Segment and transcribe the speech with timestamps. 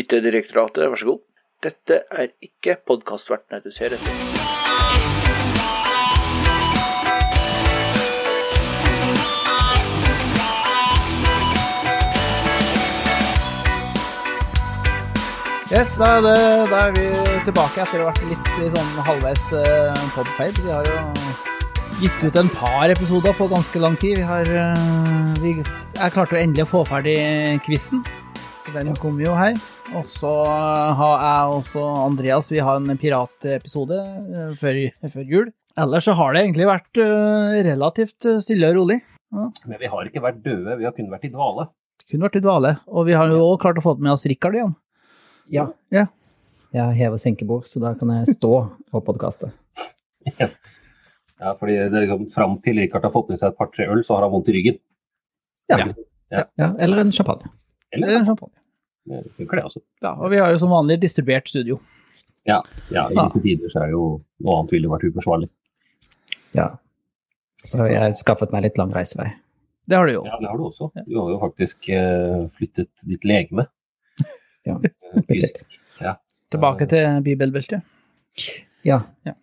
[0.00, 1.24] IT-direktoratet, vær så god.
[1.60, 4.48] Dette er ikke podkastvertene du ser etter.
[15.70, 17.04] Yes, da er, det, da er vi
[17.46, 20.64] tilbake etter å ha vært litt i sånn halvveis uh, podfade.
[20.64, 20.96] Vi har jo
[22.00, 24.18] gitt ut en par episoder på ganske lang tid.
[24.18, 25.52] Vi har uh, vi,
[25.94, 27.14] klarte endelig å få ferdig
[27.68, 28.19] quizen, så
[28.74, 29.56] den kom jo her.
[29.98, 30.30] Og så
[30.96, 34.78] har jeg også Andreas, vi har en piratepisode uh, før,
[35.10, 35.50] før jul.
[35.80, 39.00] Ellers så har det egentlig vært uh, relativt stille og rolig.
[39.30, 39.48] Ja.
[39.70, 41.66] Men vi har ikke vært døde, vi har kun vært i dvale.
[42.10, 42.74] Kun vært i dvale.
[42.90, 44.74] Og vi har jo også klart å få med oss Rikard igjen.
[45.50, 45.68] Ja.
[45.94, 46.06] Ja.
[46.74, 48.52] Jeg hever senkebord, så da kan jeg stå
[48.94, 49.50] og podkaste.
[50.30, 54.04] Ja, fordi det er liksom Fram til Rikard har fått i seg et par-tre øl,
[54.06, 54.78] så har han vondt i ryggen.
[55.70, 55.86] Ja.
[56.30, 56.70] ja.
[56.78, 57.50] Eller en champagne.
[57.94, 58.59] Eller en champagne.
[59.10, 59.82] Det funker det også.
[60.04, 61.80] Ja, og vi har jo som vanlig distribuert studio.
[62.48, 62.60] Ja,
[62.94, 64.04] ja i disse tider så er jo
[64.40, 65.50] noe annet ville vært uforsvarlig.
[66.56, 66.70] Ja.
[67.60, 69.28] Så har jeg skaffet meg litt lang reisevei.
[69.90, 70.22] Det har du jo.
[70.28, 70.88] Ja, det har du også.
[71.04, 73.66] Du har jo faktisk uh, flyttet ditt legeme.
[74.68, 74.76] Ja.
[75.28, 75.62] Fysisk.
[76.00, 76.14] Ja.
[76.52, 77.84] Tilbake til bibelbeltet.
[78.84, 79.02] Ja.
[79.28, 79.34] Ja.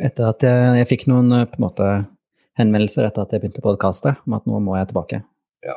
[0.00, 1.88] Etter at jeg, jeg fikk noen eh, på en måte
[2.60, 5.20] henvendelser etter at jeg begynte å podkaste, om at nå må jeg tilbake.
[5.66, 5.74] Ja.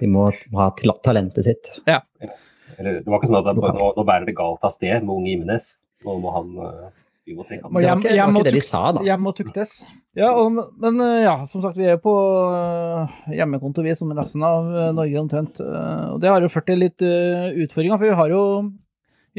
[0.00, 1.70] De må ha ta- talentet sitt.
[1.88, 5.10] Eller, det var ikke sånn at bare, nå, nå bærer det galt av sted med
[5.16, 5.72] unge Imenes.
[6.06, 6.90] Nå må han uh,
[7.26, 7.74] vi må trekke ham.
[7.74, 9.02] Det var ikke, det, var ikke det de sa, da.
[9.08, 9.72] Hjem og tuktes.
[10.18, 12.12] Ja, og, men eh, ja, som sagt, vi er på
[12.54, 15.60] eh, hjemmekonto, vi, som resten av eh, Norge omtrent.
[15.60, 18.42] Eh, Og det har jo ført til litt eh, utfordringer, for vi har jo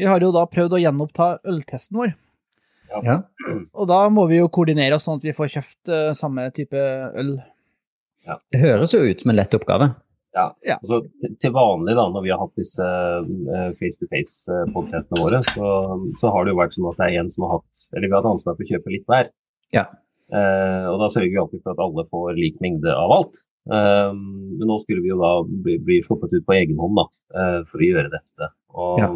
[0.00, 2.12] vi har jo da prøvd å gjenoppta øltesten vår.
[3.04, 3.16] Ja.
[3.74, 6.78] Og da må vi jo koordinere oss sånn at vi får kjøpt eh, samme type
[7.20, 7.34] øl.
[8.52, 9.90] Det høres jo ut som en lett oppgave.
[10.36, 10.44] Ja.
[10.62, 10.76] Ja.
[10.78, 11.00] Altså,
[11.42, 15.70] til- vanlig da, når vi har hatt disse uh, face-to-face-podtestene våre, så,
[16.20, 18.14] så har det jo vært sånn at det er en som har hatt Eller vi
[18.14, 19.30] har hatt ansvar for å kjøpe litt hver.
[19.74, 19.86] Ja.
[20.30, 23.40] Eh, og da sørger vi alltid for at alle får lik mengde av alt.
[23.66, 27.06] Eh, men nå skulle vi jo da bli, bli sluppet ut på egen hånd da,
[27.34, 28.50] eh, for å gjøre dette.
[28.78, 29.08] Og, Ja.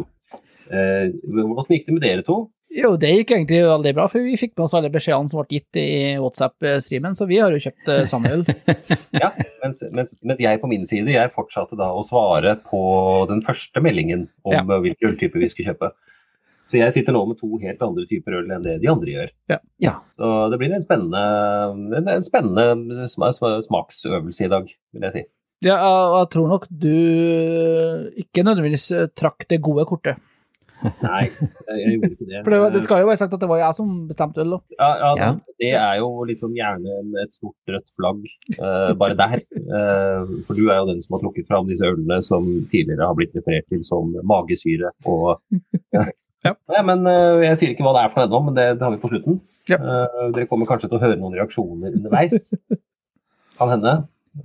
[0.67, 2.37] eh, hvordan gikk det med dere to?
[2.75, 5.57] Jo, det gikk egentlig veldig bra, for vi fikk med oss alle beskjedene som ble
[5.61, 5.85] gitt i
[6.19, 8.43] WhatsApp-streamen, så vi har jo kjøpt eh, samme øl.
[9.23, 9.29] Ja,
[9.63, 12.81] mens, mens, mens jeg på min side jeg fortsatte da å svare på
[13.31, 14.65] den første meldingen om Ja.
[14.67, 15.93] hvilken øltype vi skulle kjøpe.
[16.65, 19.31] Så jeg sitter nå med to helt andre typer øl enn det de andre gjør.
[19.79, 19.95] Ja.
[20.17, 21.23] Så det blir en spennende,
[22.01, 25.23] en, en spennende sma, sma, smaksøvelse i dag, vil jeg si.
[25.69, 26.91] Ja, og jeg tror nok du
[28.19, 30.19] ikke nødvendigvis eh, trakk det gode kortet.
[30.83, 32.41] Nei, jeg, gjorde ikke det.
[32.43, 34.59] For det, det skal jo være sagt at det var jeg som bestemte øl, da.
[34.77, 35.29] Ja, ja, Ja.
[35.61, 38.25] Det er jo liksom gjerne et stort rødt flagg
[38.59, 39.39] uh, bare der.
[39.55, 43.15] Uh, for du er jo den som har trukket fram disse ølene som tidligere har
[43.17, 45.39] blitt referert til som magesyre og
[46.45, 46.51] Ja.
[46.75, 46.81] ja.
[46.85, 49.01] men uh, Jeg sier ikke hva det er for ennå, men det, det har vi
[49.01, 49.39] på slutten.
[49.65, 49.79] Ja.
[49.79, 52.51] Eh, dere kommer kanskje til å høre noen reaksjoner underveis.
[53.57, 53.95] Kan hende.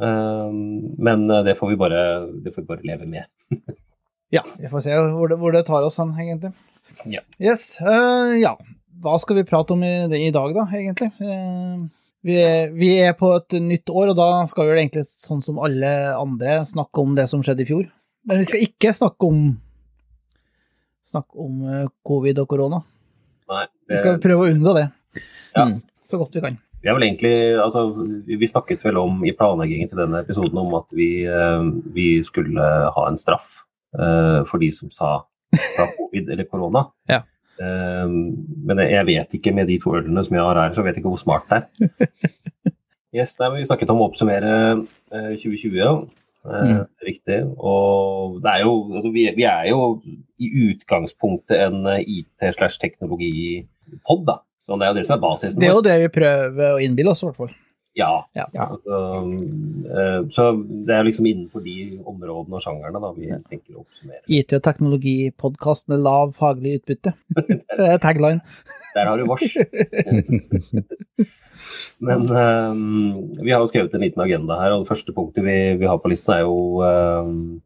[0.00, 2.00] Men det får vi bare,
[2.40, 3.28] det får vi bare leve med.
[4.30, 6.52] Ja, vi får se hvor det, hvor det tar oss hen, egentlig.
[7.10, 7.22] Ja.
[7.42, 8.54] Yes, uh, ja.
[9.00, 11.08] Hva skal vi prate om i, i dag, da, egentlig?
[11.18, 11.88] Uh,
[12.26, 15.42] vi, er, vi er på et nytt år, og da skal vi vel egentlig, sånn
[15.42, 17.88] som alle andre, snakke om det som skjedde i fjor.
[18.28, 19.42] Men vi skal ikke snakke om
[21.10, 22.84] snakke om uh, covid og korona.
[23.50, 24.84] Nei, Vi skal prøve å unngå det
[25.56, 25.64] Ja.
[25.64, 25.80] Mm.
[26.06, 26.60] så godt vi kan.
[26.80, 27.88] Vi egentlig, altså,
[28.22, 31.26] vi snakket vel om i planleggingen til denne episoden om at vi,
[31.92, 33.58] vi skulle ha en straff
[33.92, 35.16] for de som sa,
[35.76, 36.86] sa covid eller korona.
[37.10, 37.22] Ja.
[37.60, 40.94] Eh, men jeg vet ikke med de to ølene som jeg har her, så vet
[40.96, 42.30] jeg ikke hvor smart det er.
[43.12, 44.54] Yes, nei, Vi snakket om å oppsummere
[45.10, 45.76] eh, 2020.
[45.82, 46.86] Eh, Mm.
[47.04, 47.36] Riktig.
[47.60, 49.80] Og det er jo, altså, vi, vi er jo
[50.40, 54.38] i utgangspunktet en eh, IT- slash teknologipod, da.
[54.64, 55.60] Så det er jo det som er basisen.
[55.60, 57.52] Det er jo det vi prøver å innbille oss, i hvert fall.
[57.98, 58.24] Ja.
[58.34, 58.46] Ja.
[58.54, 58.98] Altså,
[59.90, 60.46] eh, så
[60.86, 64.22] det er liksom innenfor de områdene og sjangerne da, vi tenker å oppsummere.
[64.30, 67.14] IT- og teknologipodkast med lav faglig utbytte.
[67.80, 68.40] Det er tagline.
[68.94, 69.42] Der har du vars.
[72.00, 75.58] Men um, vi har jo skrevet en liten agenda her, og det første punktet vi,
[75.82, 77.60] vi har på listen er jo um,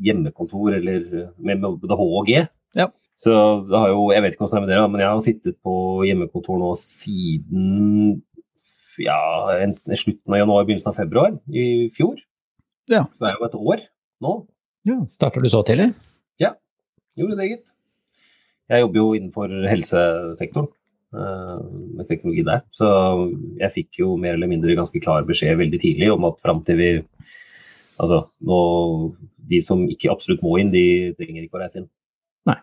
[0.00, 2.44] hjemmekontor, eller med både H og G.
[2.78, 2.86] Ja.
[3.20, 3.32] Så
[3.68, 5.56] det har jo, jeg vet ikke hvordan det er med dere, men jeg har sittet
[5.64, 5.74] på
[6.08, 8.22] hjemmekontor nå siden
[9.04, 9.20] ja,
[9.60, 12.20] enten slutten av januar, begynnelsen av februar i fjor.
[12.90, 13.04] Ja.
[13.14, 13.84] Så det er jo et år
[14.24, 14.34] nå.
[14.88, 15.92] Ja, Starter du så tidlig?
[16.40, 16.54] Ja,
[17.18, 17.72] Gjorde det, gitt.
[18.70, 21.64] Jeg jobber jo innenfor helsesektoren eh,
[21.98, 22.62] med teknologi der.
[22.76, 22.88] Så
[23.60, 26.80] jeg fikk jo mer eller mindre ganske klar beskjed veldig tidlig om at fram til
[26.80, 26.92] vi
[28.00, 28.58] Altså, nå,
[29.50, 31.88] de som ikke absolutt må inn, de trenger ikke å reise inn.
[32.48, 32.56] Nei,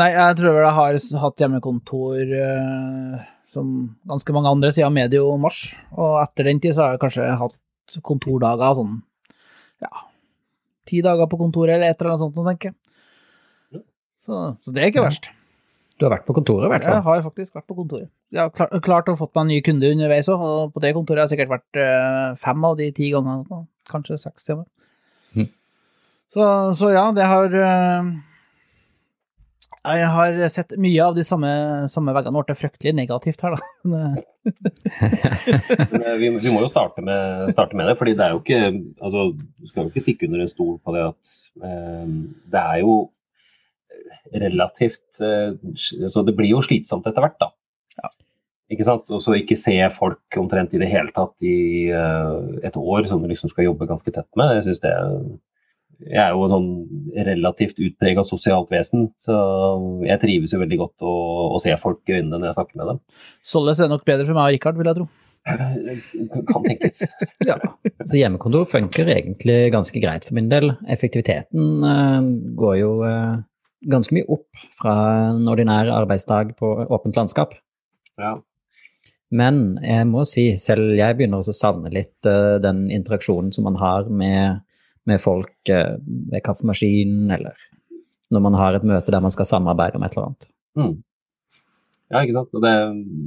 [0.00, 3.72] Nei, jeg tror vel jeg har hatt hjemmekontor eh, som
[4.08, 5.64] ganske mange andre siden medio mars,
[5.96, 9.00] og etter den tid så har jeg kanskje hatt kontordager sånn,
[9.82, 10.06] ja,
[10.86, 13.82] ti dager på kontoret eller et eller annet sånt, tenker jeg.
[14.20, 15.30] Så, så det er ikke verst.
[16.00, 16.96] Du har vært på kontoret, i hvert fall?
[16.96, 18.08] Jeg har faktisk vært på kontoret.
[18.32, 20.94] Jeg har klart, klart å fått meg en ny kunde underveis òg, og på det
[20.96, 24.64] kontoret har jeg sikkert vært øh, fem av de ti gangene, kanskje seks timer.
[25.34, 25.42] Mm.
[25.42, 25.50] Mhm.
[26.30, 26.44] Så,
[26.78, 28.10] så ja, det har eh,
[29.80, 31.50] Jeg har sett mye av de samme,
[31.88, 32.34] samme veggene.
[32.36, 33.68] Nå ble det fryktelig negativt her, da.
[33.88, 38.42] Men, eh, vi, vi må jo starte med, starte med det, fordi det er jo
[38.42, 38.60] ikke
[39.00, 41.32] altså, Du skal jo ikke stikke under en stol på det at
[41.64, 42.12] eh,
[42.52, 42.98] det er jo
[44.36, 47.52] relativt eh, Så det blir jo slitsomt etter hvert, da.
[48.70, 49.08] Ikke sant?
[49.10, 52.36] Og så ikke se folk omtrent i det hele tatt i eh,
[52.68, 54.52] et år som du liksom skal jobbe ganske tett med.
[54.60, 54.92] Jeg synes det
[56.06, 56.68] jeg er jo en sånn
[57.28, 59.36] relativt utprega sosialt vesen, så
[60.06, 61.16] jeg trives jo veldig godt å,
[61.56, 63.02] å se folk i øynene når jeg snakker med dem.
[63.52, 65.08] Således er det nok bedre for meg og Rikard, vil jeg tro.
[65.44, 67.04] Kan tenkes.
[67.48, 67.56] Ja.
[68.04, 70.74] Så hjemmekontor funker egentlig ganske greit for min del.
[70.88, 72.28] Effektiviteten eh,
[72.60, 73.40] går jo eh,
[73.90, 74.94] ganske mye opp fra
[75.30, 77.56] en ordinær arbeidsdag på åpent landskap.
[78.20, 78.36] Ja.
[79.30, 83.68] Men jeg må si, selv jeg begynner også å savne litt eh, den interaksjonen som
[83.68, 84.64] man har med,
[85.08, 85.94] med folk eh,
[86.32, 87.56] ved kaffemaskinen, eller
[88.30, 90.50] når man har et møte der man skal samarbeide om et eller annet.
[90.78, 90.92] Mm.
[92.10, 92.52] Ja, ikke sant.
[92.54, 92.74] Og det,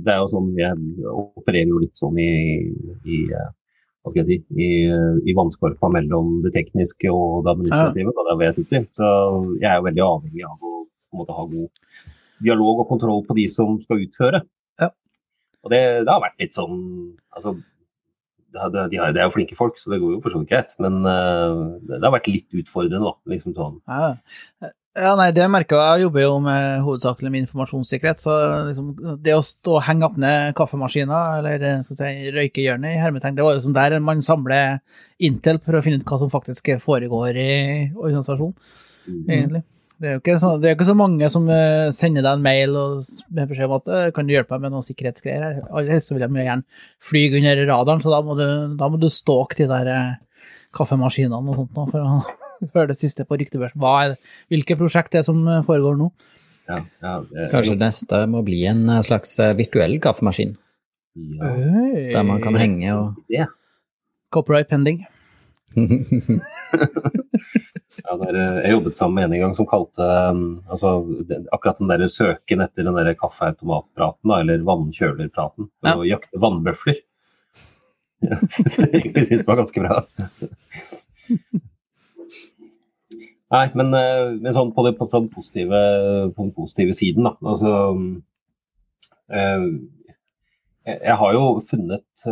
[0.03, 0.77] det er jo sånn Jeg
[1.07, 2.31] opererer jo litt sånn i,
[3.07, 3.51] i eh,
[4.03, 4.69] hva skal jeg si, i,
[5.31, 8.11] i vannskorpa mellom det tekniske og det administrative.
[8.11, 8.87] Da, er hvor jeg sitter.
[8.99, 9.11] Så
[9.61, 12.01] jeg er jo veldig avhengig av å på en måte, ha god
[12.43, 14.41] dialog og kontroll på de som skal utføre.
[14.81, 14.89] Ja.
[15.63, 16.75] Og det, det har vært litt sånn
[17.31, 17.55] altså,
[18.53, 20.71] det, de, er jo flinke folk, så det går jo for så vidt greit.
[20.83, 21.59] Men eh,
[21.89, 23.13] det, har vært litt utfordrende, da.
[23.33, 23.79] Liksom sånn.
[23.89, 24.71] Ja,
[25.03, 25.97] ja nei, det merker jeg.
[25.97, 28.37] Jeg jobber jo med hovedsakelig med informasjonssikkerhet, så
[28.69, 28.93] liksom,
[29.25, 33.37] det å stå og henge opp ned kaffemaskiner, eller eh, skal si, røykehjørnet i hermetegn,
[33.39, 34.79] det var sånn der man samler
[35.23, 37.53] intel for å finne ut hva som faktisk foregår i
[37.93, 38.57] organisasjonen,
[39.03, 39.57] Mm.
[40.03, 42.41] Det er jo ikke så, det er ikke så mange som eh, sender deg en
[42.43, 45.61] mail og med beskjed om at eh, kan du hjelpe meg med noen sikkerhetsgreier her.
[45.71, 46.65] Aller helst vil de gjerne
[47.07, 48.43] fly under radaren, så da må du,
[48.81, 52.17] da må du stalke de der eh, kaffemaskinene og sånt nå, for å
[52.75, 53.79] høre det siste på ryktebørsen.
[53.79, 54.33] Hva er det?
[54.51, 55.39] Hvilke prosjekt er det som
[55.69, 56.09] foregår nå?
[56.67, 60.57] Ja, ja, det- Kanskje det neste må bli en slags virtuell kaffemaskin,
[61.39, 61.53] ja,
[62.17, 63.23] der man kan henge og.
[64.35, 65.05] Copyright pending.
[68.01, 70.95] Ja, der, eh, jeg jobbet sammen med en en gang som kalte um, altså,
[71.29, 75.93] den, akkurat den der søken etter den der kaffeautomatpraten, eller vannkjølerpraten, Ja.
[75.97, 77.01] og jakte vannbøfler.
[78.57, 80.01] Så jeg egentlig synes det var ganske bra.
[83.53, 85.81] Nei, men, eh, men sånn på, det, på, den positive,
[86.33, 87.35] på den positive siden, da.
[87.45, 87.73] Altså
[89.29, 89.67] øh,
[90.85, 92.25] jeg, har jo funnet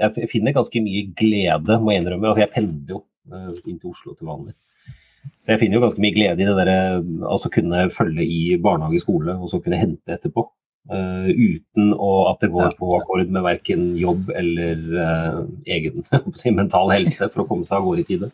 [0.00, 2.32] Jeg finner ganske mye glede, må jeg innrømme.
[2.32, 4.54] Altså, jeg pendler jo inn til Oslo til vanlig.
[5.42, 9.00] Så jeg finner jo ganske mye glede i det der, altså kunne følge i barnehage
[9.02, 10.46] skole, og så kunne hente etterpå.
[10.86, 12.74] Uh, uten å, at det går Ja.
[12.78, 16.04] på akkord med verken jobb eller uh, egen
[16.60, 18.28] mental helse for å komme seg av gårde i tide.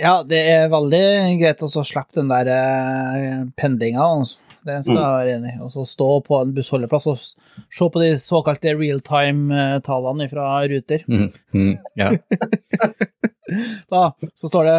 [0.00, 1.02] Ja, det er veldig
[1.42, 4.00] greit å så slippe den der uh, pendlinga.
[4.00, 4.38] Altså.
[4.64, 5.02] Det skal Mm.
[5.02, 5.60] jeg være enig i.
[5.64, 11.04] Og så stå på en bussholdeplass og se på de såkalte real time-tallene fra Ruter.
[11.08, 11.28] Mm.
[11.54, 11.76] Mm.
[12.00, 12.10] Ja.
[13.92, 14.02] Da
[14.34, 14.78] så står det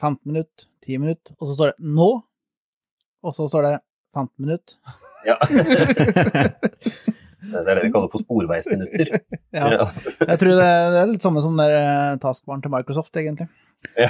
[0.00, 2.10] 15 minutter, 10 minutter, og så står det nå.
[3.20, 3.76] Og så står det
[4.16, 4.74] 15 minutter.
[5.20, 5.34] Ja.
[5.44, 5.58] det
[7.60, 9.10] er det vi kaller for sporveisminutter.
[9.52, 13.50] Ja, jeg tror det, det er litt samme som der taskbaren til Microsoft, egentlig.
[14.00, 14.08] Ja,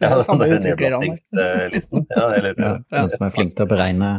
[0.00, 2.06] Det samme den der nedlastingslisten.
[2.16, 4.10] Ja, eller, Ja, noen som er flink til å beregne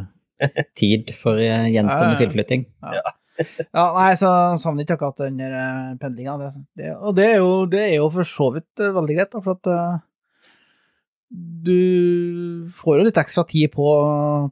[0.77, 3.13] tid for eh, gjenstående Ja, ja.
[3.38, 6.38] Ja, nei, så savner ikke akkurat den der eh, pendlinga.
[6.41, 9.34] Det, det, og det er, jo, det er jo for så vidt eh, veldig greit,
[9.34, 10.00] da, for at eh,
[11.67, 13.88] du får jo litt ekstra tid på,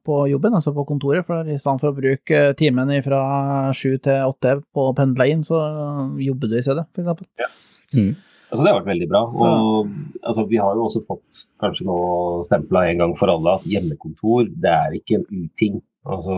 [0.05, 1.25] på jobben, altså på kontoret.
[1.27, 3.23] For i stedet for å bruke timen fra
[3.77, 5.61] sju til åtte på å pendle inn, så
[6.19, 7.29] jobber du i stedet, for eksempel.
[7.95, 8.13] Mm.
[8.51, 9.21] Altså, det har vært veldig bra.
[9.25, 11.97] Og, altså, vi har jo også fått kanskje nå
[12.45, 16.35] stempla en gang for alle at hjemmekontor det er ikke en uting altså,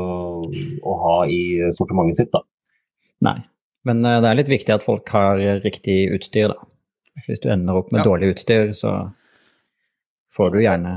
[0.84, 1.42] å ha i
[1.76, 2.32] sortimentet sitt.
[2.34, 2.42] da.
[3.28, 3.38] Nei.
[3.88, 6.68] Men eh, det er litt viktig at folk har riktig utstyr, da.
[7.28, 8.10] Hvis du ender opp med Ja.
[8.12, 8.92] dårlig utstyr, så
[10.38, 10.92] får du gjerne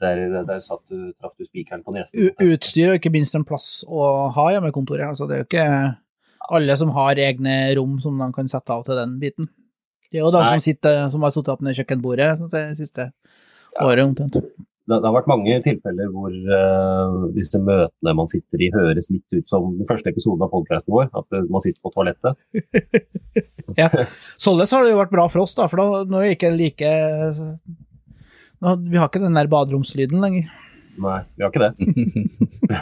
[0.00, 2.18] Der, der, der satt du, traff du spikeren på nesen.
[2.40, 5.06] U utstyr og ikke minst en plass å ha hjemmekontoret.
[5.08, 5.66] Altså, det er jo ikke
[6.58, 9.48] alle som har egne rom som de kan sette av til den biten.
[10.10, 13.06] Det er jo de som, sitter, som har sittet opp ned kjøkkenbordet sånn, det siste
[13.80, 14.36] året omtrent.
[14.84, 19.48] Det, har vært mange tilfeller hvor uh, disse møtene man sitter i, høres litt ut
[19.48, 21.08] som den første episoden av podcasten vår.
[21.16, 22.36] At eh, man sitter på toalettet.
[23.80, 23.88] ja.
[24.36, 26.52] Således har det jo vært bra for oss, da, for da, nå er det ikke
[26.52, 26.92] like
[28.60, 30.52] nå, Vi har ikke den der baderomslyden lenger.
[31.02, 31.72] Nei, vi har ikke det.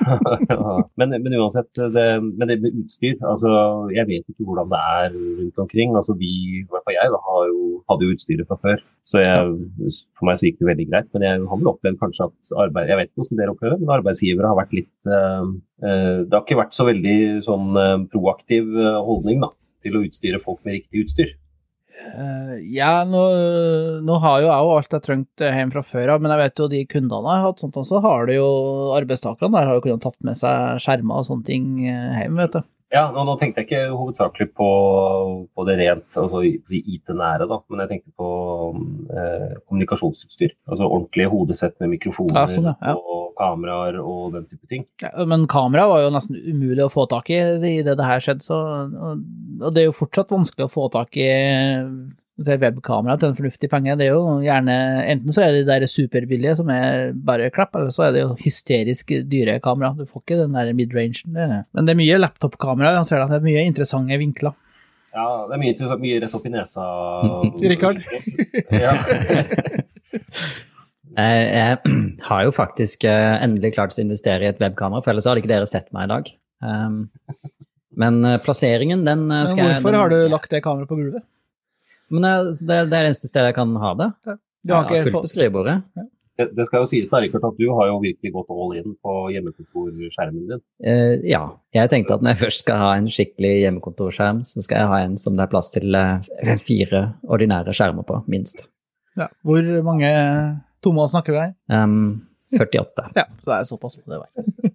[1.00, 3.50] men, men uansett, det, men det med utstyr altså,
[3.92, 5.96] Jeg vet ikke hvordan det er rundt omkring.
[5.96, 8.84] altså Vi, i hvert fall jeg, da, har jo, hadde jo utstyret fra før.
[9.08, 9.56] Så jeg,
[10.18, 11.10] for meg så gikk det veldig greit.
[11.14, 13.96] Men jeg har vel opplevd kanskje at arbeid, jeg vet ikke hvordan dere opplever men
[13.98, 15.50] arbeidsgivere har vært litt eh,
[15.82, 18.74] Det har ikke vært så veldig sånn eh, proaktiv
[19.08, 19.52] holdning da,
[19.82, 21.32] til å utstyre folk med riktig utstyr.
[22.02, 23.22] Eh, ja, nå,
[24.02, 26.62] nå har jo jeg jo alt jeg trengte hjemme fra før av, men jeg vet
[26.62, 28.48] jo de kundene jeg har hatt, sånt også har det jo
[28.96, 32.58] arbeidstakerne der har jo kunnet tatt med seg skjermer og sånne ting eh, hjem, vet
[32.58, 32.62] du.
[32.92, 34.68] Ja, nå, nå tenkte jeg ikke hovedsakelig på,
[35.56, 38.28] på det rent altså IT-nære, da, men jeg tenkte på
[39.08, 40.52] eh, kommunikasjonsutstyr.
[40.68, 44.84] Altså ordentlige hodesett med mikrofoner Ja, sånn, ja, og kameraer og den type ting.
[45.00, 47.40] Ja, men kamera var jo nesten umulig å få tak i
[47.72, 48.58] i det det her skjedde, så,
[48.92, 49.24] og,
[49.62, 51.30] og det er jo fortsatt vanskelig å få tak i
[52.48, 53.96] webkamera til en fornuftig penge.
[53.98, 54.76] Det er jo gjerne,
[55.12, 58.24] enten så er det de der superbillige som er bare klapp, eller så er det
[58.24, 59.92] jo hysterisk dyre kamera.
[59.98, 61.36] Du får ikke den der midrangen.
[61.36, 64.58] Men det er mye laptopkamera, jeg ser at det er mye interessante vinkler.
[65.12, 66.84] Ja, det er mye, mye rett opp i nesa.
[67.72, 68.04] Rikard.
[68.72, 68.96] ja.
[71.12, 75.26] Jeg, jeg har jo faktisk eh, endelig klart å investere i et webkamera, for ellers
[75.28, 76.30] hadde ikke dere sett meg i dag.
[76.64, 77.02] Um,
[78.00, 81.26] men eh, plasseringen, den eh, skal jeg hvorfor har du lagt det kameraet på gulvet?
[82.12, 82.32] Men det,
[82.68, 84.10] det er det eneste stedet jeg kan ha det.
[84.62, 85.78] Du har ikke fullt på skrivebordet.
[86.38, 88.94] Det, det skal jo sies da, Rikard, at du har jo virkelig gått all in
[89.04, 90.62] på hjemmekontorskjermen din.
[90.88, 91.42] Eh, ja.
[91.76, 95.00] Jeg tenkte at når jeg først skal ha en skikkelig hjemmekontorskjerm, så skal jeg ha
[95.04, 98.66] en som det er plass til eh, fire ordinære skjermer på, minst.
[99.20, 99.28] ja.
[99.44, 100.12] Hvor mange
[100.84, 101.56] tommer snakker vi her?
[101.68, 103.10] Um, 48.
[103.16, 104.71] Ja, så det er såpass på det var.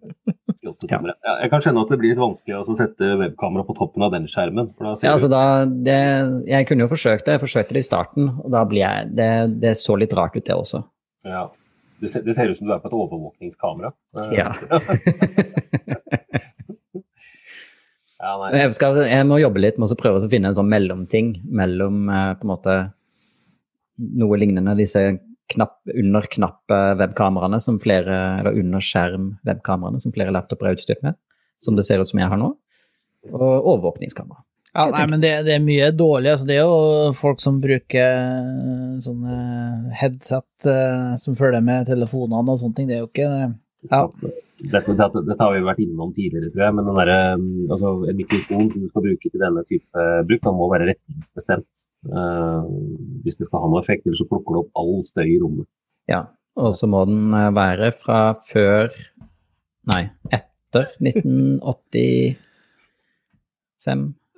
[0.85, 0.99] Ja.
[1.41, 4.27] Jeg kan skjønne at det blir litt vanskelig å sette webkamera på toppen av den
[4.29, 4.69] skjermen.
[4.77, 5.97] Ja, altså da, det,
[6.49, 9.29] jeg kunne jo forsøkt det, jeg forsøkte det i starten, og da blir jeg, det,
[9.63, 10.79] det så litt rart ut det også.
[11.25, 11.43] ja.
[12.01, 13.89] det, ser, det ser ut som du er på et overvåkningskamera.
[14.35, 14.49] Ja.
[18.21, 21.27] ja jeg, skal, jeg må jobbe litt med å prøve å finne en sånn mellomting
[21.49, 22.75] mellom eh, på en måte
[23.97, 25.01] noe lignende disse
[25.53, 31.17] knapp, under knapp-webkameraene som flere, eller under skjerm-webkameraene som flere laptoper er utstyrt med,
[31.63, 32.51] som det ser ut som jeg har nå,
[33.33, 34.43] og overvåkningskamera.
[34.77, 36.29] Ja, nei, men det, det er mye dårlig.
[36.33, 39.37] Altså, det er jo folk som bruker eh, sånne
[39.97, 42.89] headset eh, som følger med telefonene og sånne ting.
[42.91, 43.31] Det er jo ikke
[43.87, 44.03] Ja.
[44.57, 46.75] Dette, dette, dette har vi vært innom tidligere, tror jeg.
[46.77, 50.43] Men den der, mm, altså, en mikrofon som du skal bruke til denne type bruk,
[50.45, 51.67] den må være retningsbestemt.
[52.05, 52.63] Eh,
[53.23, 55.67] hvis det skal ha noe effekt, Eller så plukker det opp all støy i rommet.
[56.11, 56.21] Ja,
[56.57, 58.89] og så må den eh, være fra før
[59.87, 60.03] Nei,
[60.35, 62.35] etter 1985,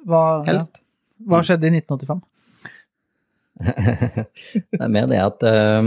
[0.06, 0.46] hva, ja.
[0.52, 0.84] helst.
[1.26, 2.22] hva skjedde i 1985?
[4.72, 5.84] det er mer det at eh,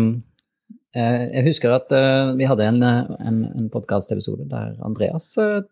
[0.99, 5.63] Jeg husker at uh, vi hadde en, en, en podkastepisode der Andreas uh,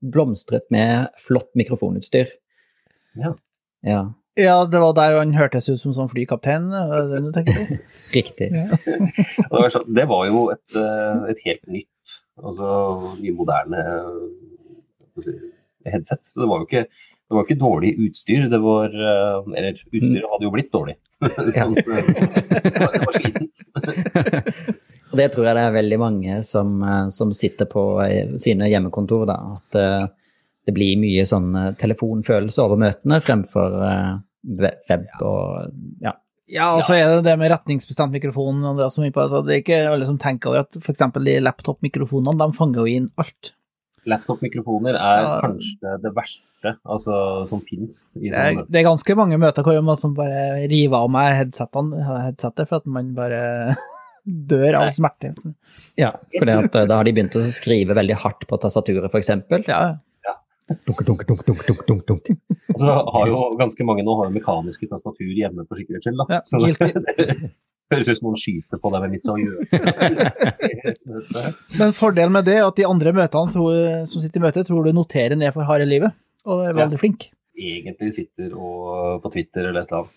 [0.00, 2.26] blomstret med flott mikrofonutstyr.
[3.18, 3.34] Ja.
[3.84, 4.02] Ja,
[4.38, 6.68] Ja, det var der han hørtes ut som sånn flykaptein.
[6.70, 7.40] du
[8.16, 8.48] riktig.
[9.50, 12.72] Og Det var, det var jo et, eh, et helt nytt, altså
[13.18, 13.84] i moderne
[15.18, 15.38] eh,
[15.90, 16.30] headset.
[16.36, 20.46] Det var jo ikke, det var ikke dårlig utstyr, det var eh, Eller utstyret hadde
[20.46, 20.98] jo blitt dårlig.
[21.26, 22.12] sånn, eh,
[22.62, 23.66] det var, det var slitent.
[25.08, 28.70] Og det tror jeg det er veldig mange som, eh, som sitter på eh, sine
[28.70, 29.38] hjemmekontor, da.
[29.58, 30.06] At eh,
[30.68, 35.72] det blir mye sånn eh, telefonfølelse over møtene fremfor eh, web og
[36.04, 36.14] ja.
[36.48, 38.62] Ja, og så er det det med retningsbestemt mikrofon.
[38.64, 41.02] Andreas, som på, altså, det er ikke alle som tenker over at f.eks.
[41.20, 43.50] de laptop-mikrofonene, de fanger jo inn alt.
[44.08, 45.34] Laptop-mikrofoner er Ja.
[45.44, 48.06] kanskje det verste altså, som finnes.
[48.16, 52.64] Det er, det er ganske mange møter hvor man som bare river av meg headsetet
[52.64, 53.76] for at man bare
[54.24, 55.34] dør av smerte.
[56.00, 59.30] ja for eh, da har de begynt å skrive veldig hardt på tastaturet, f.eks.
[59.68, 59.82] Ja,
[60.68, 62.26] Dunk, dunk, dunk, dunk, dunk, dunk, dunk.
[62.76, 66.20] Så har jo ganske mange nå har jo mekaniske tastatur hjemme for sikkerhets skyld.
[66.28, 66.72] Ja, Så det,
[67.88, 69.58] høres ut som noen skyter på deg med litt sånn gjør.
[71.80, 74.90] Men fordelen med det er at de andre møtene som sitter i møtet, tror du
[74.92, 76.12] noterer ned for harde livet,
[76.44, 77.20] og er veldig flink.
[77.58, 80.14] Egentlig sitter og på Twitter eller et eller annet.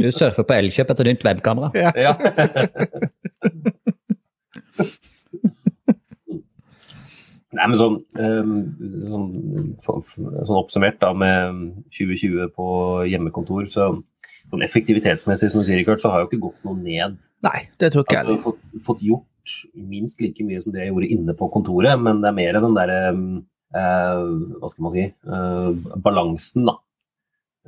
[0.00, 1.68] Du surfer på Elkjøp etter nytt webkamera.
[1.76, 1.90] Ja.
[2.08, 2.12] ja.
[7.56, 8.50] Nei, men sånn, ehm,
[9.08, 9.28] sånn,
[9.80, 11.62] sånn oppsummert da med
[11.96, 12.66] 2020 på
[13.08, 13.86] hjemmekontor, så
[14.50, 17.16] sånn effektivitetsmessig, som du sier, Kurt, så har jeg jo ikke gått noe ned.
[17.46, 18.44] Nei, det tror ikke jeg Altså, heller.
[18.44, 19.54] fått, fått gjort
[19.88, 22.76] minst like mye som det jeg gjorde inne på kontoret, men det er mer den
[22.76, 24.22] derre eh,
[24.60, 26.76] Hva skal man si eh, Balansen, da.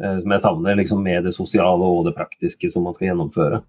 [0.00, 3.62] Eh, som jeg savner liksom med det sosiale og det praktiske som man skal gjennomføre.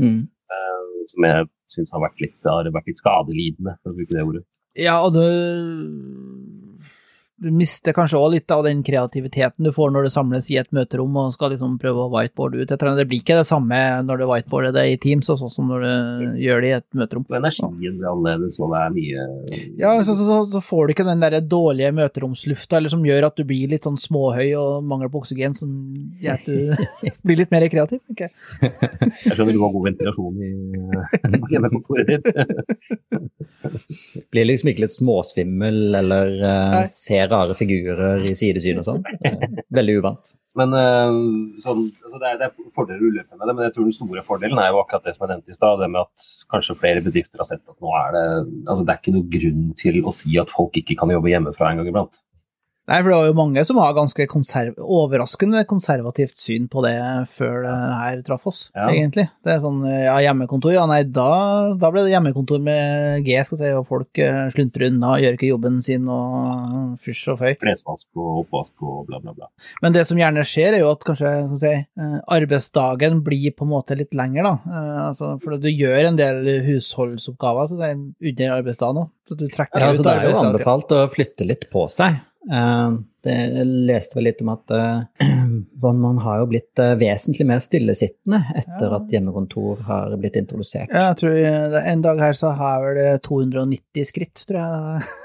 [0.00, 0.20] Mm.
[0.26, 4.24] Eh, som jeg syns har vært litt, har vært litt skadelidende, for å bruke det
[4.26, 4.44] ordet.
[4.76, 5.22] Ja, og du,
[7.36, 10.70] du mister kanskje òg litt av den kreativiteten du får når du samles i et
[10.72, 12.70] møterom og skal liksom prøve å whiteboarde ut.
[12.72, 15.52] Jeg tror Det blir ikke det samme når du whiteboarder det i Teams, og sånn
[15.52, 17.26] som når du gjør det i et møterom.
[17.36, 19.26] Energien blir annerledes, og det er mye
[19.82, 23.28] Ja, så, så, så, så får du ikke den der dårlige møteromslufta eller som gjør
[23.28, 25.68] at du blir litt sånn småhøy og mangler på oksygen, som
[26.22, 26.56] gjør at du
[27.26, 28.00] blir litt mer kreativ.
[28.16, 28.32] Okay.
[28.62, 29.12] jeg.
[29.26, 30.50] Skjønner du har god ventilasjon i
[31.42, 32.24] på hjemmekontoret ditt.
[34.32, 36.84] Blir liksom ikke litt småsvimmel eller uh, Nei.
[37.30, 39.06] Rare figurer i sidesyn og sånn.
[39.26, 40.32] Eh, Veldig uvant.
[40.56, 41.16] Men eh,
[41.64, 43.96] sånn, altså det, er, det er fordeler og ulemper med det, men jeg tror den
[43.96, 45.82] store fordelen er jo akkurat det som jeg nevnte i stad.
[45.82, 48.24] Det med at kanskje flere bedrifter har sett at nå er det
[48.66, 51.72] altså det er ikke noe grunn til å si at folk ikke kan jobbe hjemmefra
[51.72, 52.20] en gang iblant.
[52.86, 56.94] Nei, for det var jo mange som har ganske konserv overraskende konservativt syn på det
[57.34, 58.86] før det her traff oss, Ja.
[58.92, 59.24] egentlig.
[59.42, 63.58] Det er sånn, ja, hjemmekontor, ja, nei, da, da ble det hjemmekontor med G, skal
[63.58, 67.56] vi si, og folk eh, sluntrer unna, gjør ikke jobben sin og fysj og føy.
[67.58, 69.50] Klesvask og oppvask og bla, bla, bla.
[69.82, 73.50] Men det som gjerne skjer, er jo at kanskje skal jeg si, eh, arbeidsdagen blir
[73.58, 74.54] på en måte litt lengre, da.
[74.70, 79.10] Eh, Altså, for du gjør en del husholdsoppgaver er under arbeidsdagen òg.
[79.28, 80.22] Så du trekker Ja, ut arbeidsdagen.
[80.22, 82.20] det er jo anbefalt å flytte litt på seg.
[82.50, 85.26] Eh, Det, jeg leste vel litt om at eh,
[85.82, 89.00] man har jo blitt eh, vesentlig mer stillesittende etter Ja.
[89.00, 90.92] at hjemmekontor har blitt introdusert.
[90.94, 95.02] Ja, jeg tror en dag her så har vel 290 skritt, tror jeg.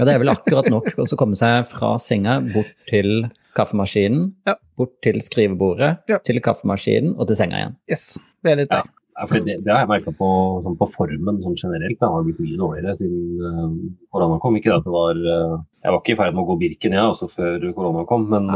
[0.00, 4.54] Ja, det er vel akkurat nok å komme seg fra senga, bort til kaffemaskinen, Ja.
[4.80, 6.16] bort til skrivebordet, Ja.
[6.24, 7.74] til kaffemaskinen og til senga igjen.
[7.92, 8.06] Yes,
[8.42, 8.80] det er litt det.
[9.22, 10.28] Ja, det, det har jeg merka på,
[10.64, 11.98] sånn på formen sånn generelt.
[12.00, 13.68] Det har blitt mye dårligere siden uh,
[14.10, 14.56] korona kom.
[14.58, 17.12] Ikke at det var uh, Jeg var ikke i ferd med å gå Birken, jeg,
[17.12, 18.50] også før korona kom, men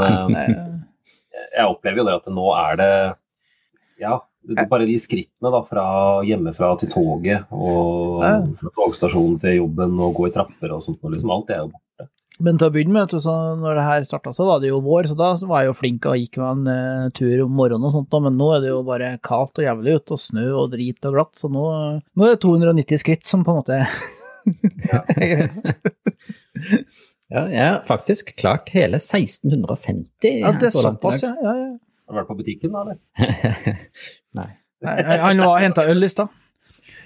[1.36, 2.92] Eh, jeg opplever jo det at nå er det
[4.00, 4.18] Ja,
[4.70, 5.86] bare de skrittene da, fra
[6.26, 8.20] hjemmefra til toget og
[8.60, 11.00] fra togstasjonen til jobben og gå i trapper og sånt.
[11.02, 11.70] Og liksom alt er jo.
[12.44, 15.08] Men til å begynne med, så når det her starta, så var det jo vår,
[15.08, 17.94] så da var jeg jo flink og gikk med en eh, tur om morgenen og
[17.94, 20.74] sånt, da, men nå er det jo bare kaldt og jævlig ute, og snø og
[20.74, 21.64] drit og glatt, så nå,
[22.12, 23.80] nå er det 290 skritt som på en måte
[27.32, 31.40] Ja, jeg har faktisk klart hele 1650 Ja, det er så langt i såpass, dag.
[31.40, 31.48] ja.
[31.48, 31.72] ja, ja.
[32.06, 32.98] Har du vært på butikken da, eller?
[34.38, 34.50] Nei.
[34.86, 36.30] Nei, Han var og henta øl i stad.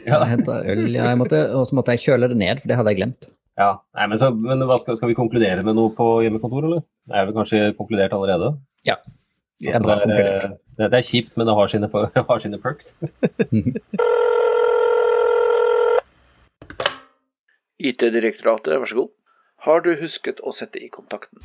[0.04, 2.76] Jeg hentet øl, ja, jeg måtte, og så måtte jeg kjøle det ned, for det
[2.76, 3.30] hadde jeg glemt.
[3.61, 6.81] Ja, Nei, men, så, men hva skal, skal vi konkludere med noe på hjemmekontor, eller?
[7.05, 8.55] Det er vel kanskje konkludert allerede?
[8.88, 8.94] Ja.
[9.61, 12.96] Det er det, er, det, er kjipt, men det har sine, for- har sine perks.
[17.90, 19.11] IT-direktoratet, vær så god.
[19.66, 21.37] Har du husket å sette i kontakten?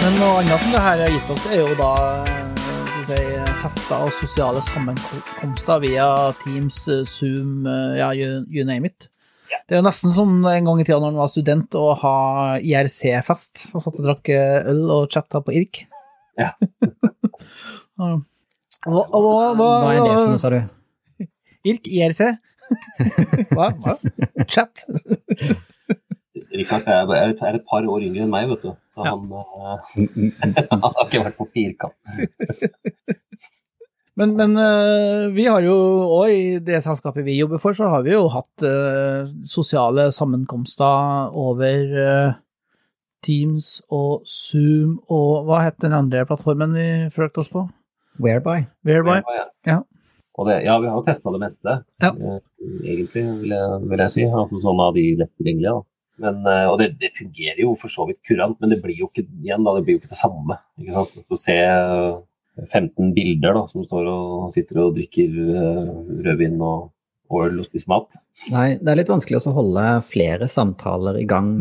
[0.00, 1.92] Men noe annet som det her har gitt oss, er jo da
[3.14, 6.06] eh, si, fester og sosiale sammenkomster via
[6.42, 9.08] Teams, eh, Zoom, eh, ja, you, you name it.
[9.46, 12.16] Det er jo nesten som en gang i tida når man var student og ha
[12.58, 15.84] IRC-fest, og satt og drakk eh, øl og chatta på IRK.
[16.40, 16.52] Ja.
[17.96, 18.10] Ja.
[18.84, 19.20] Hva, hva,
[19.56, 20.58] hva, Hva er det for noe, sa du?
[21.70, 22.20] IRK, IRC?
[23.56, 23.70] Hva?
[23.80, 23.94] hva?
[24.50, 24.82] Chat?
[26.56, 28.72] Rikard er, er, et- er et par år yngre enn meg, vet du.
[28.96, 29.12] Så Ja.
[29.12, 29.78] han, uh,
[30.70, 31.96] han har ikke vært på firkant.
[34.16, 35.74] Men, men eh, vi har jo
[36.22, 41.34] òg i det selskapet vi jobber for, så har vi jo hatt uh, sosiale sammenkomster
[41.36, 42.32] over
[43.26, 47.66] Teams og Zoom og hva het den andre plattformen vi prøvde oss på?
[48.16, 48.62] Whereby?
[48.88, 49.18] Whereby?
[49.68, 49.82] Ja.
[50.40, 52.14] Og det, ja, vi har jo testa det meste, Ja.
[52.16, 54.24] egentlig, vil jeg, vil jeg si.
[54.32, 55.76] Altså sånn av de lett tilgjengelige.
[56.22, 59.10] Men, eh, og det, det fungerer jo for så vidt kurant, men det blir jo
[59.10, 60.58] ikke igjen da, det blir jo ikke det samme.
[60.80, 61.28] ikke sant?
[61.28, 62.16] Så se eh,
[62.64, 65.90] 15 bilder da, som står og sitter og drikker eh,
[66.26, 66.92] rødvin og,
[67.36, 68.16] øl og spiser mat.
[68.54, 71.56] Nei, det er litt vanskelig å holde flere samtaler i gang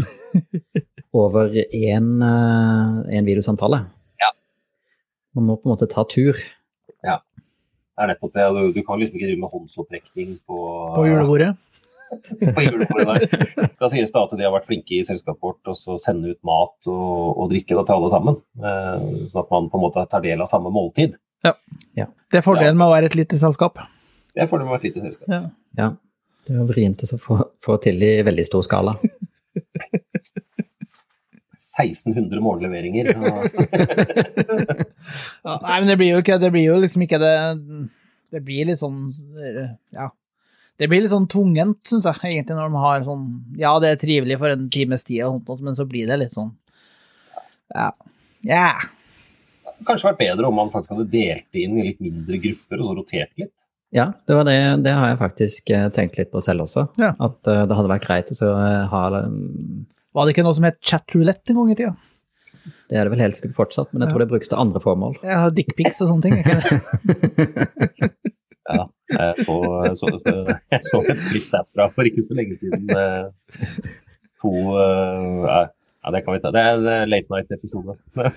[1.26, 3.82] over én en videosamtale.
[4.22, 4.30] Ja.
[5.36, 6.38] Man må på en måte ta tur.
[7.04, 7.18] Ja.
[7.96, 8.46] Det er nettopp det.
[8.52, 10.62] Du, du kan liksom ikke drive med håndsopprekning på,
[10.96, 11.56] På julebordet?
[12.42, 13.70] På julebordet der.
[13.82, 16.42] Da sies det at de har vært flinke i selskapet vårt og så sende ut
[16.48, 18.40] mat og, og drikke da, til alle sammen.
[18.62, 21.18] Eh, sånn at man på en måte tar del av samme måltid.
[21.46, 23.80] Det er fordelen med å være et lite selskap.
[24.34, 25.30] Det er fordelen med å være et lite selskap.
[25.32, 25.44] Ja.
[25.80, 25.92] Ja.
[26.46, 28.98] Det er vrient å få, få til i veldig stor skala.
[31.80, 33.06] 1600 morgenleveringer.
[35.46, 37.34] Ja, nei, men det blir jo ikke Det blir jo liksom ikke det
[38.34, 39.12] Det blir litt sånn
[39.94, 40.08] Ja.
[40.76, 43.26] Det blir litt sånn tvungent, syns jeg, egentlig, når de har sånn
[43.60, 46.36] Ja, det er trivelig for en times tid, og sånt, men så blir det litt
[46.36, 46.52] sånn
[47.74, 47.92] Ja.
[48.46, 48.72] Ja.
[49.86, 52.90] Kanskje vært bedre om man faktisk hadde delt det inn i litt mindre grupper og
[52.90, 53.54] så rotert litt.
[53.96, 56.88] Ja, det, var det, det har jeg faktisk eh, tenkt litt på selv også.
[57.00, 57.14] Ja.
[57.16, 60.68] At uh, det hadde vært greit å så, eh, ha Var det ikke noe som
[60.68, 61.94] het chat roulette en gang i tida?
[62.90, 65.20] Det er det vel helt sikkert fortsatt, men jeg tror det brukes til andre formål.
[65.24, 66.40] Har dickpics og sånne ting.
[66.42, 68.12] Ikke det?
[68.66, 69.58] Ja, jeg så,
[70.00, 70.36] så, så,
[70.74, 72.90] jeg så et klipp derfra for ikke så lenge siden.
[74.44, 75.66] To uh,
[76.06, 76.52] Ja, det kan vi ta.
[76.54, 77.98] Det er en late night-episode.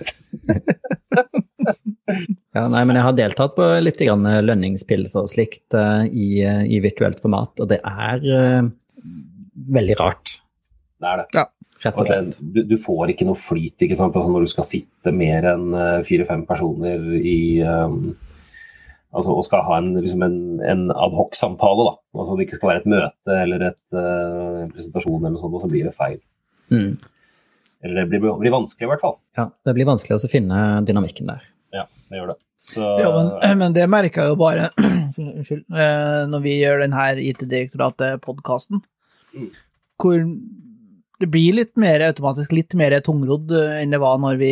[2.55, 6.63] Ja, nei, men jeg har deltatt på litt grann lønningspils og slikt uh, i, eh,
[6.65, 8.69] i virtuelt format, og det er uh,
[9.77, 10.39] veldig rart,
[10.99, 11.27] Det er det.
[11.37, 11.45] Ja.
[11.83, 12.39] rett og slett.
[12.41, 14.17] du, du får ikke noe flyt ikke sant?
[14.17, 18.01] Altså når du skal sitte mer enn eh, fire-fem personer i um,
[19.13, 21.85] altså, og skal ha en, liksom en, en adhoc-samtale.
[21.89, 21.93] da.
[22.19, 25.55] Altså Det ikke skal være et møte eller et, uh, en presentasjon, eller noe sånt,
[25.57, 26.19] og så blir det feil.
[26.69, 26.91] Mm.
[27.83, 29.17] Eller det blir, blir vanskelig, i hvert fall.
[29.39, 31.45] Ja, det blir vanskelig å finne dynamikken der.
[31.73, 32.39] Ja, det gjør det.
[32.69, 34.67] Så, Ja, men, men det merker jeg jo bare
[35.19, 35.63] Unnskyld.
[35.73, 38.81] eh, Når vi gjør den her IT-direktoratet-podkasten,
[39.35, 39.49] Mm.
[40.01, 40.15] hvor
[41.19, 44.51] det blir litt mer automatisk litt mer tungrodd eh, enn det var når vi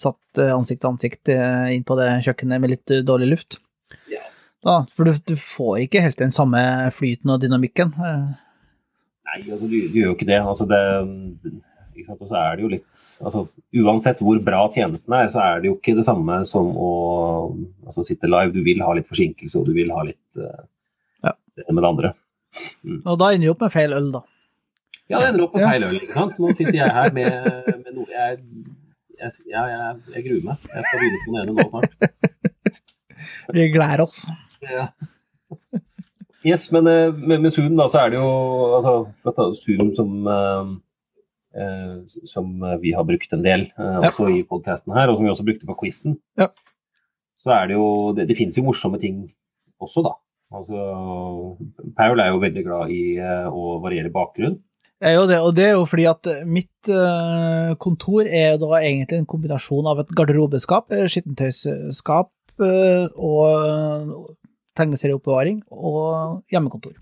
[0.00, 1.30] satt ansikt til ansikt
[1.74, 3.58] inn på det kjøkkenet med litt dårlig luft.
[4.12, 4.24] Ja.
[4.64, 6.60] Da, for du, du får ikke helt den samme
[6.94, 7.92] flyten og dynamikken.
[7.96, 10.40] Nei, altså, du, du gjør jo ikke det.
[10.42, 10.80] Altså, det
[11.98, 12.22] ikke sant?
[12.22, 13.44] Og så er det jo litt altså,
[13.82, 16.90] Uansett hvor bra tjenesten er, så er det jo ikke det samme som å
[17.86, 18.54] altså, sitte live.
[18.54, 20.64] Du vil ha litt forsinkelse, og du vil ha litt uh,
[21.26, 21.34] Ja.
[21.58, 22.12] det med det andre.
[23.04, 24.24] Og da ender du opp med feil øl, da.
[25.08, 25.70] Ja, det ender opp med Ja.
[25.74, 26.34] feil øl, ikke sant.
[26.36, 27.52] Så nå sitter jeg her med,
[27.84, 28.40] med noe jeg,
[29.18, 30.68] jeg, jeg, jeg gruer meg.
[30.74, 32.28] Jeg skal begynne på den ene nå snart.
[33.54, 34.24] Vi gleder oss.
[34.68, 34.88] Ja.
[36.46, 38.28] Yes, men eh, med, med Zoom da, så er det jo
[38.78, 40.70] altså, Zoom som, eh,
[41.58, 41.96] eh,
[42.30, 42.52] som
[42.82, 44.12] vi har brukt en del eh, Ja.
[44.30, 46.18] i podcasten her, og som vi også brukte på quizen.
[46.38, 46.48] Ja.
[47.42, 49.26] Så er det jo Det, det finnes jo morsomme ting
[49.82, 50.14] også, da.
[50.48, 50.78] Altså,
[51.98, 54.56] Paul er jo veldig glad i eh, å variere bakgrunn.
[54.98, 58.80] Jeg er jo det, og det er jo fordi at mitt eh, kontor er da
[58.80, 64.08] egentlig en kombinasjon av et garderobeskap, eh, skittentøysskap eh, og eh,
[64.78, 66.96] tegneserieoppbevaring og hjemmekontor.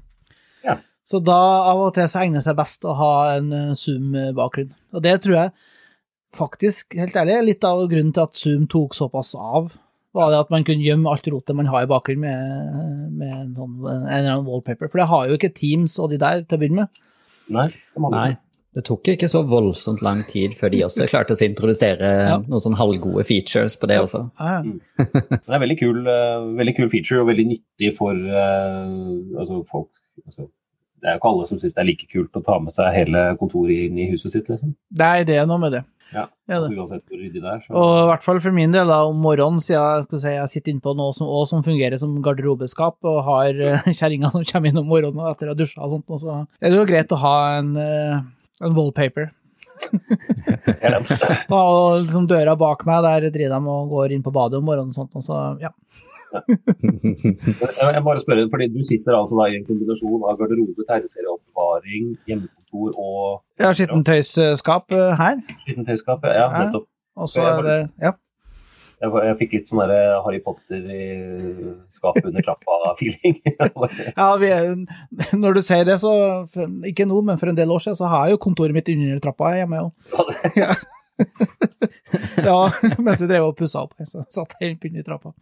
[0.67, 0.79] Ja.
[1.07, 1.39] Så da
[1.71, 4.73] av og til så egner det seg best å ha en eh, Zoom-bakgrunn.
[4.97, 5.55] Og det tror jeg
[6.37, 9.75] faktisk, helt ærlig, er litt av grunnen til at Zoom tok såpass av.
[10.17, 13.53] Var det at man kunne gjemme alt rotet man har i bakgrunnen med, med en,
[13.57, 14.89] sånn, en eller annen wallpaper.
[14.89, 17.03] For det har jo ikke Teams og de der til å begynne med.
[17.53, 17.69] Nei.
[18.11, 18.31] Nei.
[18.77, 22.37] Det tok jo ikke så voldsomt lang tid før de også klarte å introdusere Ja.
[22.45, 24.21] noen sånn halvgode features på det også.
[24.37, 25.01] Ja, ja.
[25.33, 28.93] Det er veldig kul, eh, veldig kul feature og veldig nyttig for eh,
[29.41, 29.89] altså folk.
[30.27, 30.49] Altså,
[31.01, 32.93] det er jo ikke alle som syns det er like kult å ta med seg
[32.95, 34.49] hele kontoret inn i huset sitt.
[34.53, 34.77] Liksom.
[34.93, 35.85] Det er noe med det.
[36.15, 36.27] Ja.
[36.47, 37.63] Uansett hvor ryddig det er.
[37.65, 37.73] Så.
[37.75, 40.53] Og i hvert fall for min del, da, om morgenen, siden jeg, skal si, jeg
[40.53, 44.71] sitter inne på noe som, som fungerer som garderobeskap, og har uh, kjerringa som kommer
[44.71, 46.87] inn om morgenen og etter å ha dusja og sånt, og så er det jo
[46.89, 48.21] greit å ha en, eh,
[48.65, 49.31] en wallpaper.
[50.81, 50.99] Ja,
[51.51, 54.65] Da, og liksom døra bak meg, der driver de og går inn på badet om
[54.65, 55.71] morgenen og sånt, og så, ja.
[56.37, 62.99] Jeg bare spør, fordi Du sitter altså da i en kombinasjon av garderobe, tegneserieoppbevaring, hjemmekontor
[62.99, 66.25] og har skittentøysskap eh, her, skittentøyskap.
[66.27, 66.65] Ja, Ja.
[66.67, 66.89] nettopp.
[67.17, 68.13] og så er det Ja.
[68.97, 69.83] Jeg, jeg fikk litt sånn
[70.25, 71.07] Harry Potter i
[71.93, 73.41] skapet under trappa-feeling.
[74.17, 74.51] Ja, vi
[75.37, 76.13] når du sier det, så
[76.89, 79.21] Ikke nå, men for en del år siden så har jeg jo kontoret mitt under
[79.25, 80.13] trappa hjemme òg.
[80.63, 80.73] Ja.
[82.45, 82.57] ja,
[83.01, 83.95] mens vi drev og pussa opp.
[84.05, 85.33] Så satt jeg i trappa.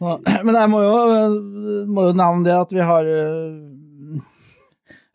[0.00, 0.92] Men jeg må jo,
[1.92, 4.20] må jo nevne det at vi har øh,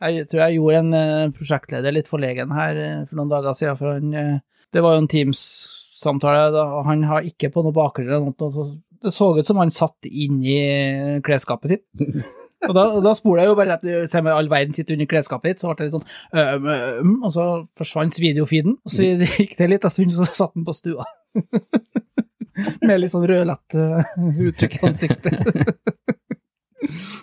[0.06, 3.80] Jeg tror jeg gjorde en øh, prosjektleder litt forlegen her øh, for noen dager siden.
[3.80, 4.42] For han,
[4.74, 8.52] det var jo en Teams-samtale, og han har ikke på noe bakgrunn eller noe.
[8.54, 8.70] Så
[9.06, 10.58] det så ut som han satt inni
[11.26, 11.86] klesskapet sitt.
[12.66, 15.52] Og da, da spoler jeg jo bare rett Se med all verden sitter under klesskapet
[15.52, 17.44] ditt, så ble det litt sånn øm, øm, Og så
[17.78, 21.06] forsvant videofeeden, og så gikk det litt en stund, så satt han på stua.
[22.88, 24.16] Med litt sånn rødlett uh,
[24.48, 25.44] uttrykk i ansiktet.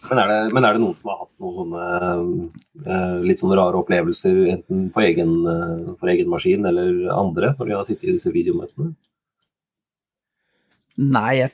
[0.08, 3.58] Men er, det, men er det noen som har hatt noen sånne eh, litt sånne
[3.58, 8.08] rare opplevelser, enten på egen, eh, for egen maskin eller andre, når de har sittet
[8.10, 8.92] i disse videomøtene?
[11.02, 11.52] Nei, jeg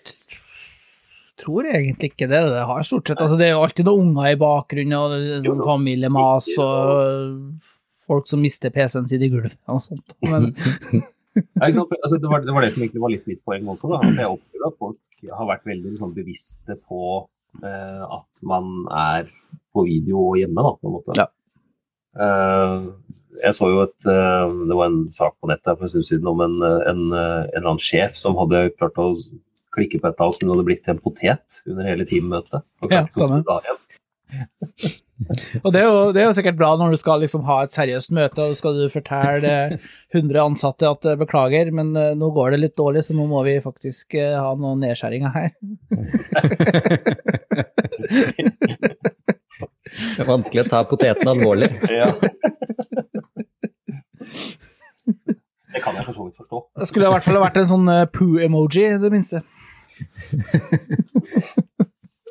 [1.38, 2.40] tror egentlig ikke det.
[2.50, 5.42] Det har stort sett Altså, det er jo alltid noen unger i bakgrunnen, og det
[5.46, 7.68] sånn familiemas og
[8.08, 10.16] folk som mister PC-en sin i gulvet og sånt.
[10.26, 10.50] Men
[11.62, 13.90] altså, det, var, det var det som egentlig var litt mitt poeng også.
[13.92, 14.00] Da.
[14.02, 17.02] At jeg opplever at folk har vært veldig liksom, bevisste på
[17.64, 19.28] at man er
[19.74, 21.16] på video hjemme, da, på en måte.
[21.18, 21.26] Ja.
[22.18, 22.88] Eh,
[23.42, 26.30] jeg så jo et eh, Det var en sak på nettet for en stund siden
[26.30, 29.12] om en, eh, en, eh, en eller annen sjef som hadde klart å
[29.76, 32.64] klikke på et av som hadde blitt en potet under hele teammøtet.
[32.88, 33.76] Ja, klarte
[35.64, 37.74] Og det er, jo, det er jo sikkert bra når du skal liksom ha et
[37.74, 39.54] seriøst møte, og skal du fortelle
[40.16, 43.42] 100 ansatte at eh, beklager, men eh, nå går det litt dårlig, så nå må
[43.46, 45.50] vi faktisk eh, ha noen nedskjæringer her.
[49.88, 51.68] Det er vanskelig å ta poteten alvorlig.
[51.90, 52.10] Ja.
[55.72, 56.60] Det kan jeg for så vidt forstå.
[56.82, 59.40] Det skulle i hvert fall vært en sånn poo-emoji, i det minste.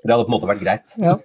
[0.07, 0.87] Det hadde på en måte vært greit.
[1.01, 1.17] Ja.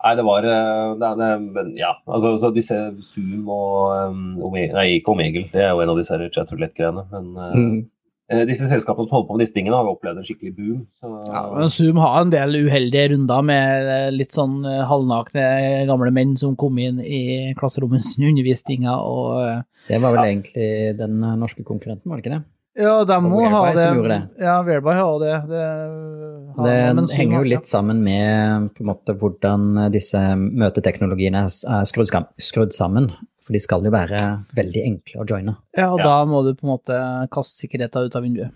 [0.00, 4.20] Nei, det var eh, det, det, men Ja, altså så disse Zoom og um,
[4.56, 7.04] Nei, ikke Omegel, det er jo en av disse her chatroulette-greiene.
[7.12, 7.82] Men eh, Mm.
[8.32, 10.78] eh, disse selskapene som holder på med disse tingene, har opplevd en skikkelig boom.
[11.02, 15.44] Så, Ja, men Zoom har en del uheldige runder med litt sånn halvnakne
[15.90, 21.20] gamle menn som kom inn i klasserommet under undervisninga og Det var vel egentlig den
[21.42, 22.44] norske konkurrenten, var det ikke det?
[22.78, 24.08] Ja, de må Whereby ha det.
[24.08, 24.18] det.
[24.44, 25.32] Ja, Whereby har det.
[25.50, 25.64] det,
[26.56, 31.84] har- Det men henger jo litt sammen med på en måte, hvordan disse møteteknologiene er
[31.84, 33.10] skrudd, skrudd sammen.
[33.42, 34.20] For de skal jo være
[34.54, 35.56] veldig enkle å joine.
[35.76, 36.04] Ja, og Ja.
[36.04, 38.50] da må du på en måte kaste sikkerheten ut av vinduet.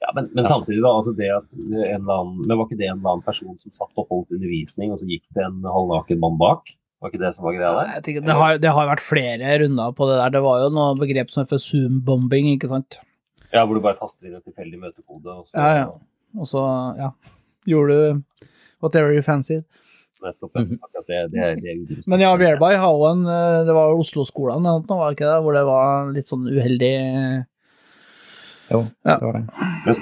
[0.00, 0.88] ja, men, men samtidig, da.
[0.96, 3.70] altså det at en eller annen, men Var ikke det en eller annen person som
[3.72, 6.62] satt og holdt undervisning, og så gikk det en halvnaken mann bak?
[7.02, 7.92] Var ikke det som var greia der?
[7.96, 10.30] Jeg tenker, det, har, det har vært flere runder på det der.
[10.30, 12.98] Det var jo noe begrep som heter Zoom-bombing, ikke sant.
[13.52, 15.86] Ja, Hvor du bare taster inn en tilfeldig møtekode, og så Ja, ja.
[16.38, 16.60] Og så,
[16.98, 17.10] ja,
[17.66, 18.22] gjorde du
[18.80, 19.64] whatever you fancied.
[20.22, 20.78] nettopp Mhm.
[20.84, 22.10] akkurat det, det, det er.
[22.10, 23.22] Men ja, Whereby har jo en
[23.66, 25.42] Det var Oslo-skolen var det ikke det?
[25.42, 27.46] Hvor det var litt sånn uheldig
[28.70, 29.16] Jo, Ja.
[29.18, 29.46] det var det.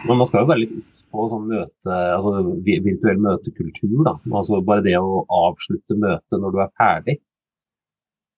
[0.05, 4.05] Men man skal jo være litt obs på sånn møte, altså virtuell møtekultur.
[4.05, 4.15] da.
[4.35, 7.17] Altså Bare det å avslutte møtet når du er ferdig.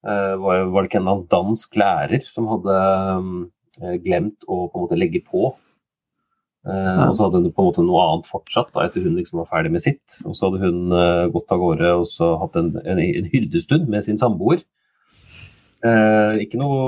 [0.06, 3.48] Uh, var, var det ikke en dansk lærer som hadde eh,
[4.04, 5.52] glemt å på en måte legge på?
[6.60, 7.06] Ja.
[7.08, 9.48] Og så hadde hun på en måte noe annet fortsatt da, etter hun liksom var
[9.48, 10.18] ferdig med sitt.
[10.28, 13.88] Og så hadde hun eh, gått av gårde og så hatt en, en, en hyrdestund
[13.92, 14.60] med sin samboer.
[15.80, 16.80] Eh, ikke noe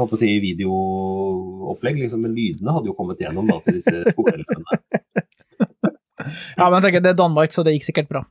[0.00, 4.80] holdt å si, videoopplegg, liksom, men lydene hadde jo kommet gjennom da, til disse skoleelevene.
[6.58, 8.22] Ja, men jeg tenker det er Danmark, så det gikk sikkert bra.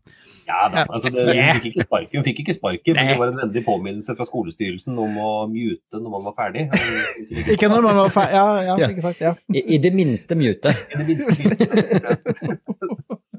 [0.50, 3.30] Ja da, altså det, hun fikk ikke sparken, hun fikk ikke sparken, men det var
[3.30, 6.64] en vennlig påminnelse fra skolestyrelsen om å mute når man var ferdig.
[7.54, 8.34] Ikke når man var ferdig.
[8.40, 8.88] Ja, ja, Ja.
[8.90, 9.34] ikke sagt, Ja.
[9.54, 10.74] I, I det minste mute.
[10.74, 11.66] I det minste mute.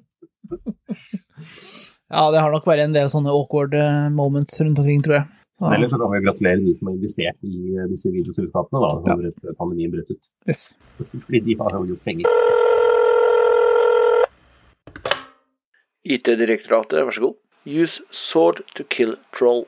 [2.11, 5.27] ja, det har nok vært en del sånne awkward eh, moments rundt omkring, tror jeg.
[5.61, 5.67] Ja.
[5.67, 8.89] Eller Ellers så kan vi gratulere de som har investert i eh, disse videoselskapene, da,
[9.11, 9.17] Ja.
[9.19, 10.23] når pandemien brøt ut.
[10.49, 10.63] yes.
[11.03, 12.27] Fordi de har jo gjort penger.
[16.05, 17.35] IT-direktoratet, vær så god.
[17.69, 19.67] Use sword to kill troll.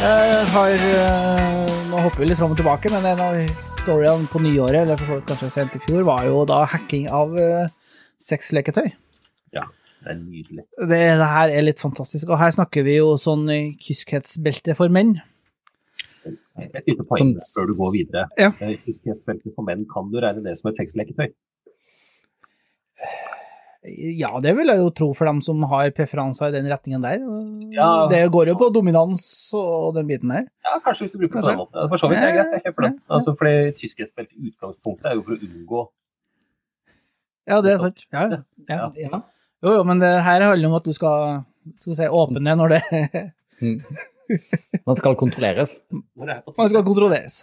[0.00, 3.40] Jeg har eh, Nå hopper vi litt fram og tilbake, men en av
[3.80, 7.32] storyene på nyåret, eller for folk kanskje sent i fjor, var jo da hacking av
[7.34, 8.86] uh, sexleketøy.
[9.56, 9.64] Ja,
[10.04, 10.64] det er nydelig.
[10.76, 14.92] Det, det her er litt fantastisk, og her snakker vi jo sånn eh, kyskhetsbelte for
[14.92, 15.16] menn.
[16.68, 18.26] Et lite poeng Som- før du går videre.
[18.38, 18.50] Ja.
[18.60, 21.30] Eh, Kyskhetsbelte for menn, kan du regne det som et sexleketøy?
[24.20, 27.22] Ja, det vil jeg jo tro for dem som har preferanser i den retningen der.
[27.72, 27.86] Ja.
[28.10, 29.22] det går jo på dominans
[29.56, 30.44] og den biten der.
[30.66, 31.88] Ja, kanskje hvis du bruker det på den måten.
[31.88, 32.98] For så vidt det er greit, jeg kjøper den.
[32.98, 33.14] Ja, ja.
[33.16, 35.82] Altså, fordi kyskhetsbelte i utgangspunktet er jo for å unngå
[37.48, 38.04] Ja, det er sant.
[38.12, 38.40] Ja, ja.
[38.68, 38.90] ja.
[39.08, 39.22] Ja.
[39.64, 41.40] Jo, jo, men det her handler om at du skal,
[41.80, 42.82] skal si, åpne når det
[43.60, 43.80] Mm.
[44.86, 45.78] Man skal kontrolleres.
[45.90, 47.42] når det er på man skal kontrolleres.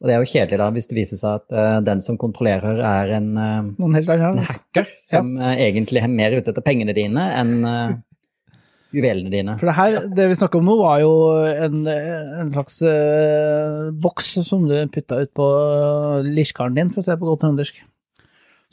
[0.00, 2.78] Og det er jo kjedelig da hvis det viser seg at uh, den som kontrollerer
[2.80, 6.94] er en, uh, Noen helt en hacker som eh, egentlig er mer ute etter pengene
[6.96, 7.52] dine enn
[8.90, 9.52] juvelene dine.
[9.60, 11.12] For det her, det vi snakker om nå, var jo
[11.46, 12.80] en, en slags
[14.02, 15.46] boks som du putta ut på
[16.26, 17.78] lirkaren din, for å si det på godt trøndersk.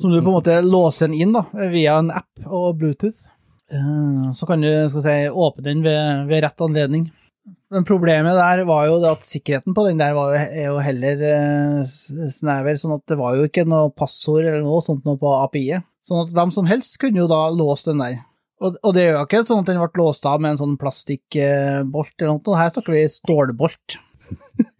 [0.01, 3.26] Som du på en måte låser inn da, via en app og Bluetooth.
[3.71, 7.07] Eh, Så kan du si, åpne den ved, ved rett anledning.
[7.71, 11.81] Men problemet der var jo at sikkerheten på den der var jo, er heller eh,
[12.31, 15.85] snever, sånn at det var jo ikke noe passord eller noe sånt noe på API-et.
[16.07, 18.19] Sånn at hvem som helst kunne jo da låse den der.
[18.63, 22.15] Og, og det jo ikke sånn at den ble låst av med en sånn plastikkbolt
[22.23, 23.97] eller noe, her snakker vi stålbolt.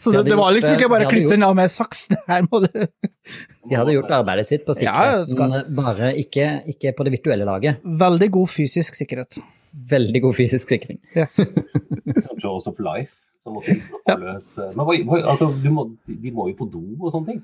[0.00, 2.06] Så det, det var liksom ikke bare å klippe den av med saks.
[2.12, 6.48] Det her må du De hadde gjort arbeidet sitt på Ja, sikkerheten, skal- bare ikke,
[6.74, 7.80] ikke på det virtuelle laget.
[7.84, 9.38] Veldig god fysisk sikkerhet.
[9.90, 10.98] Veldig god fysisk sikring.
[11.14, 11.40] Yes.
[11.44, 13.14] Sånn Jaws of Life.
[13.40, 16.82] Som få løs eh, Men hva, hva, altså, du må, de må jo på do
[16.98, 17.38] og sånne ting.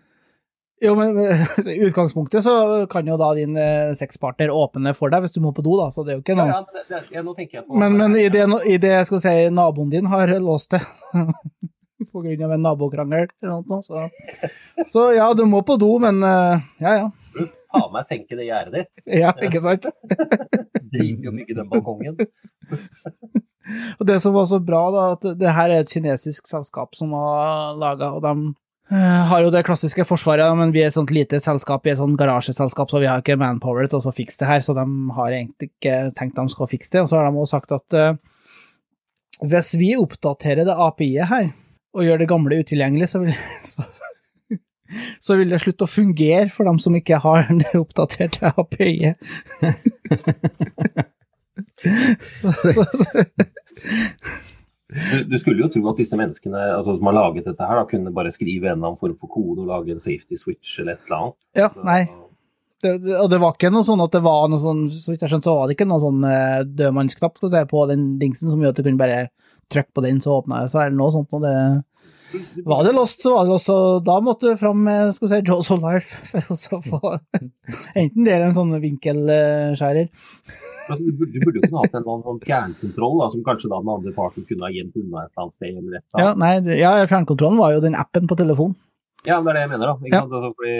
[0.85, 5.25] Jo, men eh, i utgangspunktet så kan jo da din eh, sexpartner åpne for deg
[5.25, 6.83] hvis du må på do, da, så det er jo ikke noe ja, men det,
[6.91, 9.89] det, ja, nå tenker jeg på Men, men i det, i det skal si, naboen
[9.95, 10.83] din har låst det,
[12.45, 14.09] av en nabokrangel eller noe, så,
[14.93, 17.47] så ja, du må på do, men eh, ja, ja.
[17.77, 18.93] Faen meg senke det gjerdet ditt.
[19.23, 19.89] Ja, ikke sant?
[20.93, 22.21] Drit jo mye den balkongen.
[23.99, 27.13] Og det som var så bra, da, at det her er et kinesisk selskap som
[27.17, 28.35] har laga, og de
[28.95, 32.01] eh, har jo det klassiske forsvaret, men vi er et sånt lite selskap i et
[32.01, 34.87] sånt garasjeselskap, så vi har ikke manpower til å fikse det her, så de
[35.19, 37.05] har egentlig ikke tenkt de skal fikse det.
[37.05, 38.43] Og så har de også sagt at eh,
[39.45, 41.51] hvis vi oppdaterer det API-et her,
[41.95, 43.35] og gjør det gamle utilgjengelig, så vil,
[43.71, 43.87] så,
[45.23, 49.19] så vil det slutte å fungere for dem som ikke har det oppdaterte API-et.
[54.87, 57.87] Du, du skulle jo tro at disse menneskene altså, som har laget dette her, da,
[57.91, 60.95] kunne bare skrive en eller annen form for kode og lage en safety switch eller
[60.95, 61.37] et eller annet.
[61.59, 62.01] ja, Så- nei.
[62.85, 65.23] Det, det, og det var ikke noe sånn at det var noe sånn, så vidt
[65.25, 67.41] jeg skjønte, så var det ikke noe sånn uh, dødmannsknapp
[67.73, 69.21] på den dingsen som gjør at du kunne bare
[69.73, 71.33] trykke på den, så åpna det, så er det noe sånt.
[71.37, 71.55] Og det,
[72.67, 75.41] var det lost, så var det lost, og da måtte du fram med skal si,
[75.47, 77.13] Jaws of Life for å få
[77.97, 80.11] enten det eller en sånn vinkelskjærer.
[80.87, 83.81] Altså, du, burde, jo kunne hatt en eller annen sånn fjernkontroll da, som kanskje da
[83.83, 85.73] den andre parten kunne ha gjemt unna et eller annet sted.
[85.81, 88.77] Eller et eller Ja, nei, ja, fjernkontrollen var jo den appen på telefonen.
[89.27, 89.87] Ja, det er det jeg mener.
[89.91, 89.97] da.
[90.07, 90.21] Ikke Ja.
[90.23, 90.37] sant?
[90.39, 90.77] Altså, fordi,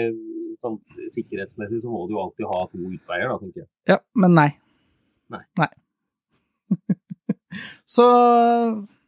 [0.63, 0.77] sånn,
[1.11, 3.67] sikkerhetsmessig så må du jo alltid ha to utveier, da, tenker jeg.
[3.91, 4.47] Ja, men nei.
[5.35, 5.41] nei.
[5.59, 5.67] Nei.
[7.87, 8.05] Så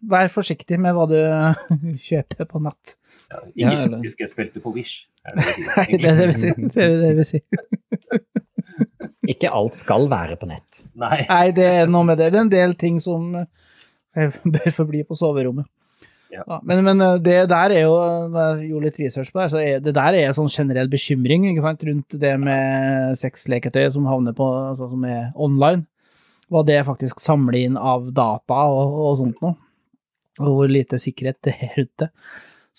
[0.09, 1.17] vær forsiktig med hva du
[2.07, 2.95] kjøper på nett.
[3.29, 5.07] Ja, Ja, eller- husker jeg spilte på Wish.
[5.27, 5.73] Er det det vi sier?
[5.77, 6.61] Nei, det er det vi sier.
[6.73, 8.29] Det er det vi sier.
[9.29, 10.83] Ikke alt skal være på nett.
[10.97, 11.25] Nei.
[11.29, 12.31] Nei, det er noe med det.
[12.33, 15.67] Det er en del ting som eh, bør forbli på soverommet.
[16.29, 16.43] Ja.
[16.61, 17.93] men, men eh, det der er jo,
[18.33, 21.63] jeg gjorde litt research på det, så er det der er sånn generell bekymring ikke
[21.65, 25.85] sant, rundt det med sexleketøy som havner på, altså som er online.
[26.49, 29.53] Hva det faktisk samler inn av data og, og sånt noe.
[30.39, 32.09] Og hvor lite sikkerhet det er rundt det.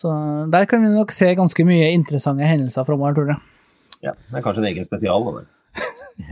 [0.00, 0.06] Så
[0.50, 3.40] der kan vi nok se ganske mye interessante hendelser framover, tror jeg.
[4.06, 5.20] Ja, det er kanskje en egen spesial.
[5.28, 5.32] Da.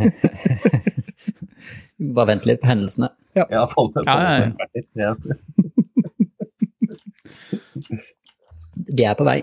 [2.17, 3.09] Bare vent litt på hendelsene.
[3.37, 4.45] Ja, folk, folk, Ja, ja,
[4.97, 4.99] ja.
[4.99, 5.13] Ja.
[8.89, 9.43] De er på vei.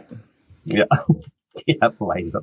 [0.72, 0.86] ja.
[1.62, 2.22] De er på vei.
[2.34, 2.40] Da.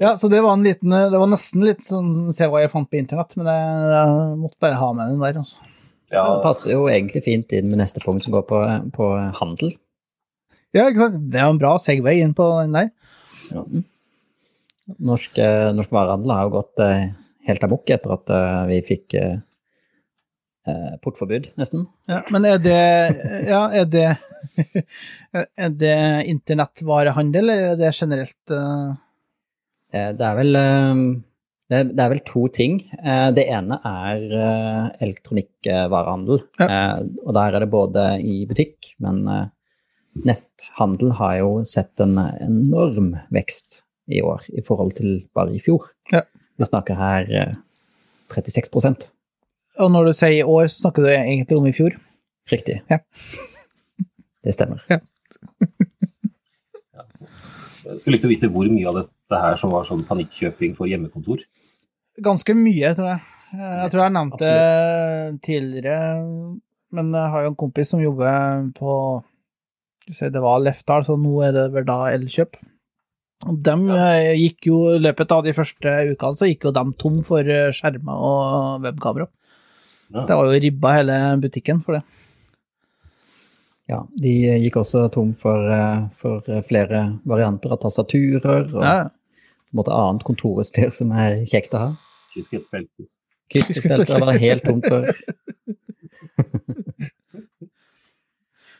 [0.00, 2.88] Ja, så det var en liten Det var nesten litt sånn se hva jeg fant
[2.90, 5.40] på internett, men jeg, jeg måtte bare ha med den der.
[5.42, 5.72] Altså.
[6.12, 8.62] Ja, Det passer jo egentlig fint inn med neste punkt som går på,
[8.94, 9.74] på handel.
[10.76, 10.90] Ja.
[10.92, 12.90] Det er en bra Segway inn på den der.
[15.02, 17.08] Norsk, eh, norsk varehandel har jo gått eh,
[17.48, 19.40] helt amok etter at eh, vi fikk eh,
[20.68, 21.88] eh, portforbud, nesten.
[22.10, 22.78] Ja, men er det
[23.48, 24.06] Ja, er det
[25.64, 25.96] Er det
[26.30, 29.05] internettvarehandel, eller er det generelt eh, Eh,
[30.18, 31.00] Det er vel eh,
[31.66, 32.76] det er, det er vel to ting.
[33.02, 36.42] Eh, Det ene er eh, elektronikkvarehandel.
[36.62, 37.00] Ja.
[37.24, 39.48] Og der er det både i butikk, men eh,
[40.26, 45.88] netthandel har jo sett en enorm vekst i år i forhold til bare i fjor.
[46.14, 46.22] Ja.
[46.56, 47.56] Vi snakker her eh,
[48.32, 49.08] 36%
[49.82, 51.98] Og når du sier i år, så snakker du egentlig om i fjor.
[52.50, 52.78] Riktig.
[52.90, 53.00] Ja.
[54.46, 54.80] Det stemmer.
[54.88, 55.00] Ja.
[57.86, 61.42] Jeg skulle ikke vite hvor mye av dette her som var sånn panikkjøping for hjemmekontor.
[62.22, 63.24] Ganske mye, tror jeg.
[63.56, 65.98] Eh, Jeg tror jeg nevnte det tidligere,
[66.96, 68.94] men jeg har jo en kompis som jobber på
[70.06, 72.56] Det var Lefdal, så nå er det vel da Elkjøp.
[73.66, 77.18] Dem eh, gikk jo i løpet av de første ukene så gikk jo dem tom
[77.26, 79.26] for eh, skjermer og webkamera.
[80.14, 80.22] Ja.
[80.28, 82.04] Det var jo ribba hele butikken for det.
[83.90, 84.32] Ja, de
[84.64, 85.62] gikk også tom for,
[86.18, 88.96] for flere varianter av tastaturer og Ja,
[89.66, 91.90] på en måte annet kontorutstyr som er kjekt å ha.
[92.36, 93.06] Kyskhetsbelter.
[94.18, 95.10] det var helt tomt før.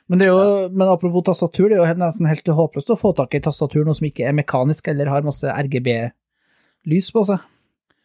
[0.06, 3.10] Men, det er jo, men apropos tastatur, det er jo nesten helt håpløst å få
[3.18, 7.42] tak i tastatur, noe som ikke er mekanisk eller har masse RGB-lys på seg.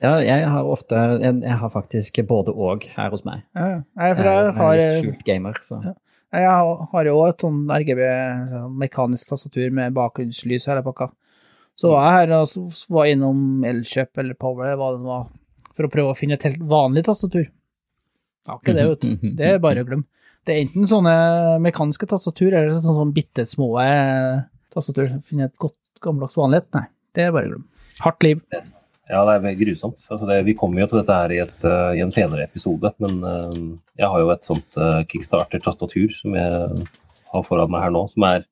[0.02, 3.44] Ja, jeg har ofte Jeg, jeg har faktisk både og her hos meg.
[3.54, 3.68] Ja,
[4.02, 5.94] jeg, for Jeg jeg er har, litt skjult gamer, så Ja.
[6.40, 8.02] jeg har- har jo også et sånn RGB,
[8.50, 11.12] sånn mekanisk tastatur med bakgrunnslys hele pakka.
[11.82, 15.24] Så var jeg her og var innom Elkjøp eller Power, eller hva det var,
[15.74, 17.48] for å prøve å finne et helt vanlig tastatur.
[18.48, 19.32] Ja, ikke det, vet du.
[19.38, 20.06] Det er bare å glemme.
[20.46, 21.16] Det er enten sånne
[21.62, 25.10] mekaniske tastatur, eller sånne, sånne bitte små eh, tastatur.
[25.26, 26.70] Finne et godt gammeldags vanlighet.
[26.78, 26.86] Nei,
[27.18, 27.90] det er bare å glemme.
[28.02, 28.46] Hardt liv.
[29.12, 30.00] Ja, det er grusomt.
[30.08, 32.94] Altså det, vi kommer jo til dette her i, et, uh, i en senere episode,
[33.04, 33.58] men uh,
[34.00, 36.86] jeg har jo et sånt uh, Kickstarter-tastatur som jeg
[37.34, 38.46] har foran meg her nå, som er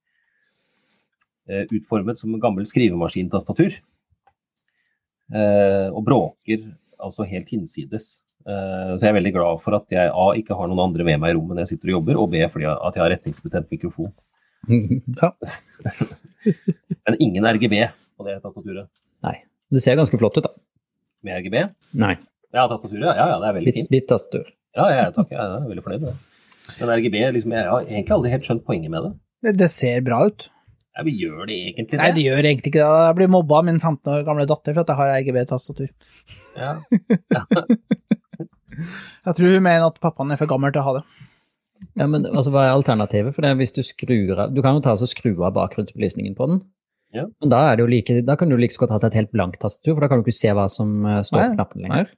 [1.49, 3.79] utformet som en gammel skrivemaskintastatur.
[5.29, 6.63] Eh, og bråker
[6.99, 8.17] altså helt hinsides.
[8.49, 11.21] Eh, så jeg er veldig glad for at jeg A ikke har noen andre med
[11.21, 13.71] meg i rommet når jeg sitter og jobber, og B fordi at jeg har retningsbestemt
[13.75, 14.13] mikrofon.
[15.19, 15.31] Ja.
[17.07, 17.75] Men ingen RGB
[18.19, 18.89] på det tastaturet.
[19.25, 19.37] Nei.
[19.71, 20.51] Det ser ganske flott ut, da.
[21.25, 21.55] Med RGB?
[21.99, 22.13] Nei.
[22.55, 23.05] Ja, tastaturet?
[23.07, 23.89] Ja, ja, det er veldig fint.
[23.93, 24.49] ditt tastatur.
[24.77, 26.17] Ja, ja, takk, jeg er veldig fornøyd med det.
[26.79, 29.11] Men RGB, liksom, jeg har egentlig aldri helt skjønt poenget med det.
[29.47, 30.49] Det, det ser bra ut.
[30.99, 31.99] Ja, men gjør det egentlig det?
[32.01, 33.03] Nei, det gjør egentlig ikke det.
[33.07, 35.91] Jeg blir mobba av min 15 år gamle datter for at jeg har RGB-tastatur.
[36.59, 36.73] Ja.
[38.79, 41.03] Jeg tror hun mener at pappaen er for gammel til å ha det.
[41.99, 43.31] Ja, men altså, Hva er alternativet?
[43.35, 46.35] For det er hvis Du skrur av, du kan jo ta og skru av bakgrunnsbelysningen
[46.35, 46.59] på den.
[47.15, 47.25] Ja.
[47.39, 49.31] Men da, er det jo like, da kan du like så godt ha et helt
[49.33, 52.11] blankt tastatur, for da kan du ikke se hva som eh, står på knappen lenger.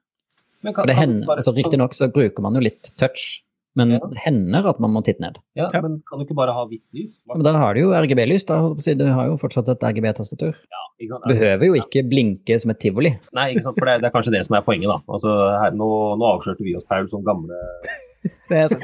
[0.66, 3.42] Men For det hender, altså Riktignok så bruker man jo litt touch,
[3.76, 4.00] men Ja.
[4.12, 5.38] det hender at man må titte ned.
[5.56, 5.82] Ja, Ja.
[5.82, 7.22] men kan du ikke bare ha hvitt lys?
[7.28, 8.46] Ja, Men da har du jo RGB-lys.
[8.46, 8.58] da,
[8.96, 10.54] Du har jo fortsatt et RGB-tastatur.
[10.56, 11.24] Ja, ikke sant?
[11.28, 13.18] Du behøver jo ikke blinke som et tivoli.
[13.34, 13.78] Nei, ikke sant?
[13.80, 14.88] for det, det er kanskje det som er poenget.
[14.92, 15.00] da.
[15.08, 15.30] Altså,
[15.62, 17.56] her, nå, nå avslørte vi oss, Paul, som gamle
[18.50, 18.78] Det er, så,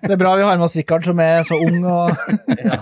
[0.00, 2.16] det er bra vi har med oss Rikard, som er så ung og
[2.64, 2.78] ja.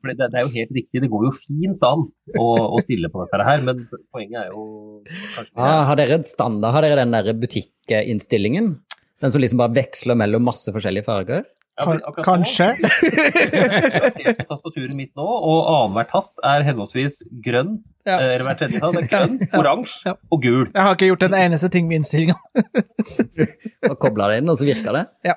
[0.00, 2.06] For det, det er jo helt riktig, det går jo fint an
[2.40, 3.82] å, å stille på dette her, men
[4.14, 6.72] poenget er jo kanskje Ah, har dere et standard?
[6.72, 8.78] Har dere den der butikkinnstillingen?
[9.20, 11.44] Den som liksom bare veksler mellom masse forskjellige farger?
[11.80, 12.66] Nå- Kanskje.
[12.80, 18.18] Jeg ser på tastaturet mitt nå, og annenhver tast er henholdsvis grønn, Ja.
[18.18, 19.58] eh, eller hver tredje tast er grønn, Ja.
[19.62, 20.14] oransje Ja.
[20.32, 20.66] og gul.
[20.74, 22.36] Jeg har ikke gjort en eneste ting med innstillinga.
[23.90, 25.04] Og kobla det inn, og så virker det?
[25.30, 25.34] Ja.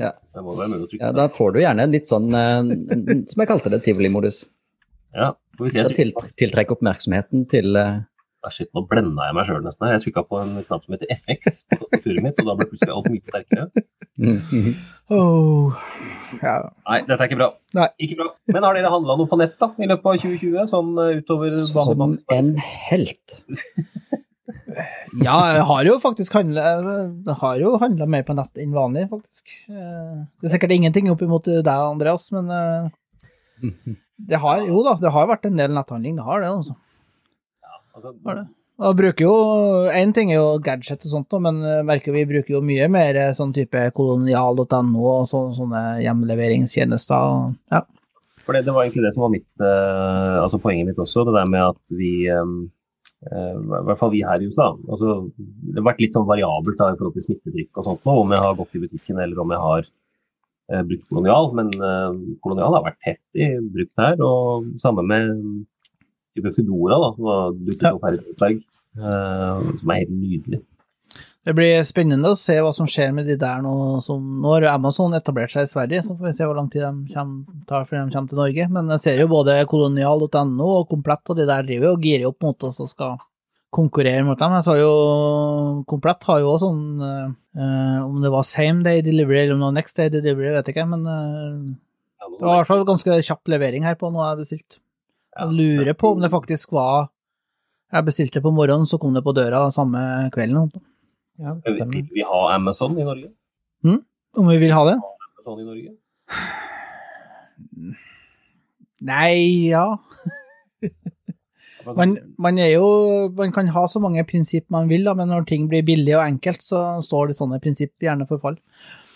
[0.00, 0.12] Ja.
[0.32, 1.12] Det må være mulig å trykke Ja.
[1.12, 4.46] Da får du gjerne en litt sånn, eh, som jeg kalte det, tivolimodus.
[5.14, 5.32] Ja.
[5.68, 8.00] Skal til, tiltrekke oppmerksomheten til eh,
[8.44, 9.86] ah, Shit, nå blenda jeg meg sjøl nesten.
[9.86, 9.96] her.
[9.96, 12.94] Jeg trykka på en knapp som heter FX på tastaturet mitt, og da ble plutselig
[12.96, 13.66] alt mye sterkere.
[14.18, 14.74] mm, -hmm.
[15.10, 15.74] Oh.
[16.40, 16.54] Ja.
[16.88, 17.50] Nei, dette er ikke bra.
[17.76, 17.88] Nei.
[18.00, 18.30] Ikke bra.
[18.52, 20.66] Men har dere handla noe på nett da, i løpet av 2020?
[20.70, 23.40] Sånn eh, utover Som en helt.
[25.24, 29.52] ja, jeg har jo faktisk handla mer på nett enn vanlig, faktisk.
[29.68, 32.88] Eh, Det er sikkert ingenting opp imot deg, Andreas, men eh,
[34.30, 36.16] det har jo da, det har vært en del netthandling.
[36.16, 36.76] Det har det, altså.
[37.94, 38.46] Altså, det.
[38.84, 39.34] Og bruker jo,
[39.94, 43.34] Én ting er jo gadget og sånt, men merker vi bruker jo mye mer eh,
[43.36, 47.52] sånn type kolonial.no og så, sånne hjemleveringstjenester.
[47.70, 47.84] Ja.
[48.44, 51.36] For det, det var egentlig det som var mitt, eh, altså poenget mitt også, det
[51.36, 52.54] der med at vi eh,
[53.30, 54.70] eh, i hvert fall vi her i USA.
[54.88, 58.16] Altså, det har vært litt sånn variabelt da, i forhold til smittetrykk og sånt nå,
[58.24, 61.50] om jeg har gått i butikken eller om jeg har eh, brukt kolonial.
[61.60, 65.32] Men eh, kolonial har vært heftig brukt her, og samme med
[66.36, 67.94] type Foodora, da, som har dukket Ja.
[67.96, 68.62] opp her i Tønsberg.
[68.94, 70.60] uh, som er helt nydelig.
[71.44, 74.00] Det blir spennende å se hva som skjer med de der nå.
[74.02, 76.80] Som, nå har Amazon etablert seg i Sverige, så får vi se hvor lang tid
[76.86, 78.68] de kommer, tar før de kommer til Norge.
[78.72, 82.40] Men jeg ser jo både kolonial.no og Komplett og de der driver og girer opp
[82.46, 83.18] mot oss og skal
[83.74, 84.54] konkurrere mot dem.
[84.56, 89.42] Jeg sa jo Komplett har jo også sånn eh, Om det var same day delivery
[89.42, 90.88] eller om det var next day delivery, vet jeg ikke.
[90.94, 91.74] Men eh,
[92.38, 94.78] det var i hvert fall ganske kjapp levering her på noe jeg har bestilt.
[94.78, 94.83] Ja,
[95.34, 97.08] Jeg lurer på om det faktisk var
[97.92, 100.70] Jeg bestilte på morgenen, så kom det på døra samme kvelden.
[101.38, 103.30] Ja, Vil vi ha Amazon i Norge?
[103.84, 104.96] Om vi vil ha det?
[105.30, 105.92] Amazon i Norge?
[109.04, 109.86] Nei, ja.
[111.84, 112.86] Altså, Man, man er jo
[113.36, 116.24] Man kan ha så mange prinsipp man vil, da, men når ting blir billig og
[116.24, 118.56] enkelt, så står det sånne prinsipp gjerne for fall.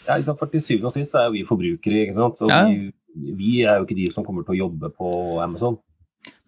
[0.09, 0.37] Ja, liksom.
[0.41, 2.43] For til syvende og sist er jo vi forbrukere, ikke sant.
[2.45, 2.63] Og Ja.
[2.69, 2.93] vi,
[3.39, 5.79] vi er jo ikke de som kommer til å jobbe på Amazon.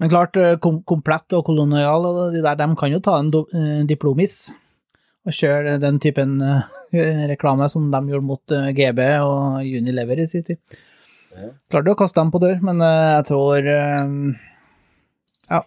[0.00, 3.30] Men klart, eh, kom, Komplett og Kolonial og de der, de kan jo ta en
[3.32, 4.50] do, eh, diplomis
[5.28, 6.62] og kjøre den typen eh,
[7.34, 10.60] reklame som de gjorde mot GB og Unilever i sin tid.
[11.36, 11.50] Ja.
[11.70, 13.66] Klarte å kaste dem på dør, men jeg tror
[15.50, 15.60] Ja,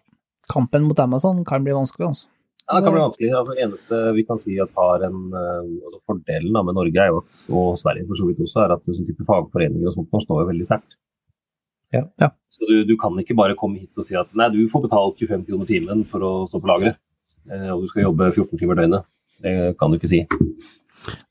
[0.52, 2.28] kampen mot Amazon kan bli vanskelig, altså.
[2.66, 3.30] Ja, det kan bli vanskelig.
[3.38, 7.14] Altså, det eneste vi kan si at har en altså Fordelen da, med Norge er
[7.14, 10.12] jo at, og Sverige for så vidt også, er at sånn type fagforeninger og sånt
[10.12, 10.98] nå står jo veldig sterkt.
[11.94, 12.04] Ja.
[12.22, 12.30] Ja.
[12.54, 15.20] Så du, du kan ikke bare komme hit og si at nei, du får betalt
[15.22, 17.00] 25 kroner timen for å stå på lageret,
[17.50, 19.08] eh, og du skal jobbe 14 timer døgnet.
[19.44, 20.22] Det kan du ikke si.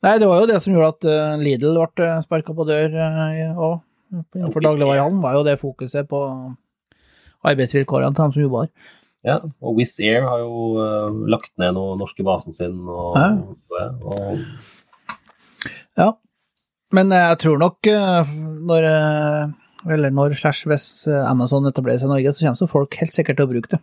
[0.05, 3.79] Nei, det var jo det som gjorde at eh, Lidl ble sparka på dør òg.
[4.37, 6.19] Innenfor dagligvarehandelen var jo det fokuset på
[7.49, 8.91] arbeidsvilkårene til dem som jobba her.
[9.23, 12.75] Ja, og Wizz Air har jo uh, lagt ned noen norske basen sin.
[12.91, 13.29] Og, Ja.
[13.39, 14.37] og, og
[15.97, 16.09] Ja.
[16.93, 18.33] Men jeg tror nok uh,
[18.69, 19.53] når eh,
[19.91, 23.15] eller når slash hvis eh, Amazon etablerer seg i Norge, så kommer så folk helt
[23.15, 23.81] sikkert til å bruke det.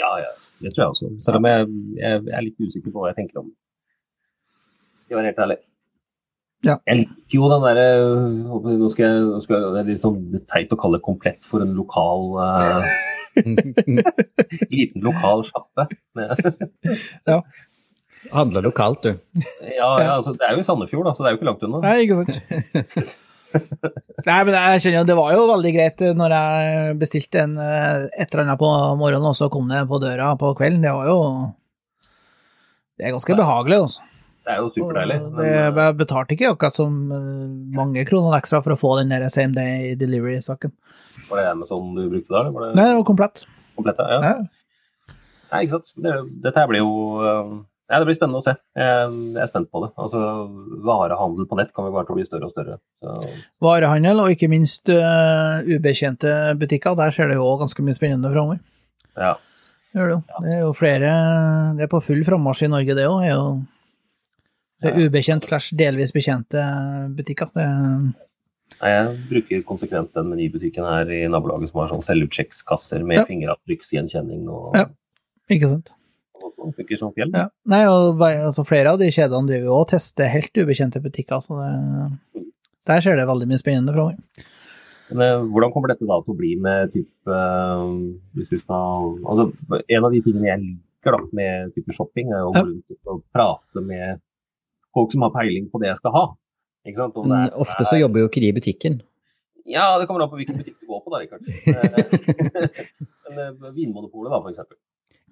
[0.00, 0.32] Ja, ja,
[0.64, 1.12] det tror jeg også.
[1.26, 1.68] Selv om jeg,
[1.98, 3.56] jeg, jeg er litt usikker på hva jeg tenker om det.
[5.04, 5.58] Skal var helt ærlig.
[6.64, 6.78] Ja.
[6.88, 7.88] Jeg liker jo den derre
[8.40, 11.44] Nå skal jeg, nå skal jeg Det er litt sånn teit å kalle det komplett
[11.44, 12.86] for en lokal uh,
[14.72, 15.84] Liten lokal sjappe.
[18.32, 19.42] Handler lokalt, du.
[19.74, 21.64] Ja, ja, altså, det er jo i Sandefjord, da, så det er jo ikke langt
[21.66, 21.80] unna.
[21.84, 23.12] Nei, ikke sant.
[24.24, 27.54] Nei, men jeg skjønner jo, det var jo veldig greit eh, når jeg bestilte en,
[27.60, 30.82] eh, et eller annet på morgenen, og så kom det på døra på kvelden.
[30.86, 31.18] Det var jo
[32.94, 34.00] Det er ganske behagelig, altså.
[34.44, 35.18] Det er jo superdeilig.
[35.24, 36.96] Men, eh, jeg betalte ikke akkurat som
[37.74, 40.72] mange kroner ekstra for å få den der same day delivery-saken.
[41.30, 42.48] Var det Amazon du brukte da?
[42.50, 43.44] Var det Nei, det var komplett.
[43.76, 44.02] komplett?
[44.04, 44.20] Ja.
[44.20, 44.34] Ja.
[45.54, 45.92] Nei, ikke sant.
[46.02, 46.12] Det,
[46.44, 46.92] dette her blir jo
[47.90, 48.54] ja, Det blir spennende å se.
[48.80, 49.08] Jeg,
[49.42, 49.90] er spent på det.
[50.00, 50.20] Altså,
[50.86, 52.78] Varehandel på nett kan vel bare til å bli større og større.
[53.04, 53.32] Så,
[53.64, 56.96] Varehandel, og ikke minst uh, ubekjente butikker.
[56.96, 58.62] Der skjer det jo også ganske mye spennende framover.
[59.20, 59.34] ja.
[59.94, 60.22] Det gjør det jo.
[60.42, 61.10] Det er jo flere
[61.78, 63.20] Det er på full frammarsj i Norge, det òg.
[63.22, 63.44] Det er jo
[64.82, 66.60] det er ubekjent slash delvis bekjente
[67.14, 67.52] butikker.
[67.54, 67.66] Det,
[68.80, 73.24] Nei, jeg bruker konsekvent den menybutikken her i nabolaget som har sånn selvutsjekkskasser med Ja.
[73.28, 74.86] fingeravtrykksgjenkjenning og Ja.
[75.48, 75.92] ikke sant?
[76.44, 76.74] Og sånt.
[76.78, 77.30] Funker som fjell.
[77.34, 77.46] Ja.
[77.72, 81.40] Nei, og altså, flere av de kjedene driver jo og tester helt ubekjente butikker.
[81.44, 82.44] Så det,
[82.88, 84.50] der skjer det veldig mye spennende framover.
[85.10, 87.88] Men eh, hvordan kommer dette da til å bli med type eh,
[88.38, 89.50] Hvis vi skal Altså,
[89.84, 93.18] en av de tingene jeg liker da med type shopping, er å gå rundt og
[93.36, 94.22] prate med
[94.96, 96.24] folk som har peiling på det jeg skal ha.
[96.88, 97.18] Ikke sant?
[97.20, 98.96] Om det Men er- Mm, ofte så jobber jo ikke de i butikken.
[99.68, 101.44] Ja, det kommer an på hvilken butikk du går på, da, Rikard.
[103.36, 104.76] Men eh, Vinmonopolet, da, for eksempel.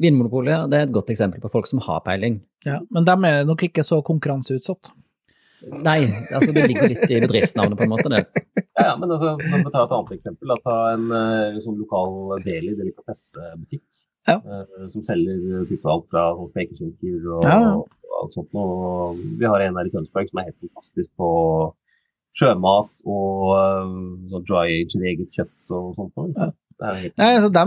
[0.03, 2.41] Vinmonopolet det er et godt eksempel på folk som har peiling.
[2.67, 4.93] Ja, men de er nok ikke så konkurranseutsatt.
[5.63, 6.01] Nei,
[6.35, 8.25] altså det ligger litt i bedriftsnavnet på en måte, det.
[8.75, 10.51] Ja, ja, men altså, vi å ta et annet eksempel.
[10.51, 13.85] Da, ta en eh, sånn lokal deli, delikatessebutikk.
[14.27, 14.37] Ja.
[14.39, 18.51] eh, som selger type alt fra sånn spekeskinker og, Ja, og alt sånt.
[18.55, 21.31] Og vi har en her i Tønsberg som er helt fantastisk på
[22.39, 23.49] sjømat og
[24.33, 26.15] sånn dry age eget kjøtt og sånt.
[26.17, 26.53] noe,
[26.83, 27.65] Det Nei, altså, de,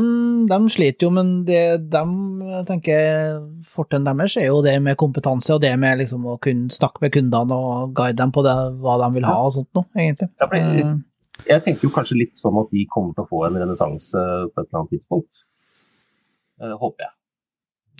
[0.52, 1.64] de sliter jo, men det
[1.94, 2.04] de
[2.68, 3.38] tenker
[3.72, 7.14] fortrinnet deres er jo det med kompetanse og det med liksom å kunne snakke med
[7.16, 10.32] kundene og guide dem på det, hva de vil ha og sånt noe, egentlig.
[10.36, 13.44] Ja, for Eh, jeg, tenker jo kanskje litt sånn at de kommer til å få
[13.48, 15.44] en renessanse på et eller annet tidspunkt.
[16.62, 17.14] Eh, håper jeg.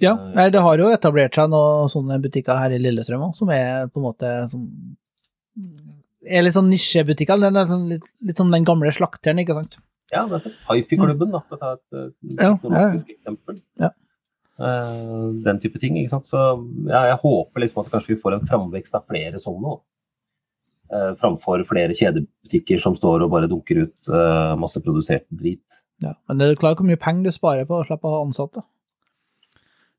[0.04, 3.52] Ja, nei, det har jo etablert seg noen sånne butikker her i Lillestrøm òg, som
[3.56, 4.66] er på en måte som
[6.26, 7.40] er litt sånn nisjebutikker.
[7.40, 9.78] Den er sånn litt, litt som den gamle slakteren, ikke sant?
[10.14, 10.54] Ja, nettopp.
[10.70, 11.86] Hifi-klubben, da, å ta et
[12.38, 13.16] teknologisk Ja, ja.
[13.18, 13.62] eksempel.
[13.82, 13.90] Ja.
[14.56, 16.28] Uh, den type ting, ikke sant.
[16.30, 16.38] Så
[16.88, 19.74] ja, jeg håper liksom at kanskje vi får en framvekst av flere sånne.
[20.94, 25.64] Uh, framfor flere kjedebutikker som står og bare dunker ut uh, masseprodusert drit.
[26.04, 26.14] Ja.
[26.30, 28.64] Men du klar over hvor mye penger du sparer på å slippe å ha ansatte.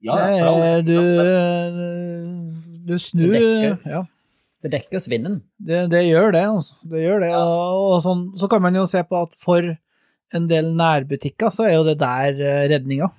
[0.06, 0.96] Ja, Det er- du,
[2.86, 3.78] du snur Det dekker.
[3.90, 4.02] ja,
[4.62, 5.42] Det dekker svinnen.
[5.58, 6.76] det, det gjør det, altså.
[6.84, 7.30] Det gjør det.
[7.34, 9.62] Og, og sånn, så kan man jo se på at for
[10.34, 13.10] en del nærbutikker så er jo det der eh, redninga.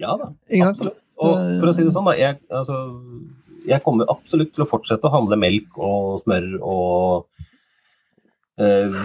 [0.00, 0.30] ja da,
[0.68, 0.98] absolutt.
[1.20, 2.16] Og for å si det sånn, da.
[2.16, 2.78] Jeg, altså,
[3.68, 7.42] jeg kommer absolutt til å fortsette å handle melk og smør og
[8.60, 9.00] eh,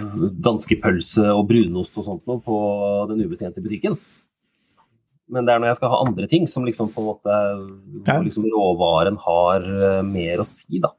[0.46, 2.60] danskepølse og brunost og sånt noe på
[3.10, 3.98] den ubetjente butikken.
[5.32, 7.38] Men det er når jeg skal ha andre ting som liksom på en måte
[8.06, 10.94] hvor liksom råvaren har eh, mer å si, da.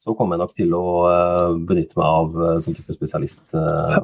[0.00, 3.50] Så kommer jeg nok til å eh, benytte meg av sånn type spesialist.
[3.52, 3.98] eh,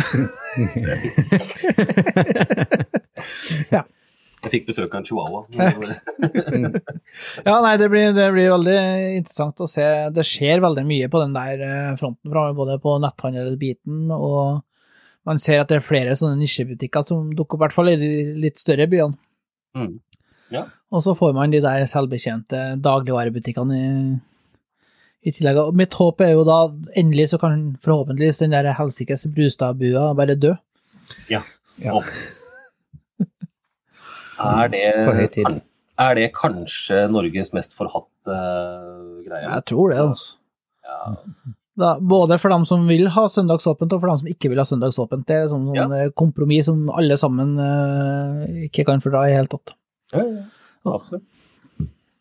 [4.40, 5.42] Jeg fikk besøk av en chihuahua.
[7.44, 8.76] Ja, nei, det blir, det blir veldig
[9.18, 9.84] interessant å se.
[10.16, 14.64] Det skjer veldig mye på den der eh, fronten, både på netthandelbiten og
[15.28, 17.98] man ser at det er flere sånne nisjebutikker som dukker opp, i hvert fall i
[18.00, 19.18] de litt større byene.
[19.76, 19.98] Mm.
[20.50, 20.64] Ja.
[20.90, 23.90] Og så får man de der selvbetjente dagligvarebutikkene i,
[25.20, 25.60] i tillegg.
[25.60, 26.58] Og mitt håp er jo da
[26.98, 30.54] endelig så kan forhåpentligvis den der helsikes Brustad-bua bare dø.
[31.32, 31.42] Ja.
[31.80, 32.00] Ja.
[34.40, 35.60] Er det, På høy tid.
[36.00, 38.36] er det kanskje Norges mest forhatte
[39.26, 39.44] greie?
[39.44, 40.38] Jeg tror det, altså.
[40.88, 41.00] Ja.
[41.80, 44.66] Da, både for dem som vil ha søndagsåpent, og for dem som ikke vil ha
[44.68, 45.26] søndagsåpent.
[45.28, 46.08] Det er sånn, sånn ja.
[46.16, 49.76] kompromiss som alle sammen uh, ikke kan fordra i det hele tatt.
[50.16, 50.42] Ja, ja,
[50.96, 51.24] absolutt.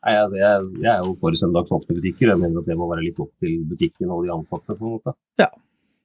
[0.09, 2.31] Nei, altså, jeg, jeg er jo for søndagsåpne butikker.
[2.33, 4.73] Jeg mener at det må være litt opp til butikken og de ansatte.
[4.73, 5.13] på en måte.
[5.41, 5.49] Ja.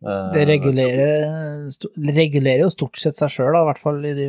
[0.05, 1.70] Eh, Det regulerer,
[2.20, 4.28] regulerer jo stort sett seg sjøl, i hvert fall i de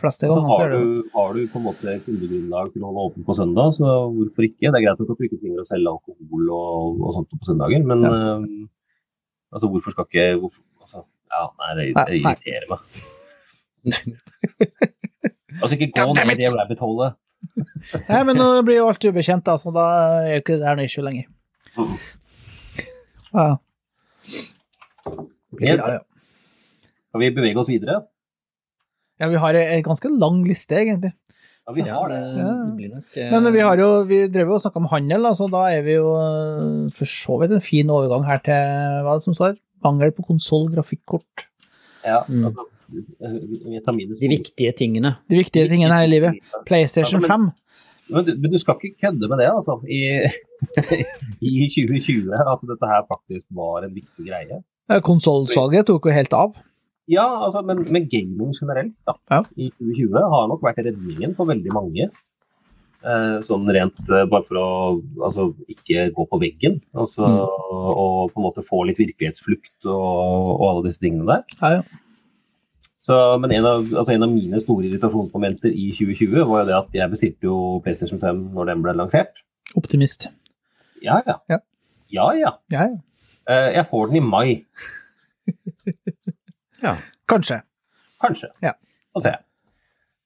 [0.00, 3.02] Fleste Og ganger så har du, har du på en måte kundegrunnlag til å holde
[3.10, 4.70] åpent på søndag, så hvorfor ikke?
[4.72, 7.84] Det er greit at du ikke trenger å selge alkohol og, og sånt på søndager,
[7.84, 8.46] men eh,
[9.52, 12.80] altså, hvorfor skal ikke hvorfor, altså, Ja, nei, det, det irriterer meg.
[15.60, 17.20] altså, ikke gå ned i det rabbit holet.
[18.08, 19.84] Nei, men nå blir jo alt ubekjent, da, så da
[20.24, 21.26] er jo ikke det her noe issue lenger.
[23.32, 23.56] Ja,
[25.60, 25.80] Yes.
[25.80, 26.00] ja, ja.
[27.10, 28.04] Skal vi bevege oss videre?
[29.20, 31.10] ja, vi har en ganske lang liste, egentlig.
[31.66, 32.18] Ja, vi har det.
[32.38, 32.52] Ja.
[32.64, 35.26] det blir nok eh, Men vi har jo, vi drev jo og snakka om handel,
[35.28, 38.56] da, så da er vi jo eh, for så vidt en fin overgang her til
[39.04, 39.58] hva er det som står?
[39.84, 41.46] Mangel på konsoll, grafikkort.
[42.06, 42.46] Ja, Mm.
[42.48, 42.64] altså,
[43.84, 45.16] tar De viktige tingene.
[45.30, 46.40] De viktige tingene her i livet.
[46.68, 47.50] PlayStation Ja, 5.
[48.10, 49.76] Men du, men du skal ikke kødde med det, altså.
[49.86, 50.00] I,
[51.46, 54.58] I 2020 at dette her faktisk var en viktig greie.
[55.06, 56.56] Konsollsalget tok jo helt av.
[57.10, 59.40] Ja, altså, men, men gaming generelt da, Ja.
[59.58, 62.10] i 2020 har nok vært redningen for veldig mange.
[63.00, 64.66] Eh, sånn rent eh, bare for å
[65.24, 66.80] altså, ikke gå på veggen.
[66.94, 71.58] Altså, Og på en måte få litt virkelighetsflukt og, og alle disse tingene der.
[71.62, 72.06] Ja, ja.
[73.10, 76.76] Så, men en av, altså en av mine store irritasjonsmomenter i 2020 var jo det
[76.76, 79.40] at jeg bestilte jo PlayStation 5 når den ble lansert.
[79.78, 80.28] Optimist.
[81.02, 81.40] Ja, ja.
[81.50, 81.58] Ja.
[82.14, 82.52] Ja, ja.
[82.70, 83.00] Ja, ja.
[83.50, 84.48] Eh, jeg får den i mai,
[86.84, 86.94] Ja.
[87.28, 87.60] Kanskje.
[88.22, 88.48] kanskje.
[88.62, 88.72] Ja.
[89.12, 89.34] Få se.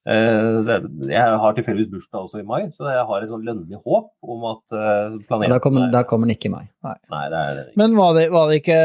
[0.04, 0.72] Eh,
[1.08, 4.42] jeg har tilfeldigvis bursdag også i mai, så jeg har et sånn lønnlig håp om
[4.50, 6.66] at uh, planeten da kommer, er- den ikke i mai.
[6.84, 8.76] Nei, det er Men var det, var det ikke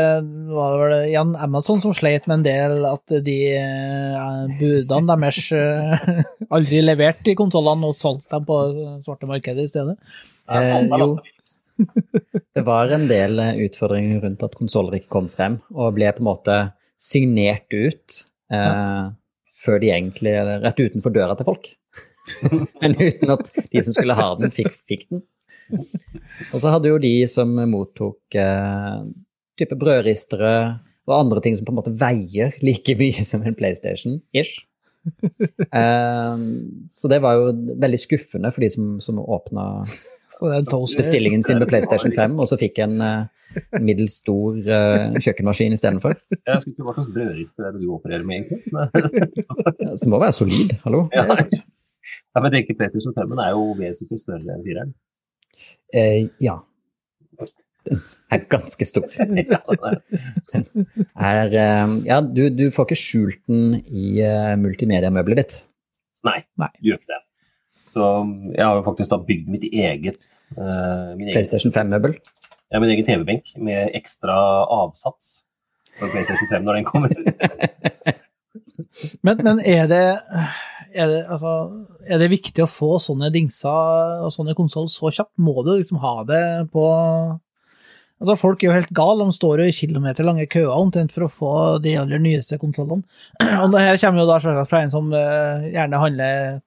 [0.54, 5.20] var det var det Jan Amazon som sleit med en del at de eh, budene
[5.20, 6.24] deres eh,
[6.56, 8.62] aldri leverte i konsollene og solgte dem på
[9.04, 10.00] svarte markedet i stedet?
[10.48, 11.12] Eh, jo.
[12.56, 16.24] Det var en del eh, utfordringer rundt at konsoller ikke kom frem, og ble på
[16.24, 16.60] en måte
[17.00, 19.08] signert ut eh,
[19.60, 21.72] før de egentlig Rett utenfor døra til folk.
[22.82, 25.24] Men uten at de som skulle ha den, fikk, fikk den.
[25.74, 29.02] Og så hadde jo de som mottok eh,
[29.60, 30.54] type brødristere
[31.10, 34.64] og andre ting som på en måte veier like mye som en PlayStation, ish.
[35.70, 36.40] Eh,
[36.92, 37.52] så det var jo
[37.82, 39.64] veldig skuffende for de som, som åpna
[40.30, 41.02] Så det er en toaster.
[41.02, 45.74] bestillingen sin med PlayStation 5, og så fikk jeg en uh, middels stor uh, kjøkkenmaskin
[45.74, 46.14] istedenfor.
[46.38, 48.62] Jeg skulle ikke hva slags brødrister er det du opererer med, egentlig?
[48.76, 51.08] Men- Som må være solid, hallo?
[51.16, 54.94] Ja, ja, men jeg tenker PlayStation 5 er jo vesentlig større enn 4-eren.
[55.98, 56.60] Uh, ja.
[57.90, 58.02] Den
[58.32, 59.08] er ganske stor.
[61.30, 64.54] Er- eh, ja, du, du får ikke skjult den i uh,
[65.40, 65.58] ditt.
[66.28, 66.70] Nei, Nei.
[66.82, 67.22] du gjør ikke det.
[67.90, 68.08] Så
[68.54, 70.22] jeg har jo faktisk da bygd mitt eget
[70.58, 72.18] uh, min PlayStation 5-møbel.
[72.70, 74.38] ja, min egen TV-benk med ekstra
[74.70, 75.40] avsats
[75.98, 77.16] for PlayStation 5 når den kommer.
[79.22, 80.00] Men, men er, det,
[80.96, 81.52] er, det, altså,
[82.10, 85.36] er det viktig å få sånne dingser og sånne konsoll så kjapt?
[85.38, 86.42] Må du liksom ha det
[86.74, 86.88] på
[88.20, 91.32] Altså, Folk er jo helt gale, de står jo i kilometerlange køer omtrent for å
[91.32, 93.06] få de aller nyeste konsollene.
[93.64, 96.58] Og det her kommer jo da selvsagt fra en som eh, gjerne handler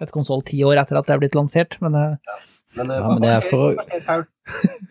[0.00, 2.08] et konsoll ti år etter at det er blitt lansert, men ja.
[2.78, 4.20] Men, eh, Ja, men det er for- hva skjer, Paul?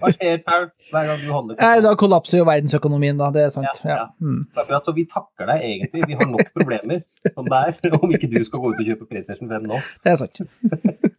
[0.01, 3.29] Hva skjer, Paul, hver gang du handler nei, da kollapser jo verdensøkonomien, da.
[3.31, 3.83] Det er sant.
[3.87, 4.07] Ja.
[4.21, 4.41] Mm.
[4.83, 6.03] Så vi takker deg egentlig.
[6.07, 7.03] Vi har nok problemer
[7.33, 9.79] som det er, om ikke du skal gå ut og kjøpe PlayStation 5 nå.
[10.03, 10.41] Det er sant.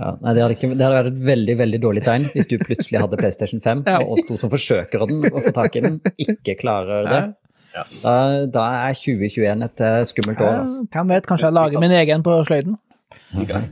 [0.00, 2.54] Ja, nei, det, hadde ikke, det hadde vært et veldig veldig dårlig tegn hvis du
[2.58, 3.98] plutselig hadde PlayStation 5, Ja.
[4.00, 7.18] og oss to som forsøker den å få tak i den, ikke klarer det.
[7.76, 7.84] Ja.
[8.00, 8.14] Da,
[8.50, 10.62] da er 2021 et eh, skummelt år.
[10.64, 10.86] Altså.
[10.90, 12.78] Hvem vet, kanskje jeg lager min egen på sløyden.
[13.10, 13.64] Vi kan,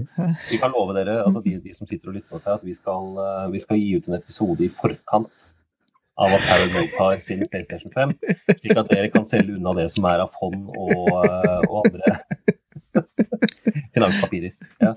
[0.51, 2.74] vi kan love dere, altså de, de som sitter og lytter på dette, at vi
[2.74, 5.30] skal, eh, vi skal gi ut en episode i forkant
[6.18, 8.14] av at Paranoid har sin PlayStation 5,
[8.59, 12.16] slik at dere kan selge unna det som er av fond og, eh, og andre
[13.95, 14.57] finanspapirer.
[14.82, 14.97] Ja.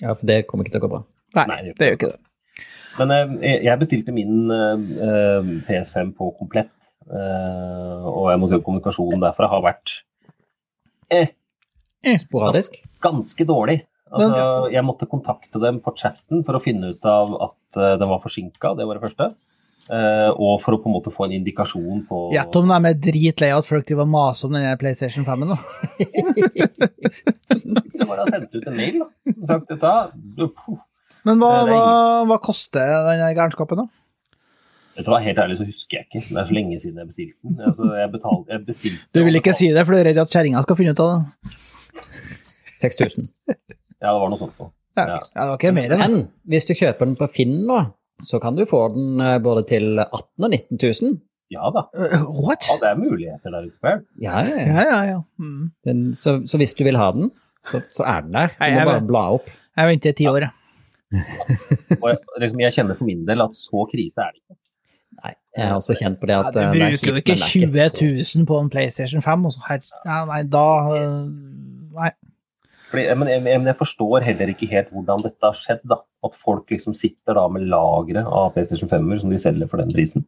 [0.00, 1.02] Ja, for det kommer ikke til å gå bra.
[1.36, 2.20] Nei, Nei, det gjør ikke det.
[3.00, 6.72] Men eh, jeg bestilte min eh, eh, PS5 på komplett,
[7.10, 9.98] eh, og jeg må si at kommunikasjonen derfra har vært
[11.12, 11.32] eh,
[12.22, 12.78] Sporadisk.
[13.04, 13.78] ganske dårlig.
[14.14, 18.10] Altså, jeg måtte kontakte dem på chatten for å finne ut av at eh, den
[18.10, 19.32] var forsinka, det var det første.
[19.84, 22.94] Uh, og for å på en måte få en indikasjon på Gjett om de er
[23.04, 25.50] dritlei av at folk driver og maser om den PlayStation 5-en.
[25.50, 25.56] nå.
[27.98, 29.08] Det var da sendt ut en mail da.
[29.50, 29.92] sagt dette.
[31.28, 31.82] Men hva, hva,
[32.30, 33.86] hva koster den gærenskapen, da?
[34.94, 36.22] Vet du hva, Helt ærlig så husker jeg ikke.
[36.30, 37.54] Det er så lenge siden jeg bestilte den.
[37.68, 40.32] Altså, jeg betalte, jeg bestilte, Du vil ikke si det, for du er redd at
[40.32, 41.20] kjerringa skal finne ut av det.
[42.82, 43.28] 6000.
[44.02, 44.56] Ja, det var noe sånt.
[44.60, 45.18] Ja, Ja.
[45.18, 46.02] ja det var ikke mer enn.
[46.02, 46.16] Men
[46.50, 47.78] hvis du kjøper den på Finn nå,
[48.22, 51.16] så kan du få den eh, både til 18 000 og 19 000.
[51.52, 51.84] Ja da.
[51.92, 52.66] Uh, what?
[52.70, 53.94] Ja, det er muligheter der ute.
[54.22, 54.66] Ja, ja, ja.
[54.66, 55.18] Ja, ja, ja.
[55.38, 55.70] Mm.
[55.86, 57.30] Den, så, så hvis du vil ha den,
[57.68, 58.52] så, så er den der.
[58.54, 59.50] Du Nei, må bare bla opp.
[59.76, 60.52] Jeg venter i ti år, jeg.
[62.02, 64.58] Og jeg, liksom, jeg kjenner for min del at så krise er det ikke.
[65.24, 67.22] Nei, jeg har også kjent på det Ja, at du eh, det er bruker jo
[67.22, 67.44] ikke men
[67.84, 69.46] er 20 000 på en PlayStation 5.
[69.46, 70.66] Og så her, ja, nei, da
[71.94, 72.10] Nei.
[72.90, 75.80] Fordi, men, jeg, men jeg forstår heller ikke helt hvordan dette har skjedd.
[75.90, 76.00] da.
[76.24, 79.90] At folk liksom sitter da med lagre av PlayStation 5-er som de selger for den
[79.94, 80.24] prisen.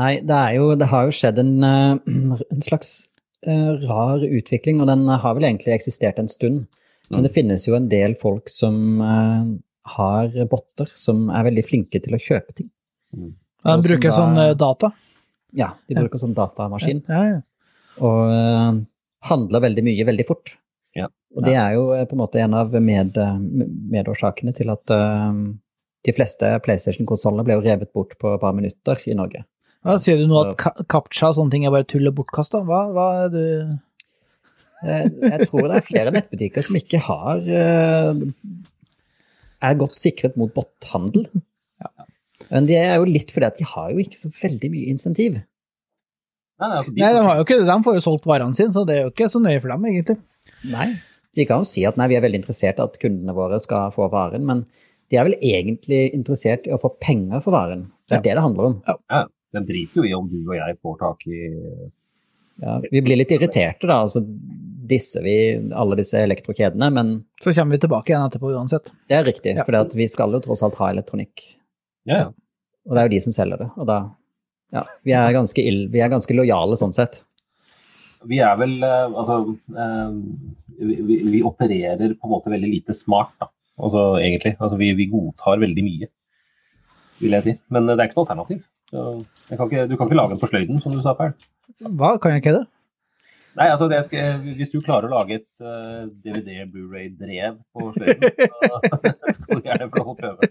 [0.00, 2.92] Nei, det, er jo, det har jo skjedd en, eh, en slags
[3.46, 6.64] uh, rar utvikling, og den har vel egentlig eksistert en stund.
[7.12, 7.24] Men Mm.
[7.26, 9.44] det finnes jo en del folk som uh,
[9.98, 12.70] har botter som er veldig flinke til å kjøpe ting.
[13.12, 13.34] De
[13.66, 14.92] Ja, de bruker da- sånn data.
[15.52, 16.00] Ja, de Ja.
[16.00, 17.40] bruker sånn datamaskin, Ja, ja.
[18.00, 18.86] og
[19.28, 20.54] handler veldig mye veldig fort.
[20.98, 21.06] Ja.
[21.36, 23.38] Og det er jo eh, på en måte en av med, eh,
[23.94, 25.32] medårsakene til at uh,
[26.04, 29.44] de fleste PlayStation-konsollene ble jo revet bort på et par minutter i Norge.
[29.82, 32.60] Hva Sier du nå at ka- captcha og sånne ting er bare tull og bortkasta?
[32.66, 33.44] Hva, hva er du
[34.82, 37.44] Eh, Jeg tror det er flere nettbutikker som ikke har
[39.62, 41.28] er godt sikret mot bothandel.
[42.50, 45.38] Men det er jo litt fordi at de har jo ikke så veldig mye insentiv.
[46.62, 47.66] Nei, altså, de, Nei, de har jo ikke det.
[47.68, 49.86] De får jo solgt varene sine, så det er jo ikke så nøye for dem,
[49.90, 50.16] egentlig.
[50.70, 50.88] Nei.
[51.34, 53.90] De kan jo si at nei, vi er veldig interessert i at kundene våre skal
[53.94, 54.64] få varen, men
[55.10, 57.86] de er vel egentlig interessert i å få penger for varen.
[58.08, 58.76] Det er det det handler om.
[59.52, 61.40] de driter jo i om du og jeg får tak i
[62.62, 64.02] Ja, vi blir litt irriterte, da.
[64.04, 64.22] Altså
[64.92, 65.34] disser vi
[65.72, 68.90] alle disse elektrokjedene, men Så kommer vi tilbake igjen etterpå uansett.
[69.08, 69.64] det er riktig, Ja.
[69.64, 71.42] for vi skal jo tross alt ha elektronikk.
[72.04, 72.26] Ja, ja.
[72.86, 73.70] Og det er jo de som selger det.
[73.78, 73.98] Og da
[74.72, 77.20] Ja, vi er ganske, ill, vi er ganske lojale sånn sett.
[78.28, 79.38] Vi er vel eh, Altså
[79.74, 80.12] eh,
[80.78, 83.50] vi, vi, opererer på en måte veldig lite smart, da.
[83.82, 84.54] Altså egentlig.
[84.58, 86.08] Altså, vi, vi godtar veldig mye,
[87.20, 87.56] vil jeg si.
[87.74, 88.62] Men eh, det er ikke noe alternativ.
[88.92, 91.32] Jeg kan ikke, du kan ikke lage den på sløyden, som du sa, Perl.
[91.88, 92.66] Hva, kan jeg ikke det?
[93.56, 98.32] Nei, altså det skal, Hvis du klarer å lage et uh, DVD Blu-ray-drev på sløyden,
[98.32, 100.50] så skal du gjerne få lov å prøve.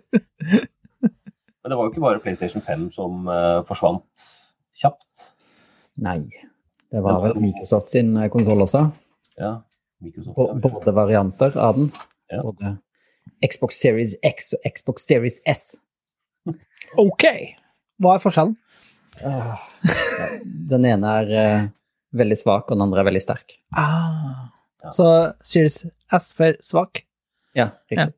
[1.61, 4.05] Men det var jo ikke bare PlayStation 5 som uh, forsvant
[4.81, 5.27] kjapt.
[6.01, 6.23] Nei.
[6.91, 8.85] Det var vel Microsoft sin konsoll også.
[9.39, 9.59] Ja,
[10.03, 10.37] Microsoft.
[10.37, 10.55] Ja.
[10.63, 11.91] Både varianter av den.
[12.31, 12.41] Ja.
[12.43, 12.77] Både
[13.45, 15.75] Xbox Series X og Xbox Series S.
[16.99, 17.23] Ok!
[18.01, 18.55] Hva er forskjellen?
[19.23, 19.61] Ah,
[20.71, 21.67] Den ene er uh,
[22.17, 23.55] veldig svak, og den andre er veldig sterk.
[23.77, 24.49] Ah.
[24.81, 24.91] Ja.
[24.95, 25.07] Så
[25.45, 25.83] Series
[26.17, 27.03] S for svak.
[27.55, 28.15] Ja, riktig.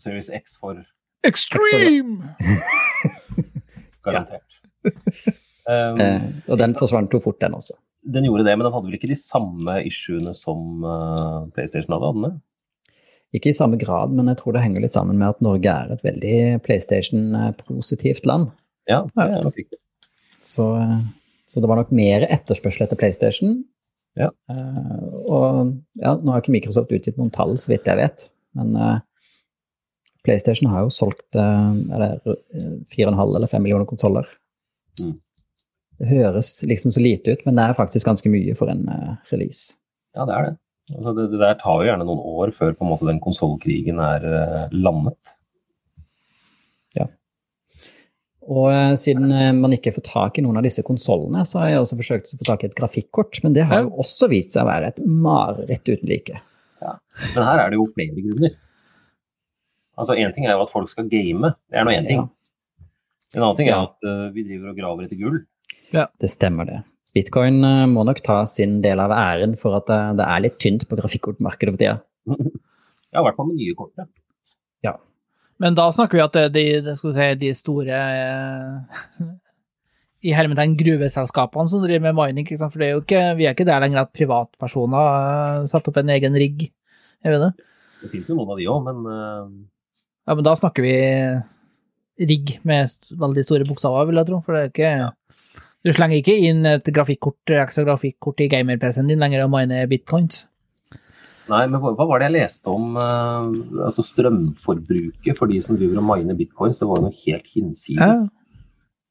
[0.00, 0.80] Series X for
[1.26, 2.34] Extreme!
[4.04, 4.44] garantert.
[5.68, 7.74] Um, Eh, og den forsvant jo fort, den også.
[8.08, 12.08] den gjorde det, men den hadde vel ikke de samme issuene som eh, PlayStation hadde?
[12.08, 12.38] hadde den?
[13.36, 15.92] Ikke i samme grad, men jeg tror det henger litt sammen med at Norge er
[15.92, 18.48] et veldig PlayStation-positivt land.
[18.88, 19.76] Ja, det er nok riktig.
[20.40, 21.04] Så, eh,
[21.52, 23.58] så det var nok mer etterspørsel etter PlayStation.
[24.16, 24.30] Ja.
[24.48, 28.72] Eh, og ja, nå har ikke Microsoft utgitt noen tall, så vidt jeg vet, men
[28.72, 29.04] eh,
[30.26, 34.28] PlayStation har jo solgt eh, er det, eh, 4,5 eller 5 millioner konsoller.
[35.00, 35.16] Mm.
[35.98, 39.14] Det høres liksom så lite ut, men det er faktisk ganske mye for en eh,
[39.32, 39.78] release.
[40.16, 40.54] Ja, det er det.
[40.94, 41.26] Altså, det.
[41.32, 44.62] Det der tar jo gjerne noen år før på en måte den konsollkrigen er uh,
[44.72, 45.34] landet.
[48.48, 51.72] Og uh, siden uh, man ikke får tak i noen av disse konsollene, så har
[51.72, 54.54] jeg også forsøkt å få tak i et grafikkort, men det har jo også vist
[54.54, 56.40] seg å være et mareritt uten like.
[56.80, 58.56] Men her er det jo flere grunner.
[59.98, 62.20] Altså, Én ting er jo at folk skal game, det er nå én ting.
[62.22, 62.84] Ja.
[63.36, 63.82] En annen ting er Ja.
[63.88, 65.40] at uh, vi driver og graver etter gull.
[65.92, 66.78] Det stemmer det.
[67.16, 70.58] Bitcoin uh, må nok ta sin del av æren for at uh, det er litt
[70.62, 71.98] tynt på grafikkortmarkedet for tida.
[73.08, 73.96] Ja, i hvert fall med nye kort.
[74.84, 74.90] Ja.
[75.58, 77.96] Men da snakker vi at det de, det skal si, de store
[80.28, 82.44] i hermetegn gruveselskapene som driver med mining.
[82.44, 82.74] Ikke sant?
[82.74, 85.08] For det er jo ikke, vi er ikke der lenger at privatpersoner
[85.62, 86.66] eh, setter opp en egen rigg.
[87.24, 87.50] Jeg vet det?
[88.02, 88.98] Det finnes jo noen av de òg, men
[90.28, 90.96] Ja, men da snakker vi
[92.28, 94.42] rigg med veldig store bokstaver, vil jeg tro.
[94.44, 94.92] For det er ikke
[95.86, 100.42] Du slenger ikke inn et grafikkort, ekstra grafikkort i gamer-PC-en din lenger og miner bitcoins.
[101.48, 103.46] Nei, men hva var det jeg leste om uh,
[103.86, 106.82] altså strømforbruket for de som driver og miner bitcoins?
[106.82, 108.26] Det var jo noe helt hinsides.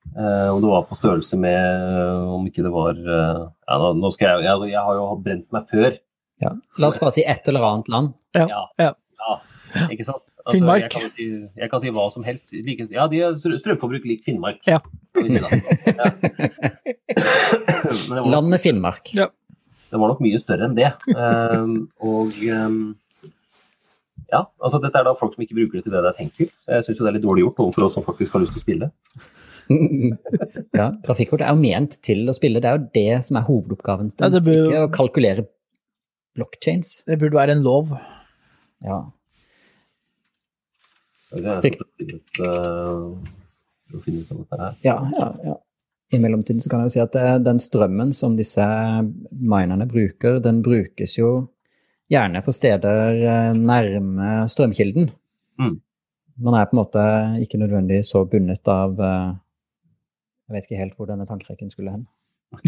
[0.07, 4.11] Eh, og det var på størrelse med Om ikke det var uh, ja, nå, nå
[4.15, 5.97] skal jeg, jeg, jeg har jo brent meg før.
[6.45, 6.53] Ja.
[6.77, 8.15] La oss bare si et eller annet land.
[8.37, 8.45] Ja.
[8.53, 8.63] Ja.
[8.85, 8.93] ja.
[9.17, 10.23] Ja, ikke sant?
[10.47, 10.83] Altså, Finnmark.
[10.85, 11.25] Jeg kan, si,
[11.59, 12.53] jeg kan si hva som helst.
[12.55, 14.61] Like, ja, de har strø- strømforbruk lik Finnmark.
[14.67, 14.79] Ja.
[15.17, 15.33] si.
[15.35, 15.49] Ja.
[18.07, 19.11] Det var, Landet Finnmark.
[19.11, 20.93] det var nok mye større enn det.
[21.11, 22.79] Um, og um,
[24.31, 26.21] ja, altså dette er da folk som ikke bruker det til det de tenker.
[26.21, 26.49] tenkt til.
[26.63, 28.61] Så jeg syns det er litt dårlig gjort overfor oss som faktisk har lyst til
[28.61, 28.89] å spille.
[30.79, 32.63] ja, grafikkort er jo ment til å spille.
[32.63, 34.11] Det er jo det som er hovedoppgaven.
[34.19, 35.47] Ja, det burde Ikke å kalkulere
[36.37, 37.01] blockchains.
[37.07, 37.95] Det burde være en lov.
[38.85, 38.99] Ja.
[41.31, 42.47] Finne ut, eh,
[44.31, 44.75] av dette her.
[44.81, 45.55] Ja, ja, ja.
[46.15, 48.63] I mellomtiden så kan jeg jo si at eh, den strømmen som disse
[49.31, 51.31] minerne bruker, den brukes jo
[52.11, 55.11] gjerne på steder eh, nærme strømkilden.
[55.59, 55.75] Mm.
[56.47, 57.03] Man er på en måte
[57.43, 62.03] ikke nødvendigvis så bundet av Jeg vet ikke helt hvor denne tankerekken skulle hen.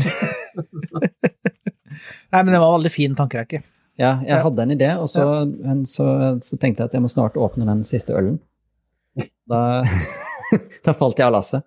[2.33, 3.61] Nei, men det var en veldig fin tankerekke.
[3.99, 4.43] Ja, jeg Ja.
[4.45, 6.05] hadde en idé, og så, men så,
[6.39, 8.37] så tenkte jeg at jeg må snart åpne den siste ølen.
[9.49, 9.83] Da,
[10.85, 11.65] da falt jeg av lasset.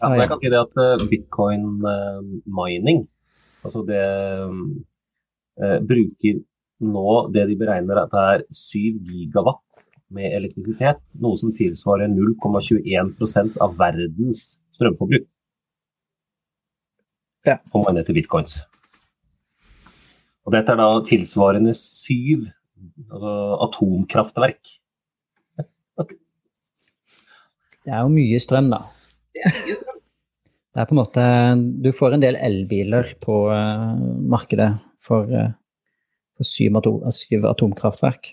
[0.00, 0.22] Ja, men ja.
[0.24, 2.22] jeg kan si det at eh, bitcoin eh,
[2.56, 3.04] mining,
[3.62, 4.00] altså det
[5.60, 6.40] eh, bruker
[6.82, 13.60] nå det de beregner at det er 7 gigawatt med elektrisitet, noe som tilsvarer 0,21%
[13.62, 15.28] av verdens strømforbruk.
[17.46, 17.60] Ja.
[17.70, 18.60] På mine til bitcoins.
[20.46, 22.48] Og dette er da tilsvarende syv
[23.12, 23.34] altså
[23.68, 24.60] atomkraftverk.
[27.82, 28.84] Det er jo mye strøm, da.
[30.72, 31.24] Det er på en måte
[31.84, 34.70] Du får en del elbiler på eh, markedet
[35.02, 35.50] for, eh,
[36.38, 38.30] for syv, atom, syv atomkraftverk.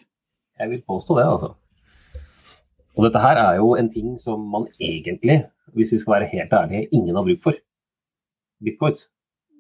[0.60, 1.54] Jeg vil påstå det, altså.
[2.98, 5.42] Og dette her er jo en ting som man egentlig,
[5.74, 7.60] hvis vi skal være helt ærlige, ingen har bruk for.
[8.64, 9.08] Bitcoins.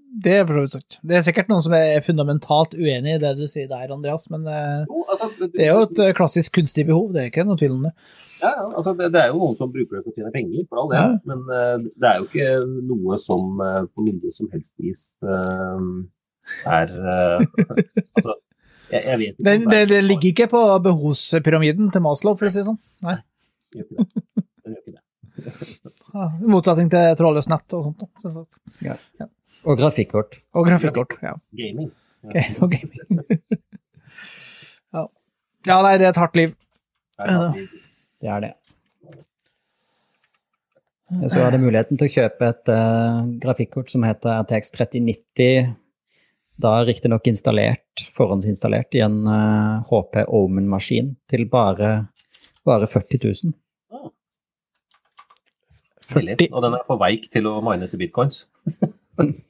[0.09, 0.95] Det er for så vidt.
[1.05, 4.47] Det er sikkert noen som er fundamentalt uenig i det du sier der, Andreas, men
[4.49, 7.59] eh, Jo, altså, det er jo et eh, klassisk kunstig behov, det er ikke noe
[7.61, 7.91] tvil om det.
[8.41, 10.65] Ja, ja, altså det, det er jo noen som bruker det for å tjene penger,
[10.71, 11.03] for all det.
[11.03, 11.19] Ja.
[11.29, 12.49] Men eh, det er jo ikke
[12.89, 15.05] noe som på noe som helst vis
[16.65, 16.93] er
[18.17, 18.33] Altså,
[18.89, 22.49] jeg, jeg vet ikke Det, det, er- det ligger ikke på behovspyramiden til Maslow, for
[22.49, 22.79] å si det sånn.
[23.05, 23.17] Nei.
[23.75, 23.85] Det.
[23.85, 25.03] Gjør ikke det.
[26.43, 27.91] I motsetning til trådløst nett og
[28.25, 28.57] sånt.
[28.83, 28.95] Ja.
[29.67, 30.39] Og grafikkort.
[30.55, 31.17] Og grafikkort.
[31.23, 31.33] Ja.
[31.57, 31.91] Gaming.
[32.23, 33.23] Ok, og gaming.
[34.95, 35.03] ja.
[35.67, 36.55] ja, nei, det er et hardt liv.
[37.19, 37.67] Er det
[38.19, 38.53] Det er det.
[41.25, 45.71] Så hadde jeg muligheten til å kjøpe et uh, grafikkort som heter RTX 3090.
[46.59, 51.93] Da riktignok installert, forhåndsinstallert i en uh, HP Omen-maskin til bare,
[52.67, 53.55] bare 40 000.
[56.03, 56.37] Stilig.
[56.37, 56.53] 40.
[56.53, 58.43] Og den er på veik til å mine til bitcoins.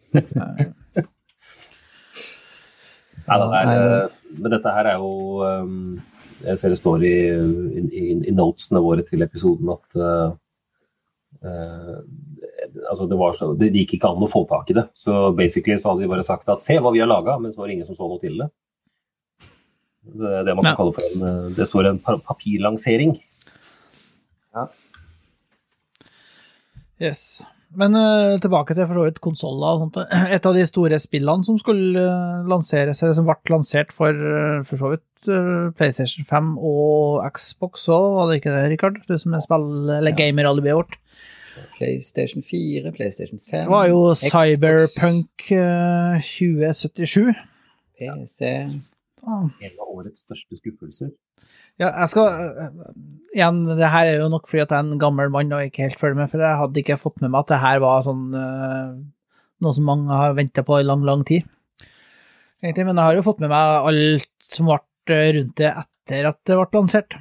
[3.29, 4.05] Nei, det er, eh,
[4.39, 5.99] men dette her er jo um,
[6.41, 7.17] Jeg ser det står i,
[7.85, 10.31] i, i notesene våre til episoden at uh,
[12.89, 14.85] altså det, var så, det gikk ikke an å få tak i det.
[14.97, 17.61] Så basically så hadde de bare sagt at se hva vi har laga, men så
[17.61, 18.49] var det ingen som så noe til det.
[20.09, 20.79] Det er det man kan Ja.
[20.79, 23.19] kalle for en Det står en papirlansering.
[24.55, 24.67] Ja.
[26.99, 27.43] Yes.
[27.77, 29.83] Men uh, tilbake til for så vidt konsoller.
[30.33, 34.63] Et av de store spillene som skulle eh, lanseres, eller som ble lansert for eh,
[34.65, 35.05] for så vidt
[35.77, 39.01] PlayStation 5 og Xbox òg, var det ikke det, Rikard?
[39.05, 40.95] Du som er spill- eller gamer-alibiet vårt.
[41.75, 47.35] PlayStation 4, PlayStation 5 Det var jo Xbox, Cyberpunk eh, 2077.
[47.99, 48.53] PC.
[49.27, 51.11] En av årets største skuffelser.
[51.81, 52.27] Ja, jeg skal
[53.35, 55.85] Igjen, det her er jo nok fordi at jeg er en gammel mann og ikke
[55.87, 58.27] helt følger med, for jeg hadde ikke fått med meg at det her var sånn
[58.35, 58.99] eh,
[59.59, 61.43] Noe som mange har venta på i lang, lang tid.
[62.63, 66.29] Egentlig, men jeg har jo fått med meg alt som ble eh, rundt det etter
[66.31, 67.17] at det ble lansert.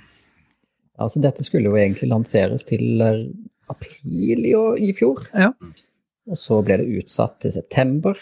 [0.98, 3.24] Altså, dette skulle jo egentlig lanseres til eh,
[3.70, 5.22] april i, år, i fjor.
[5.34, 5.50] Ja.
[6.28, 8.18] Og så ble det utsatt til september.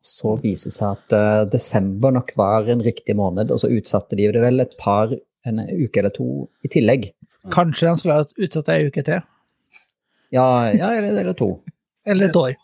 [0.00, 4.16] Så viser det seg at uh, desember nok var en riktig måned, og så utsatte
[4.16, 5.12] de det vel et par,
[5.48, 7.10] en uke eller to i tillegg.
[7.52, 9.20] Kanskje de skulle ha utsatt det ei uke til.
[10.32, 11.54] Ja, ja eller, eller to.
[12.08, 12.54] Eller et år.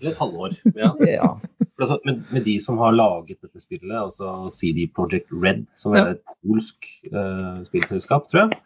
[0.00, 0.56] Eller et halvår.
[0.76, 0.92] Ja.
[1.18, 1.30] Ja.
[1.78, 5.98] Altså, med, med de som har laget dette spillet, altså CD Project Red, som er
[5.98, 6.14] Ja.
[6.16, 8.58] et polsk uh, spillselskap, tror jeg,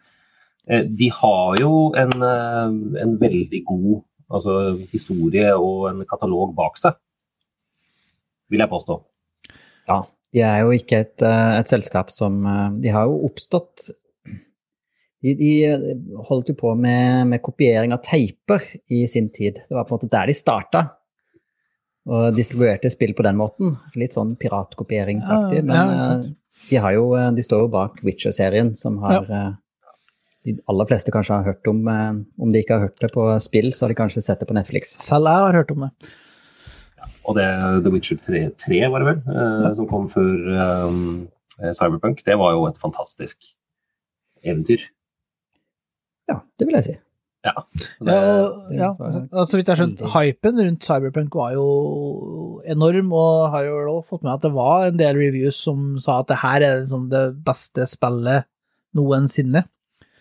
[0.69, 2.23] eh, de har jo en,
[3.03, 4.01] en veldig god
[4.33, 4.55] altså,
[4.91, 6.97] historie og en katalog bak seg,
[8.53, 8.99] vil jeg påstå.
[9.89, 10.03] ja.
[10.33, 13.91] De er jo ikke et, eh, et selskap som eh, De har jo oppstått
[15.23, 15.85] De, de eh,
[16.29, 19.61] holdt jo på med, med kopiering av teiper i sin tid.
[19.69, 20.81] Det var på en måte der de starta.
[22.03, 23.77] Og distribuerte spill på den måten.
[23.95, 25.61] Litt sånn piratkopieringsaktig.
[25.61, 26.17] Ja, Men ja,
[26.65, 27.05] de, har jo,
[27.37, 29.45] de står jo bak Witcher-serien, som har ja.
[30.43, 33.71] De aller fleste kanskje har hørt om Om de ikke har hørt det på spill,
[33.71, 34.91] så har de kanskje sett det på Netflix.
[34.99, 35.93] Selv jeg har hørt om det.
[37.23, 37.47] Og det
[37.85, 42.55] The Witcher 3, 3 var det vel, eh, som kom før eh, Cyberpunk, det var
[42.57, 43.37] jo et fantastisk
[44.43, 44.83] eventyr.
[46.29, 46.95] Ja, det vil jeg si.
[46.97, 47.01] Ja,
[47.43, 47.59] Ja,
[48.07, 51.65] det, og, ja, altså, altså, så vidt jeg har skjønt, hypen rundt Cyberpunk var jo
[52.71, 56.21] enorm, og har jo også fått med at det var en del reviews som sa
[56.21, 58.47] at det her er liksom det beste spillet
[58.95, 59.65] noensinne.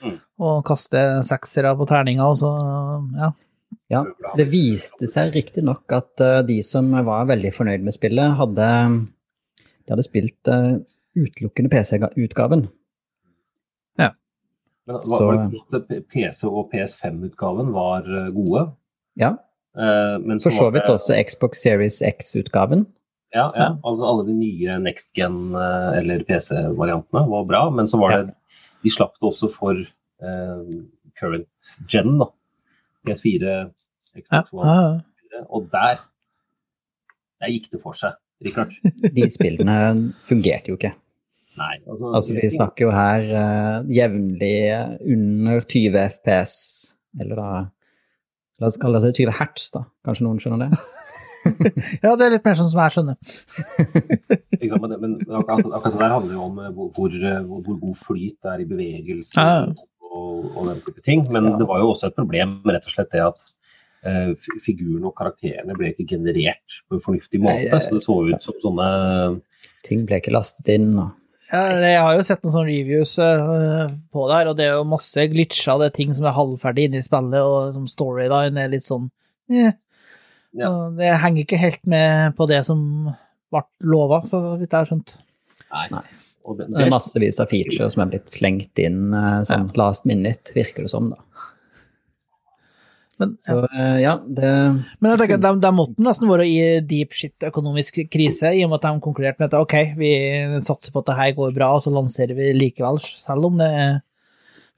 [0.03, 0.19] Mm.
[0.43, 2.51] Og kaste seksere på terninga, og så,
[3.21, 3.31] ja.
[3.93, 4.03] Ja,
[4.39, 8.69] det viste seg riktignok at eh, de som var veldig fornøyd med spillet, hadde,
[9.61, 10.79] de hadde spilt eh,
[11.19, 12.67] utelukkende PC-utgaven.
[14.01, 14.11] Ja.
[14.87, 18.69] men var, så- var det at PC- og PS5-utgaven var gode?
[19.21, 19.35] Ja,
[19.73, 22.83] Eh, men for så vidt også Xbox Series X-utgaven.
[23.33, 23.71] Ja, ja.
[23.89, 28.35] Altså, alle de nye next gen- eh, eller PC-variantene var bra, men så var det
[28.85, 30.83] De slapp det også for eh,
[31.17, 31.49] current
[31.89, 32.27] gen, da.
[33.09, 33.55] PS4,
[34.17, 34.73] Ja, ja,
[35.33, 35.45] ja.
[35.49, 36.03] og der
[37.43, 38.75] Der gikk det for seg, Rikard.
[39.17, 39.77] De spillene
[40.23, 40.93] fungerte jo ikke.
[41.59, 44.55] Nei, altså, Altså, vi snakker jo her uh, jevnlig
[45.13, 46.55] under 20 FPS,
[47.21, 47.49] eller da
[48.63, 49.81] La oss kalle det 20 hertz, da.
[50.07, 50.79] Kanskje noen skjønner det?
[52.05, 53.17] ja, det er litt mer sånn som jeg skjønner.
[54.63, 57.41] Ikke sant, men, men akkurat, akkurat det der handler jo om eh, hvor, hvor, eh,
[57.49, 59.65] hvor, hvor god flyt det er i bevegelse Ja.
[60.13, 61.25] og, og den type ting.
[61.35, 61.57] Men Ja.
[61.59, 63.43] det var jo også et problem rett og slett det at
[64.03, 67.69] figurene og karakterene ble ikke generert på en fornuftig måte.
[67.71, 68.87] Nei, så det så ut som sånne
[69.87, 70.93] Ting ble ikke lastet inn.
[70.99, 71.11] og
[71.53, 74.77] Ja, jeg har jo sett noen sånne reviews eh, på det her, og det er
[74.77, 78.63] jo masse glitcha, det er ting som er halvferdig inne i spillet, og som storyline
[78.63, 79.09] er litt sånn
[79.53, 79.75] eh.
[80.53, 80.69] Ja.
[80.69, 82.83] Og Det henger ikke helt med på det som
[83.53, 85.15] ble lova, så vidt jeg har skjønt.
[85.73, 85.87] Nei.
[85.95, 86.05] Nei.
[86.43, 90.09] Og det, Det er massevis av features som er blitt slengt inn sånn sånn last
[90.11, 91.13] minute, virker det som.
[91.15, 91.21] da.
[93.23, 94.53] Men, Så eh, ja, det
[94.99, 98.65] Men jeg tenker at de, de måtte nesten være i deep shit økonomisk krise, i
[98.67, 100.15] og med at de konkurrerte med at ok, vi
[100.65, 103.71] satser på at det her går bra, og så lanserer vi likevel, selv om det
[103.71, 104.01] er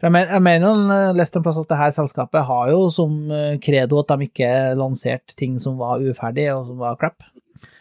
[0.04, 0.68] Jeg mener, jeg mener
[1.14, 5.32] en plass at det her selskapet har jo som eh, credo at de ikke lanserte
[5.38, 7.24] ting som var uferdig og som var crap.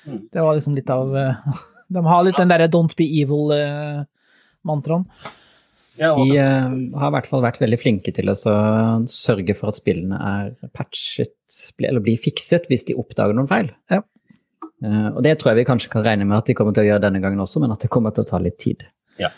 [0.08, 0.30] Mm.
[0.32, 1.60] Det var liksom litt av eh,
[1.94, 5.04] De har litt den derre don't be evil-mantraen.
[6.00, 10.18] De eh, har i hvert fall vært veldig flinke til å sørge for at spillene
[10.18, 11.36] er patchet,
[11.84, 13.70] eller blir fikset hvis de oppdager noen feil.
[13.94, 14.02] Ja.
[14.84, 16.90] Eh, og det tror jeg vi kanskje kan regne med at de kommer til å
[16.92, 18.84] gjøre denne gangen også, men at det kommer til å ta litt tid.
[19.22, 19.30] Ja.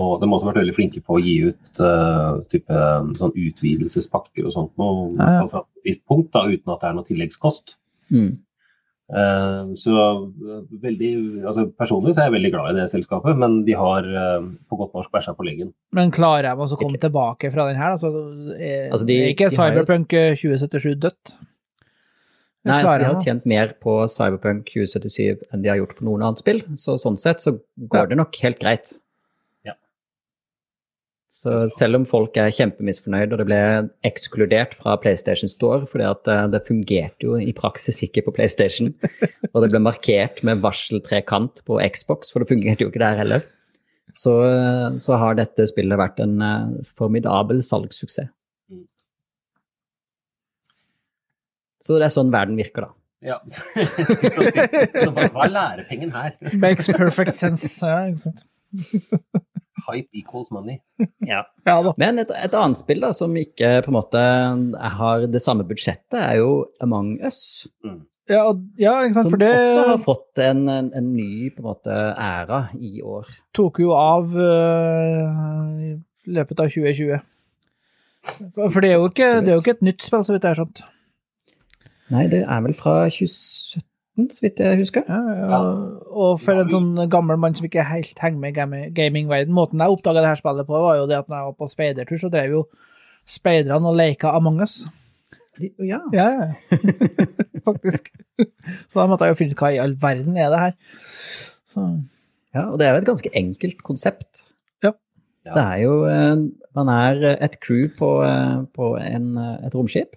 [0.00, 2.78] Og de har også vært veldig flinke på å gi ut uh, type,
[3.18, 5.44] sånn utvidelsespakker og sånt noe, Ja, ja.
[5.52, 7.76] fra et visst punkt, da, uten at det er noe tilleggskost.
[8.10, 8.32] Mm.
[9.14, 11.10] Eh, så eh, veldig,
[11.46, 14.78] altså Personlig så er jeg veldig glad i det selskapet, men de har eh, på
[14.80, 15.70] godt norsk bæsja på leggen.
[15.94, 17.94] Men klarer de å komme tilbake fra den her?
[17.94, 18.10] Altså,
[18.58, 21.34] er, Altså, de- er ikke de jo- Cyberpunk eh, 2077 dødt?
[22.64, 26.22] Nei, altså, de har tjent mer på Cyberpunk 2077 enn de har gjort på noen
[26.24, 28.06] annet spill, så sånn sett så går Ja.
[28.06, 28.94] det nok helt greit.
[31.34, 33.60] Så selv om folk er kjempemisfornøyd, og det ble
[34.06, 38.92] ekskludert fra PlayStation Store fordi at eh, det fungerte jo i praksis ikke på PlayStation,
[39.50, 43.42] og det ble markert med varseltrekant på Xbox, for det fungerte jo ikke der heller,
[44.14, 48.30] så, eh, så har dette spillet vært en eh, formidabel salgssuksess.
[51.84, 52.94] Så det er sånn verden virker, da.
[53.24, 53.40] Ja.
[55.34, 56.38] Hva er lærepengen her?
[56.62, 57.74] Makes perfect sense.
[57.82, 58.46] Ja, ikke sant.
[59.84, 60.80] Hype equals money.
[61.24, 61.94] Ja da.
[62.00, 64.24] Men et, et annet spill da, som ikke på en måte
[64.98, 67.64] har det samme budsjettet, er jo Among Us.
[68.30, 68.46] Ja,
[68.80, 71.68] ja ikke sant, Som for det også har fått en, en, en ny på en
[71.68, 73.28] måte æra i år.
[73.56, 77.20] tok jo av øh, i løpet av 2020.
[78.56, 80.54] For det er, jo ikke, det er jo ikke et nytt spill, så vidt jeg
[80.54, 80.84] har skjønt.
[82.14, 83.84] Nei, det er vel fra 2017,
[84.30, 85.02] så vidt jeg husker.
[85.10, 85.58] Ja, ja.
[86.14, 89.82] Og for en sånn gammel mann som ikke helt henger med i gami- gamingverden Måten
[89.82, 92.20] jeg oppdaga det her spillet på, var jo det at når jeg var på speidertur,
[92.22, 92.62] så drev jo
[93.26, 94.84] speiderne og leika Among us.
[95.58, 95.98] De, ja.
[96.14, 96.78] Ja, ja.
[97.68, 98.10] Faktisk.
[98.90, 100.74] Så da måtte jeg jo finne ut hva i all verden er det her.
[101.74, 101.84] Så
[102.54, 104.44] ja, og det er jo et ganske enkelt konsept.
[104.84, 104.92] Ja.
[105.44, 106.36] Det er jo eh,
[106.78, 110.14] Man er et crew på, eh, på en, eh, et romskip.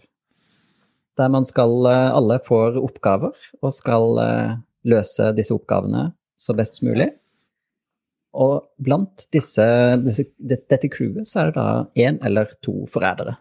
[1.17, 4.57] Der man skal eh, Alle får oppgaver og skal eh,
[4.87, 7.09] løse disse oppgavene så best som mulig.
[8.37, 9.65] Og blant disse,
[10.03, 13.33] disse, dette crewet så er det da én eller to forrædere.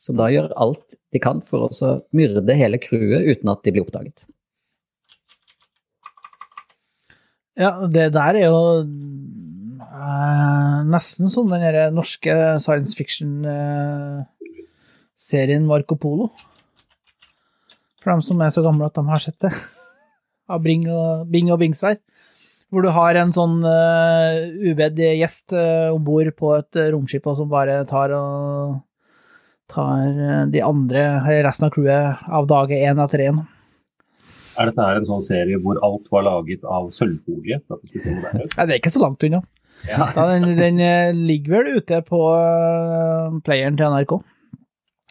[0.00, 1.70] Som da gjør alt de kan for å
[2.16, 4.18] myrde hele crewet uten at de blir oppdaget.
[7.60, 16.26] Ja, det der er jo eh, nesten som den norske science fiction-serien Marco Polo.
[18.02, 19.52] For dem som er så gamle at de har sett det.
[20.52, 22.00] Av Bing og, Bing og Bingsvær.
[22.72, 27.26] Hvor du har en sånn uh, ubedd gjest uh, om bord på et uh, romskip,
[27.28, 28.78] og som bare tar og
[29.72, 31.02] tar uh, de andre,
[31.44, 33.42] resten av crewet, av dage én etter én.
[34.60, 37.60] Er dette her en sånn serie hvor alt var laget av sølvfolie?
[37.68, 38.02] det?
[38.02, 39.42] Nei, det er ikke så langt unna.
[39.88, 40.08] Ja.
[40.16, 44.12] Ja, den, den eh, ligger vel ute på uh, playeren til NRK.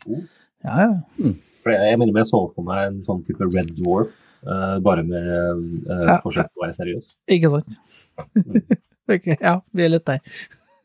[0.07, 0.21] Oh.
[0.63, 1.31] Ja, ja.
[1.61, 4.15] For jeg, jeg mener jeg så for meg en sånn type Red Dwarf,
[4.47, 6.17] uh, bare med uh, Ja.
[6.23, 7.13] forsøk på å være seriøs.
[7.37, 7.77] Ikke sant?
[9.11, 10.21] Ok, ja, vi er litt der.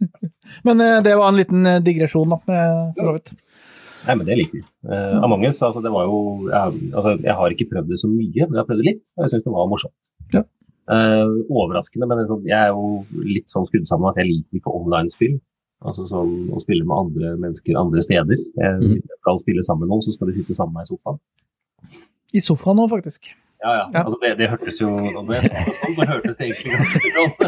[0.66, 3.32] Men uh, det var en liten digresjon, da, for så vidt.
[4.06, 4.62] Nei, men det liker vi.
[4.86, 8.10] Uh, Among us, altså det var jo jeg, altså, jeg har ikke prøvd det så
[8.10, 9.94] mye, men jeg har prøvd det litt, og jeg syns det var morsomt.
[10.34, 10.42] Ja.
[10.86, 12.84] Uh, overraskende, men sånn, jeg er jo
[13.26, 15.34] litt sånn skrudd sammen at jeg liker ikke online-spill.
[15.84, 18.36] Altså sånn å spille med andre mennesker andre steder.
[18.36, 18.92] Jeg, Mhm.
[18.96, 20.88] Hvis jeg skal spille sammen med noen, så skal de sitte sammen med meg i
[20.94, 21.18] sofaen.
[22.34, 23.34] I sofaen nå, faktisk.
[23.62, 23.90] Ja, ja.
[23.92, 24.02] Ja.
[24.04, 27.10] Altså, det, det hørtes jo Når jeg sa det sånn, så hørtes det egentlig ganske
[27.16, 27.32] sånn.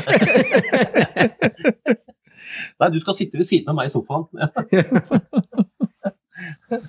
[2.80, 4.24] Nei, du skal sitte ved siden av meg i sofaen.
[6.68, 6.80] Det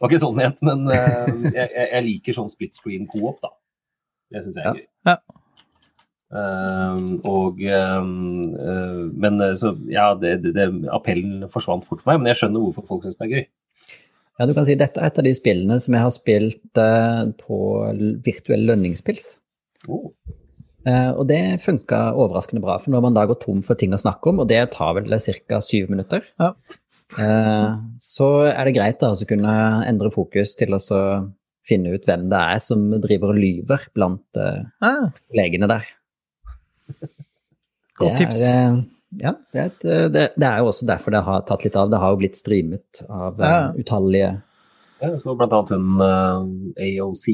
[0.00, 3.50] var ikke sånn ment, men eh, jeg, jeg, jeg liker sånn split screen co-op, da.
[4.32, 4.72] Det syns jeg er Ja.
[4.78, 4.84] gøy.
[5.10, 5.16] Ja.
[6.34, 8.54] Eh, og um,
[9.22, 12.64] Men eh, så ja, det, det, det, appellen forsvant fort for meg, men jeg skjønner
[12.64, 13.44] hvorfor folk syns det er gøy.
[14.34, 17.28] Ja, du kan si dette er et av de spillene som jeg har spilt uh,
[17.38, 17.58] på
[18.26, 19.28] virtuell lønningspils.
[19.86, 20.08] Oh.
[20.84, 24.00] Uh, og det funka overraskende bra, for når man da går tom for ting å
[24.00, 25.60] snakke om, og det tar vel ca.
[25.62, 26.50] syv minutter, Ja.
[27.14, 27.70] eh,
[28.02, 29.54] så er det greit da å kunne
[29.86, 31.00] endre fokus til å så
[31.64, 34.42] finne ut hvem det er som driver og lyver blant
[34.82, 35.86] Ah, legene der.
[37.98, 38.40] Godt Det tips.
[38.48, 38.78] Er, eh,
[39.22, 41.76] ja, det er, et, eh, det, det er jo også derfor det har tatt litt
[41.78, 41.90] av.
[41.92, 43.52] Det har jo blitt streamet av ja.
[43.70, 44.32] uh, utallige
[45.02, 46.40] Ja, så blant annet hun uh,
[46.80, 47.26] AOC,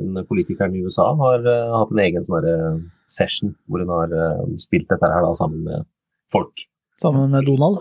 [0.00, 2.76] hun uh, politikeren i USA, har eh, hatt en egen sånn eh,
[3.12, 5.88] session hvor hun har eh, spilt dette her da, sammen med
[6.32, 6.66] folk.
[7.00, 7.78] sammen med Donald.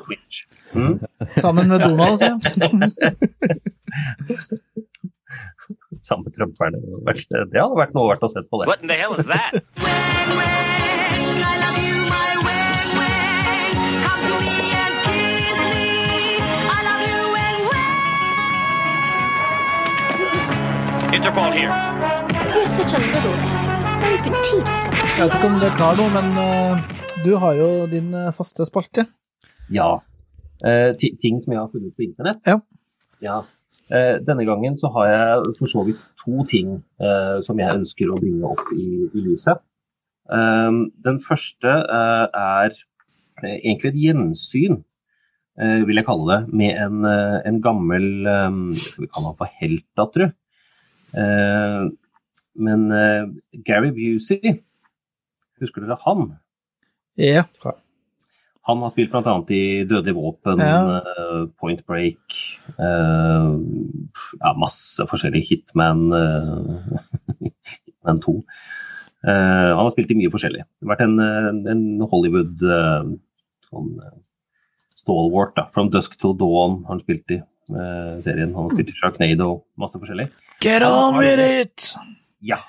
[0.74, 1.00] Mm.
[1.38, 2.36] Sammen med Donald, sier
[6.24, 6.80] med trumperne.
[6.82, 8.68] Det hadde vært noe verdt å se på det.
[8.72, 10.80] What in the hell is that?
[21.12, 21.72] Interpol here.
[22.56, 23.66] You're such a little guy,
[24.02, 24.68] very petite
[25.18, 26.84] Jeg vet ikke om du er klar nå, men uh,
[27.26, 29.06] du har jo din uh, faste spalte.
[29.70, 29.90] Ja.
[30.64, 32.40] Uh, ting som jeg har funnet på internett.
[32.48, 32.60] Ja.
[33.22, 33.42] Ja.
[33.92, 38.08] Eh, denne gangen så har jeg for så vidt to ting eh, som jeg ønsker
[38.08, 39.60] å bringe opp i, i lyset.
[40.32, 42.78] Den første er
[43.50, 44.78] egentlig et gjensyn,
[45.60, 47.04] eh, vil jeg kalle det, med en,
[47.50, 50.30] en gammel um, Skal vi kalle han for helt, da, tru?
[51.18, 51.86] Eh,
[52.62, 53.30] men eh,
[53.66, 54.58] Gary Busey,
[55.62, 56.36] husker dere han?
[57.20, 57.44] Ja.
[58.70, 59.34] Han har spilt bl.a.
[59.50, 61.00] i Dødelige våpen, Ja.
[61.02, 62.36] eh, Point Break,
[62.78, 63.50] eh,
[64.40, 67.00] ja, masse forskjellige Hitman, uh,
[67.88, 68.36] Hitman 2.
[69.22, 70.64] Eh, han har spilt i mye forskjellig.
[70.66, 72.62] Det har vært en, en, Hollywood
[73.70, 73.92] sånn,
[74.94, 75.56] stalwart.
[75.58, 75.68] da.
[75.74, 77.42] From Dusk Till Dawn har han spilt i
[78.22, 78.54] serien.
[78.56, 80.26] Han har spilt i Sharknado, masse forskjellig.
[80.62, 81.96] Get on with it!
[82.40, 82.60] Ja.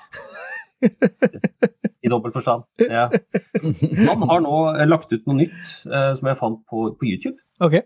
[2.01, 2.63] I dobbelt forstand.
[2.79, 3.09] Ja.
[4.09, 7.37] Han har nå eh, lagt ut noe nytt eh, som jeg fant på, på YouTube.
[7.61, 7.77] Ok.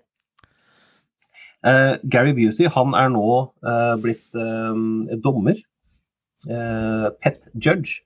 [1.67, 3.27] Eh, Gary Busey han er nå
[3.67, 4.79] eh, blitt eh,
[5.27, 5.59] dommer.
[6.47, 7.99] Eh, pet judge.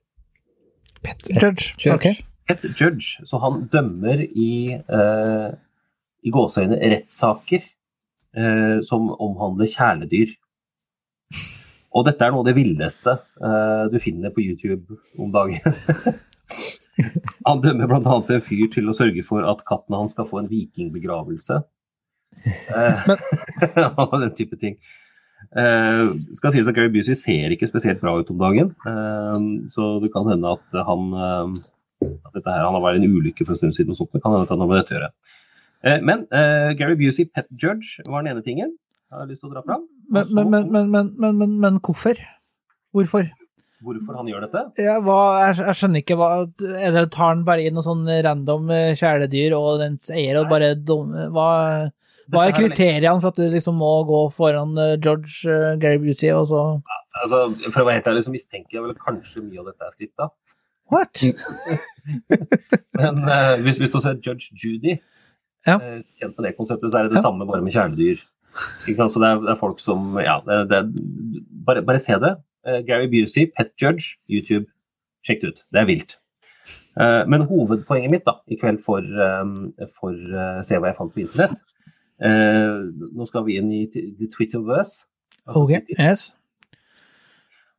[1.06, 1.76] Pet Judge.
[1.78, 1.94] Judge.
[1.94, 2.18] okay.
[2.49, 3.22] Pet judge.
[3.30, 5.49] Så han dømmer i, eh,
[6.26, 10.34] i gåseøyne rettssaker eh, som omhandler kjæledyr.
[11.92, 15.60] Og dette er noe av det villeste uh, du finner på YouTube om dagen.
[17.48, 18.16] han dømmer bl.a.
[18.22, 21.62] en fyr til å sørge for at katten hans skal få en vikingbegravelse.
[22.72, 23.12] Uh,
[24.00, 24.78] og den type ting.
[25.52, 29.36] Uh, skal sies at Gary Busey ser ikke spesielt bra ut om dagen, uh,
[29.74, 31.12] så det kan hende at han
[32.02, 34.24] at dette her, Han har vært en ulykke for en stund siden, og sånt, det
[34.24, 35.10] kan hende at han har med dette å gjøre.
[36.06, 36.24] Men
[36.78, 39.84] Gary Busey, pet judge, var den ene tingen jeg har lyst til å dra fram.
[40.12, 42.20] Men, men, men, men, men, men, men, men hvorfor?
[42.92, 43.30] Hvorfor?
[43.82, 44.62] Hvorfor han gjør dette?
[44.84, 46.28] Ja, hva, jeg, jeg skjønner ikke hva
[46.86, 50.76] Eller Tar han bare inn noe sånn random eh, kjæledyr og dens eier og bare
[50.78, 51.48] dom, hva,
[52.30, 55.98] hva er er kriteriene for at du liksom må gå foran eh, George uh, Gary
[56.04, 56.66] Busey og så
[57.22, 57.42] Altså,
[57.74, 60.30] for å være helt ærlig, så mistenker jeg vel kanskje mye av dette er skripta.
[60.94, 61.24] What?
[63.02, 64.96] Men uh, hvis, hvis du ser Judge Judy,
[65.68, 65.76] Ja.
[65.76, 67.26] uh, kjent med det konseptet, så er det det Ja.
[67.28, 68.24] samme bare med kjæledyr.
[68.86, 70.82] Så det er, det er folk som Ja, det, det
[71.65, 72.36] bare, bare se det.
[72.68, 74.65] Uh, Gary Busey, Pet Judge, YouTube.
[75.26, 75.64] Sjekk det ut.
[75.73, 76.15] Det er vilt.
[76.99, 81.14] Uh, men hovedpoenget mitt da, i kveld for, um, for uh, Se hva jeg fant
[81.14, 81.56] på internett
[82.22, 85.07] Nå skal vi inn i the Twitterverse.
[85.48, 86.28] altså Ok, yes.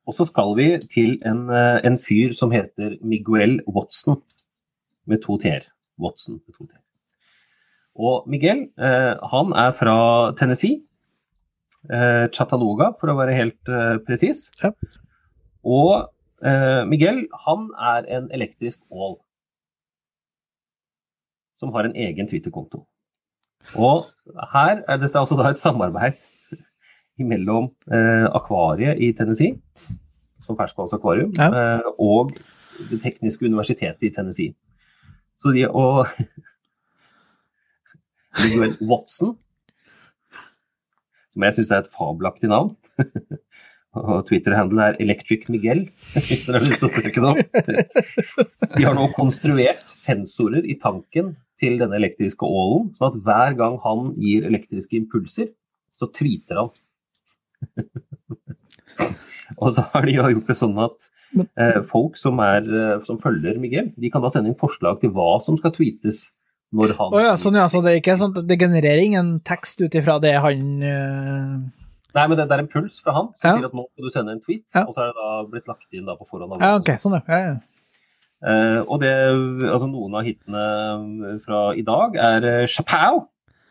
[0.02, 1.44] Og så skal vi til en,
[1.86, 4.18] en fyr som heter Miguel Watson,
[5.06, 5.70] med to t-er.
[5.94, 6.81] Watson med to t-er.
[7.98, 9.96] Og Miguel, eh, han er fra
[10.38, 10.80] Tennessee.
[11.90, 14.46] Eh, Chattanooga, for å være helt eh, presis.
[14.62, 14.70] Ja.
[15.64, 16.08] Og
[16.44, 19.18] eh, Miguel, han er en elektrisk ål.
[21.58, 22.84] Som har en egen Twitter-konto.
[23.78, 24.08] Og
[24.54, 26.16] her er dette altså da et samarbeid
[27.32, 29.58] mellom eh, akvariet i Tennessee,
[30.42, 31.50] som ferskvannsakvarium, Ja.
[31.52, 32.32] eh, og
[32.88, 34.54] Det tekniske universitetet i Tennessee.
[35.38, 36.06] Så de og
[38.40, 39.34] Miguel Watson,
[41.32, 42.74] som jeg syns er et fabelaktig navn.
[43.92, 45.82] Og Twitter-handelen er Electric Miguel,
[46.14, 47.34] hvis dere har lyst til å søke det.
[48.78, 53.76] De har nå konstruert sensorer i tanken til denne elektriske ålen, sånn at hver gang
[53.84, 55.52] han gir elektriske impulser,
[55.98, 56.72] så tweeter han.
[59.60, 61.10] Og så har de gjort det sånn at
[61.60, 65.12] eh, folk som, er, eh, som følger Miguel, de kan da sende inn forslag til
[65.14, 66.30] hva som skal tweetes
[66.72, 69.80] når han oh, ja, sånn ja, så det er ikke sånn det genererer ingen tekst
[69.84, 71.56] ut ifra det han øh,
[72.12, 73.52] Nei, men det, det er en puls fra han som Ja.
[73.56, 74.82] sier at nå skal du sende en tweet, Ja.
[74.84, 76.58] og så er det da blitt lagt inn da på forhånd.
[76.60, 77.22] Ja, ok, sånn ja.
[77.40, 77.54] ja.
[78.42, 79.12] Eh, og det,
[79.70, 83.22] altså noen av hitene fra i dag er uh, Chapow,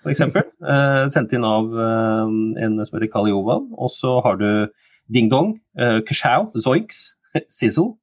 [0.01, 0.47] for eksempel.
[0.71, 2.33] Eh, sendt inn av eh,
[2.65, 3.67] en som heter Kali Jovan.
[3.77, 4.69] Og så har du
[5.11, 7.11] Ding Dong, uh, Kashau, Zoinks,
[7.59, 7.97] Sizzle.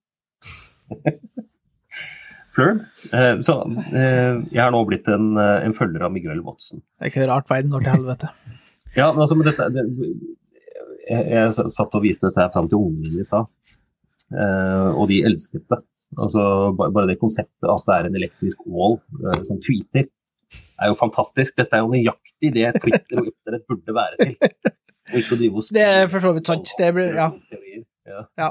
[2.59, 2.81] Flurb.
[3.15, 3.55] Eh, så
[3.95, 6.81] eh, jeg har nå blitt en, eh, en følger av Miguel Watson.
[6.99, 8.33] Det er ikke rart verden går til helvete.
[8.97, 9.83] Ja, men altså, men dette, det,
[11.07, 13.45] jeg, jeg satt og viste dette her fram til ungene mine i stad,
[14.97, 15.79] og de elsket det.
[16.17, 16.43] Altså,
[16.81, 18.97] bare, det konseptet at det er en elektrisk ål
[19.45, 20.09] som tweeter,
[20.81, 21.53] er jo fantastisk.
[21.61, 24.73] Dette er jo nøyaktig det Twitter og internett burde være til.
[25.77, 26.73] Det er for så vidt sant.
[26.81, 27.29] Det blir- ja.
[28.41, 28.51] Ja.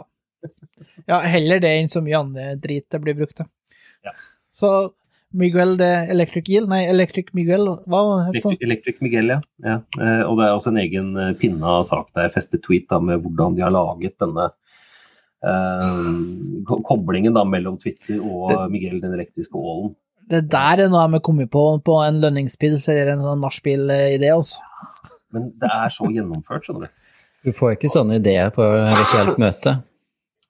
[1.10, 3.50] Ja, heller det enn så mye andre drit det blir brukt til.
[4.08, 4.16] Ja.
[4.56, 4.72] Så
[5.38, 8.56] Miguel de Electric Eel, nei, Electric Miguel, hva het sånn?
[8.56, 9.40] Electric, Electric Miguel, ja.
[9.66, 9.76] ja.
[10.00, 13.22] Eh, og det er også en egen eh, pinna sak der, festet tweet da, med
[13.24, 14.48] hvordan de har laget denne
[15.44, 19.94] eh, koblingen da, mellom Twitter og Miguel den elektriske ålen.
[20.28, 24.32] Det der er noe de har kommet på på en lønningspils eller en sånn nachspiel-idé,
[24.34, 24.64] altså.
[25.36, 27.14] Men det er så gjennomført, skjønner du.
[27.48, 29.78] Du får ikke sånne ideer på virtuelt møte.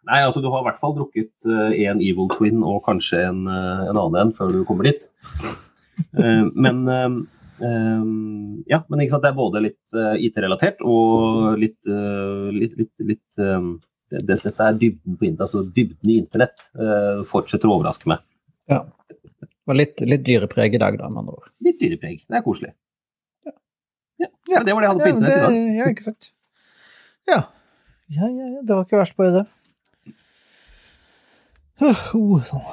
[0.08, 3.88] Nei, altså du har i hvert fall drukket én Evil Twin og kanskje en, eh,
[3.90, 5.04] en annen en før du kommer dit.
[6.16, 7.18] Eh, men eh,
[7.68, 8.06] eh,
[8.72, 12.94] ja, men ikke sant, det er både litt uh, IT-relatert og litt, uh, litt, litt,
[13.04, 13.70] litt eh,
[14.12, 18.12] det, det, Dette er dybden på internett, altså dybden i internett uh, fortsetter å overraske
[18.12, 18.24] meg.
[18.72, 18.84] Ja.
[19.68, 21.52] Var litt, litt dyrepreg i dag, da, med andre ord.
[21.64, 22.24] Litt dyrepreg.
[22.24, 22.74] Det er koselig.
[24.18, 25.78] Ja, men det var det jeg hadde på Ja, internett i dag.
[25.78, 26.32] ja, ikke sant.
[27.28, 27.42] Ja.
[28.08, 29.44] Ja, ja, ja, det var ikke verst på det.
[31.78, 32.64] Uh, uh, sånn.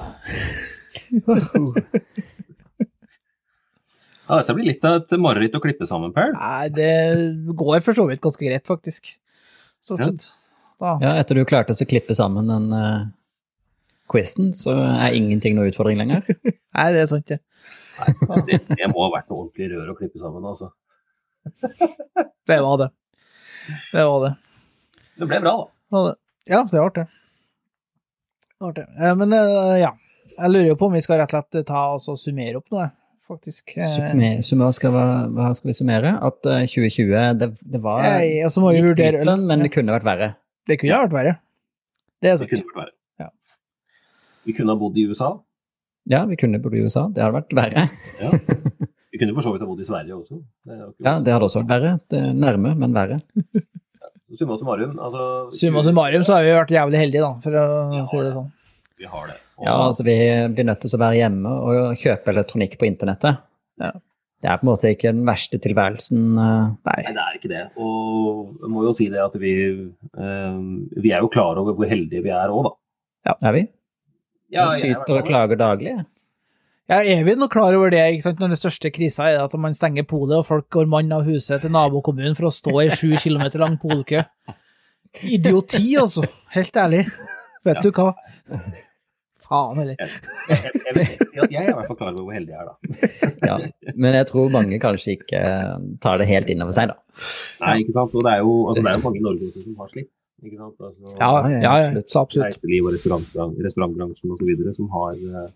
[4.24, 6.32] Ja, dette blir litt av et mareritt å klippe sammen, Per.
[6.32, 6.92] Nei, det
[7.52, 9.12] går for så vidt ganske greit, faktisk.
[9.84, 10.24] Stort sett.
[10.80, 10.94] Da.
[11.02, 13.04] Ja, etter du klarte å klippe sammen den uh,
[14.10, 16.24] quizen, så er ingenting noe utfordring lenger.
[16.76, 17.42] Nei, det er sant, det.
[18.48, 20.72] Det, det må ha vært noe ordentlig rør å klippe sammen, altså.
[22.48, 22.88] Det var det.
[23.92, 24.32] Det var det.
[25.20, 25.68] Det ble bra, da.
[25.94, 26.16] var.
[26.48, 27.06] Ja, det ble det.
[28.72, 28.86] Det.
[28.98, 29.90] Eh, Men eh, ja,
[30.38, 32.70] jeg lurer jo på om vi skal rett og slett ta oss og summere opp
[32.74, 32.88] noe,
[33.28, 33.74] faktisk.
[33.76, 36.14] Eh, Summer, summer skal, hva- hva skal vi summere?
[36.24, 39.72] At eh, 2020, det, det var ja, Og så må vi litt vurdere men det
[39.74, 40.30] kunne vært verre.
[40.66, 41.34] Det kunne ha vært verre.
[42.22, 42.94] Det er Det kunne vært verre.
[43.20, 43.28] Ja.
[44.44, 45.32] Vi kunne ha bodd i USA.
[46.08, 47.06] Ja, vi kunne bodd i USA.
[47.08, 47.88] Det hadde vært verre.
[49.14, 50.40] Vi kunne for så vidt ha bodd i Sverige også.
[50.66, 51.92] Det Ja, det hadde også vært verre.
[52.10, 53.20] Det er nærme, men verre.
[54.38, 55.24] Summa summarum, altså
[55.54, 58.32] Summa summarum så har vi vært jævlig heldige, da, for å si det det.
[58.36, 58.50] sånn.
[58.98, 59.36] Vi har det.
[59.58, 60.16] Og, Ja, altså Vi
[60.54, 63.38] blir nødt til å være hjemme og kjøpe elektronikk på internettet.
[63.82, 63.92] Ja.
[64.44, 66.24] Det er på en måte ikke den verste tilværelsen.
[66.36, 66.96] eh, Nei.
[67.06, 67.62] Nei, det er ikke det.
[67.80, 69.54] Og jeg må jo si det at vi,
[70.18, 70.58] eh,
[71.00, 72.72] vi er jo klar over hvor heldige vi er òg, da.
[73.30, 73.62] Ja, Er vi?
[74.52, 75.94] Ja, Vi er syter og klager daglig.
[76.90, 79.54] Ja, er vi nå klar over det, ikke sant, når den største krisa er at
[79.56, 82.90] man stenger polet, og folk går mann av huset til nabokommunen for å stå i
[82.92, 84.20] sju kilometer lang polkø?
[85.24, 86.26] Idioti, altså.
[86.52, 87.06] Helt ærlig.
[87.64, 88.10] Vet du hva?
[89.44, 89.96] Faen heller.
[90.48, 93.32] Jeg, jeg, jeg, jeg er i hvert fall klar over hvor heldig jeg er, da.
[93.48, 93.56] Ja.
[93.96, 95.74] Men jeg tror mange kanskje ikke eh,
[96.04, 97.26] tar det helt inn over seg, da.
[97.64, 98.12] Nei, ikke sant.
[98.16, 100.10] Og det er jo, altså, det er jo mange i Norge som har slitt.
[100.44, 100.76] Ikke sant?
[100.80, 102.40] Altså, Ja, Ja, ja, ja, ja, absolutt.
[102.44, 103.20] reiseliv og så
[103.68, 104.72] restaurantbransjen osv.
[104.76, 105.52] som har eh,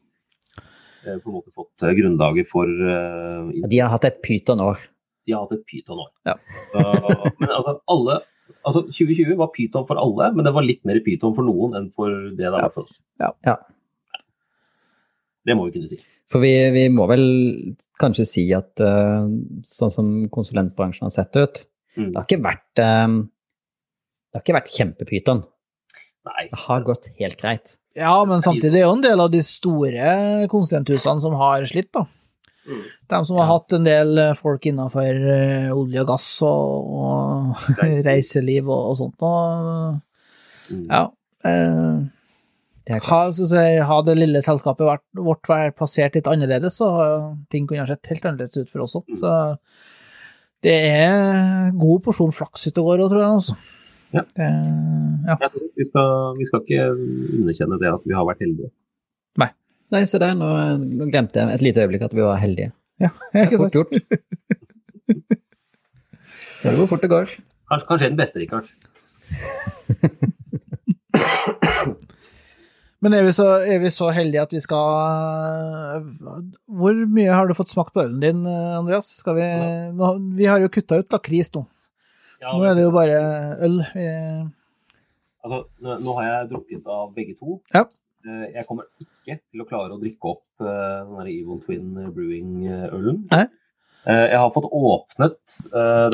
[1.22, 4.82] på en måte fått eh, grunnlaget for eh, De har hatt et pytonår.
[5.28, 6.10] De har hatt et pytonår.
[6.28, 6.34] Ja.
[7.38, 8.20] Men altså, alle
[8.64, 11.90] Altså, 2020 var pyton for alle, men det var litt mer pyton for noen enn
[11.92, 12.96] for det det var for oss.
[13.20, 13.28] Ja.
[13.44, 13.54] Ja.
[15.46, 15.98] Det må vi kunne si.
[16.28, 17.22] For vi, vi må vel
[18.00, 19.28] kanskje si at uh,
[19.64, 21.64] sånn som konsulentbransjen har sett ut,
[21.98, 22.12] Mm.
[22.12, 23.14] det har ikke vært eh,
[24.28, 25.40] Det har ikke vært kjempepyton.
[26.28, 26.44] Nei.
[26.52, 27.74] Det har gått helt greit.
[27.98, 32.04] Ja, men samtidig er jo en del av de store konsulenthusene som har slitt, da.
[32.68, 32.82] Mm.
[33.08, 37.70] De som har hatt en del eh, folk innenfor eh, olje og gass og, og
[38.08, 39.24] reiseliv og, og sånt.
[39.24, 40.04] Og,
[40.68, 40.82] Mm.
[40.92, 41.06] ja.
[41.48, 42.00] Eh,
[42.84, 43.46] Det ha, si,
[43.88, 46.88] ha det lille selskapet vært, vårt vært plassert litt annerledes, så
[47.48, 49.06] ting kunne ha sett helt annerledes ut for oss òg.
[49.08, 49.18] Mm.
[49.22, 49.32] Så
[50.66, 53.32] det er god porsjon flaks ute og går òg, tror jeg.
[53.38, 53.56] Altså.
[54.14, 54.22] Ja.
[54.36, 54.48] Det,
[55.28, 55.34] ja.
[55.42, 56.84] Jeg synes vi, skal, vi skal ikke
[57.40, 58.72] underkjenne det at vi har vært heldige.
[59.88, 60.48] Nei, se der, nå,
[61.00, 62.74] nå glemte jeg et lite øyeblikk at vi var heldige.
[63.00, 63.08] ja,
[63.40, 63.76] ikke Fort sant?
[63.78, 63.92] gjort.
[66.58, 67.30] Ser du hvor fort det går?
[67.70, 68.68] Kanskje, kanskje den beste, Rikard.
[72.98, 76.02] Men er vi, så, er vi så heldige at vi skal
[76.66, 79.06] Hvor mye har du fått smakt på ølen din, Andreas?
[79.22, 79.46] Skal vi,
[79.94, 80.06] nå,
[80.36, 81.62] vi har jo kutta ut lakris nå,
[82.42, 83.18] så nå er det jo bare
[83.66, 83.78] øl.
[85.44, 87.58] Altså, nå, har jeg drukket av begge to.
[87.74, 87.84] Ja.
[88.26, 91.92] Eh, Jeg kommer ikke til å klare å drikke opp eh, den der Evil Twin
[92.14, 93.20] Brewing-ølen.
[93.34, 95.58] Eh, Jeg har fått åpnet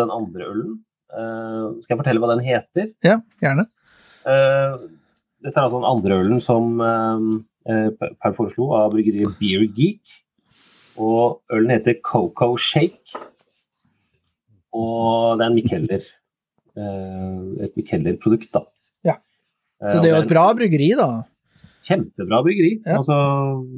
[0.01, 0.75] den andre ølen.
[1.15, 2.89] Skal jeg fortelle hva den heter?
[3.07, 3.65] ja, gjerne.
[4.25, 6.79] Dette er altså den andre ølen som
[7.65, 10.17] Per foreslo av bryggeriet Beer Geek.
[11.01, 13.15] Og ølen heter Coco Shake.
[14.75, 16.07] Og det er en Mikkeller.
[16.77, 18.65] eh, Et Micheller-produkt, da.
[19.07, 19.15] Ja.
[19.83, 21.09] Eh, Så det er jo et bra bryggeri, da.
[21.85, 22.73] Kjempebra bryggeri.
[22.87, 22.97] Ja.
[22.99, 23.15] Altså,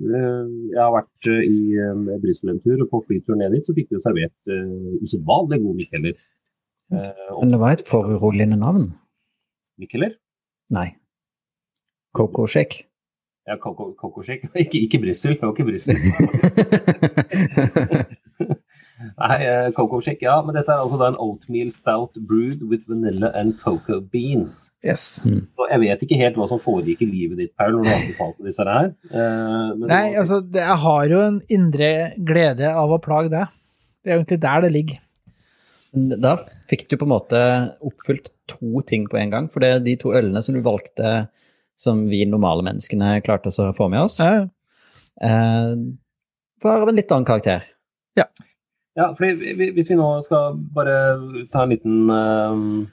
[0.06, 3.90] eh, jeg har vært i Brussel en tur, og på flyturen ned dit så fikk
[3.90, 6.14] vi jo servert uh, usedvanlig god Micheller.
[6.92, 8.92] Uh, Men det var et foruroligende navn.
[9.78, 10.14] Micheller?
[10.70, 10.94] Nei.
[12.14, 12.84] Coco Shake.
[13.46, 14.22] Ja, Coco
[14.54, 15.96] Ikke, ikke Brussel, det var ikke Brussel.
[19.16, 19.68] Nei, eh,
[20.02, 20.36] Shake, ja.
[20.44, 24.72] Men dette er altså da en oatmeal stout brewed with vanilla and cocoa beans.
[24.84, 25.22] Yes.
[25.26, 28.42] Og jeg vet ikke helt hva som foregikk i livet ditt, Paul, når du anbefalte
[28.48, 28.90] disse her.
[29.12, 31.90] Eh, men Nei, var- altså, det, jeg har jo en indre
[32.32, 33.46] glede av å plage deg.
[34.02, 34.98] Det er jo egentlig der det ligger.
[36.26, 36.32] Da
[36.68, 37.38] fikk du på en måte
[37.84, 39.46] oppfylt to ting på en gang.
[39.52, 41.06] For det de to ølene som du valgte
[41.76, 44.46] som vi normale menneskene klarte oss å få med oss, Ja,
[45.22, 45.74] eh,
[46.64, 47.62] var av en litt annen karakter.
[48.96, 52.86] Ja, fordi vi- vi- Hvis vi nå skal bare ta en liten uh,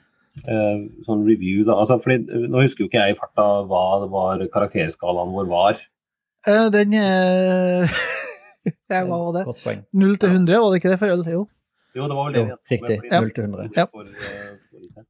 [0.52, 1.78] uh, sånn review, da.
[1.80, 5.80] Altså, fordi, nå husker jo ikke jeg i farta hva det var karakterskalaen vår var.
[6.46, 7.88] Uh, Den eh,
[8.92, 9.44] ja, Hva var det?
[9.46, 11.24] Godt 0 til 100, var det ikke det for øl?
[11.24, 11.48] Jo.
[11.96, 12.44] Jo, det var vel det.
[12.50, 12.98] Jo, riktig.
[13.10, 13.70] 0 til 100.
[13.78, 13.86] Ja.
[13.86, 15.06] For, eh, for lite.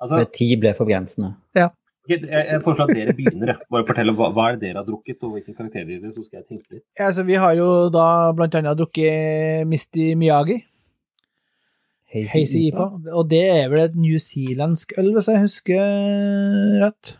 [0.00, 1.34] Altså, For ti ble for grensene.
[1.56, 1.72] ok,
[2.08, 3.58] jeg, jeg foreslår at dere begynner.
[3.72, 6.40] Bare fortell hva, hva er det dere har drukket, og hvilke karakterer dere så skal
[6.40, 6.84] jeg tenke litt.
[6.98, 8.06] Ja, altså, vi har jo da
[8.38, 10.60] blant annet drukket Misty Miyagi,
[12.16, 12.86] Hazy IPA,
[13.18, 15.80] og det er vel et newzealandsk øl, hvis jeg husker
[16.84, 17.16] rett.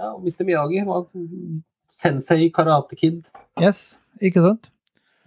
[0.00, 0.46] Ja, Mr.
[0.48, 1.04] Miyagi var
[1.92, 3.26] Sensei Karate Kid.
[3.60, 4.70] Yes, ikke sant?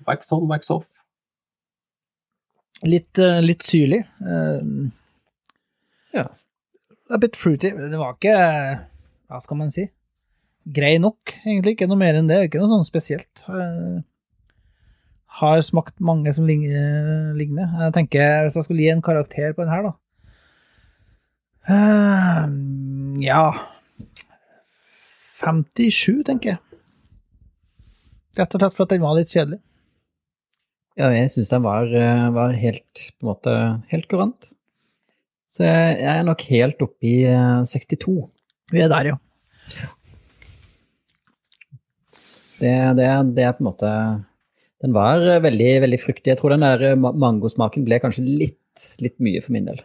[0.08, 0.90] Wax on, wax off.
[2.84, 4.02] Litt, eh, litt syrlig.
[4.20, 4.92] Um,
[6.16, 6.26] Ja.
[7.14, 7.70] A bit fruity.
[7.70, 8.36] Det var ikke
[9.30, 9.86] Hva skal man si?
[10.66, 11.76] Grei nok, egentlig.
[11.76, 12.40] Ikke noe mer enn det.
[12.48, 13.44] Ikke noe sånn spesielt.
[13.46, 14.00] Eh,
[15.42, 17.36] har smakt mange som ligner.
[17.38, 17.70] ligner.
[17.86, 19.94] Jeg tenker, Hvis jeg skulle gi en karakter på den her, da
[21.68, 22.48] Eh,
[23.26, 23.46] Ja
[25.42, 26.60] 57, tenker jeg.
[28.38, 29.60] Rett og slett for at den var litt kjedelig.
[30.96, 33.56] Ja, jeg syns den var, eh, var helt, på en måte,
[33.92, 34.55] helt kurant.
[35.56, 38.16] Så jeg, jeg er nok helt oppe i eh, 62.
[38.74, 39.18] Vi er der, ja.
[42.20, 43.92] Så det, det, det er på en måte
[44.84, 46.32] Den var eh, veldig, veldig fruktig.
[46.34, 49.80] Jeg tror den der eh, ma- mangosmaken ble kanskje litt, litt mye for min del.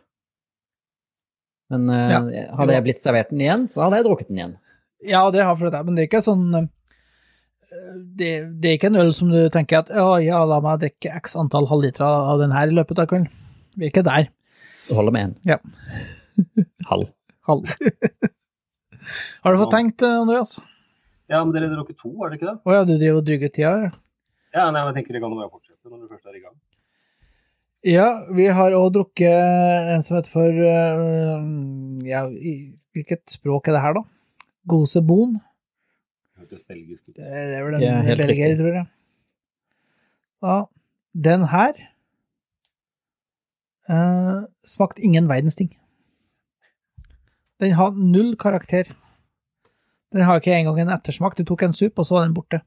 [1.71, 2.21] Men eh, Ja.
[2.59, 4.57] hadde jeg blitt servert den igjen, så hadde jeg drukket den igjen.
[5.09, 6.67] Ja, det har for det, men det er ikke sånn eh,
[8.19, 11.15] det, det er ikke en øl som du tenker at å ja, la meg drikke
[11.23, 13.31] x antall halvlitere av den her i løpet av kvelden.
[13.79, 14.29] Vi er ikke der.
[14.91, 15.35] Det holder med én.
[15.47, 15.57] Ja.
[16.91, 17.13] Halv.
[17.47, 17.63] Halv.
[19.45, 20.57] har du fått tenkt, eh, Andreas?
[21.31, 22.57] Ja, men dere drukket to, er det ikke det?
[22.67, 23.93] Å ja, du driver og drygger tida her?
[24.51, 26.43] Ja, nei, men jeg tenker det kan jo bare fortsette når du først er i
[26.43, 26.57] gang.
[27.87, 31.47] Ja, vi har òg drukket en som heter for eh,
[32.11, 32.57] Ja, i,
[32.93, 34.03] hvilket språk er det her, da?
[34.75, 35.39] Gose Bon?
[36.41, 37.15] Hørtes belgisk ut.
[37.15, 38.91] Det er vel en Ja, belgier, tror jeg.
[40.43, 40.59] Ja,
[41.31, 41.79] den her
[43.91, 45.71] eh, smakte ingen verdens ting.
[47.61, 48.89] Den har null karakter.
[50.15, 51.37] Den har ikke engang en ettersmak.
[51.37, 52.63] Du tok en sup, og så var den borte.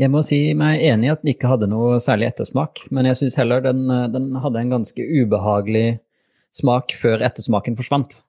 [0.00, 3.18] Jeg må si meg enig i at den ikke hadde noe særlig ettersmak, men jeg
[3.20, 6.00] syns heller den, eh, den hadde en ganske ubehagelig
[6.52, 8.20] smak før ettersmaken forsvant.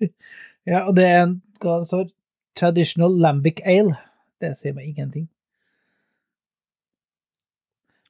[0.62, 1.32] Ja, og det er en
[1.66, 2.04] altså,
[2.54, 3.96] traditional lambic ale.
[4.38, 5.24] Det sier meg ingenting.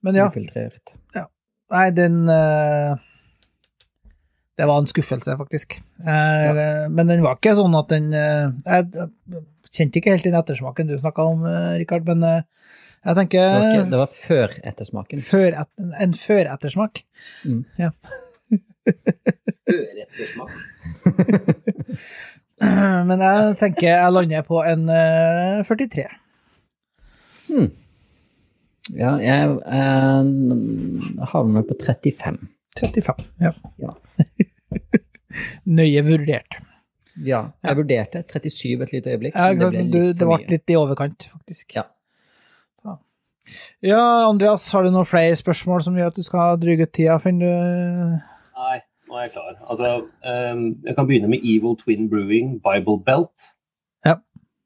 [0.04, 0.92] Men ja, Ufiltrert.
[1.72, 2.92] Nei, den eh,
[4.60, 5.68] Det var en skuffelse, faktisk.
[6.04, 6.52] Ja.
[6.92, 8.82] Men den var ikke sånn at den eh, Jeg
[9.72, 12.42] kjente ikke helt den ettersmaken du snakka om, eh, Rikard, men eh,
[13.02, 15.18] jeg Det var, ikke, tenker det var før ettersmaken.
[15.26, 15.70] før et,
[16.04, 16.94] en førettersmak.
[17.42, 17.62] Mm.
[17.80, 17.88] Ja.
[19.72, 20.52] Ørettersmak.
[23.08, 26.04] Men jeg tenker jeg lander på en eh, 43.
[27.48, 27.66] Hmm.
[28.90, 30.30] Ja, jeg eh,
[31.30, 32.40] havner nok på 35.
[32.80, 33.24] 35.
[33.40, 33.52] Ja.
[33.78, 33.94] Ja.
[35.78, 36.58] Nøye vurdert.
[37.22, 39.36] Ja, jeg vurderte 37 et lite øyeblikk.
[39.36, 40.50] Ja, men det ble du, litt det for ble mye.
[40.54, 41.76] litt i overkant, faktisk.
[41.76, 41.88] Ja.
[43.82, 47.16] Ja, Andreas, har du noen flere spørsmål som gjør at du skal dryge ut tida?
[47.22, 48.20] Finner du
[48.62, 48.76] Nei,
[49.10, 49.56] nå er jeg klar.
[49.66, 49.88] Altså,
[50.22, 53.48] um, jeg kan begynne med Evil Twin Brewing Bible Belt.
[54.06, 54.14] Ja.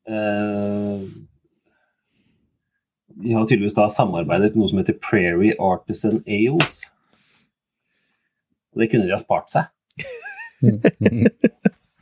[0.06, 1.06] Eh,
[3.22, 6.82] de har tydeligvis da samarbeidet med noe som heter Prairie Artisan Ales.
[8.74, 9.70] Og det kunne de ha spart seg.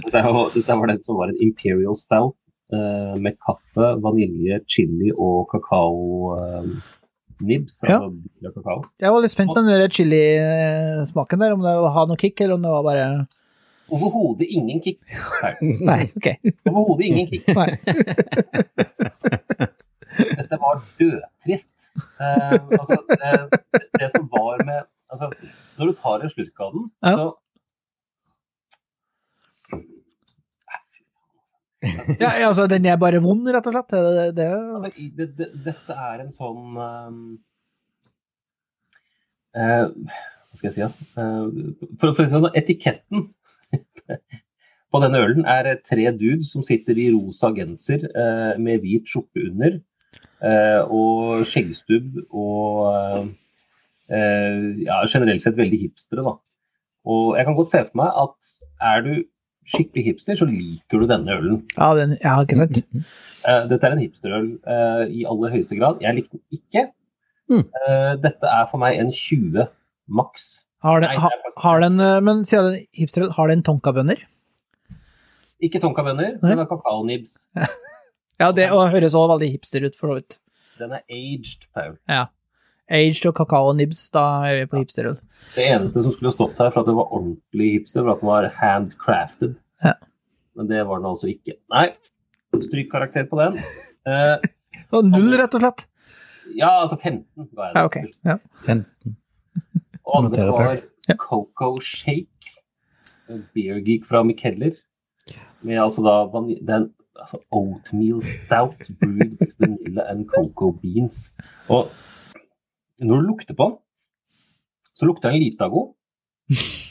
[0.05, 2.35] Dette, er dette var den som var en Imperial Stout
[2.75, 6.67] eh, med kaffe, vanilje, chili og kakao eh,
[7.47, 7.79] nibs.
[7.89, 8.01] Ja.
[8.03, 8.83] Altså kakao.
[9.01, 12.67] Jeg var litt spent på den chilismaken der, om det hadde noe kick, eller om
[12.67, 13.07] det var bare
[13.95, 15.01] Overhodet ingen kick.
[15.45, 16.29] Nei, Nei, ok.
[16.71, 17.49] Overhodet ingen kick.
[17.55, 17.71] Nei.
[20.19, 21.89] Dette var dødtrist.
[22.21, 23.33] Eh, altså, det,
[24.01, 25.31] det som var med altså,
[25.79, 27.17] Når du tar en slurk av den, Ja.
[27.17, 27.33] så
[32.21, 33.91] Ja, altså, den er bare vond, rett og slett.
[33.93, 37.19] Det, det, det, altså, det, det, Dette er en sånn ehm,
[39.59, 40.83] uh, Hva skal jeg si?
[41.21, 41.45] Eh,
[42.01, 43.29] for, for sånn, etiketten
[44.95, 49.43] på denne ølen er tre dudes som sitter i rosa genser eh, med hvit skjorte
[49.49, 49.83] under, eh,
[50.93, 53.29] og skjeggstubb og eh,
[54.13, 56.35] eh, ja, generelt sett veldig hipstere, da.
[57.05, 58.53] Og jeg kan godt se for meg at
[58.85, 59.15] er du
[59.69, 61.63] skikkelig hipster, så liker du denne ølen.
[61.77, 62.83] ja, den, ja, ikke sant?
[63.45, 65.99] Eh, dette er en hipsterøl eh, i aller høyeste grad.
[66.01, 66.85] Jeg likte den ikke.
[67.53, 67.59] Mm.
[67.61, 69.67] Eh, dette er for meg en 20
[70.09, 70.47] maks.
[70.85, 71.29] Har den, Nei, ha,
[71.61, 74.23] har den eh, Men sier den hipsterøl, har den tonkabønner?
[75.61, 77.37] Ikke tonkabønner, men det er kakaonibs.
[78.41, 80.39] Ja, det og høres også veldig hipster ut, for så vidt.
[80.81, 81.95] Den er aged, Paul.
[82.91, 85.15] Aged og kakao nibs, da er vi på hipsterøl.
[85.55, 88.29] Det eneste som skulle stått her for at det var ordentlig hipster, var at den
[88.33, 89.55] var handcrafted.
[89.85, 89.95] Ja.
[90.59, 91.57] Men det var den altså ikke.
[91.73, 91.87] Nei,
[92.63, 93.57] stryk karakter på den.
[94.07, 94.37] Eh,
[94.95, 95.87] Og null, rett og slett.
[96.59, 97.79] ja, altså 15 ga jeg den.
[97.79, 97.97] Ja, ok.
[98.27, 98.37] Ja.
[98.67, 99.17] 15.
[100.05, 100.75] Og andre var
[101.09, 101.15] Ja.
[101.21, 102.53] Coco Shake.
[103.29, 104.75] En Beer Geek fra Mikeller.
[105.65, 106.91] Med altså da vani- det er en
[107.21, 111.33] altså oatmeal stout brewed with vanilla and cocoa beans.
[111.69, 111.91] Og
[112.99, 113.77] når du lukter på den,
[114.95, 115.93] så lukter den Litago.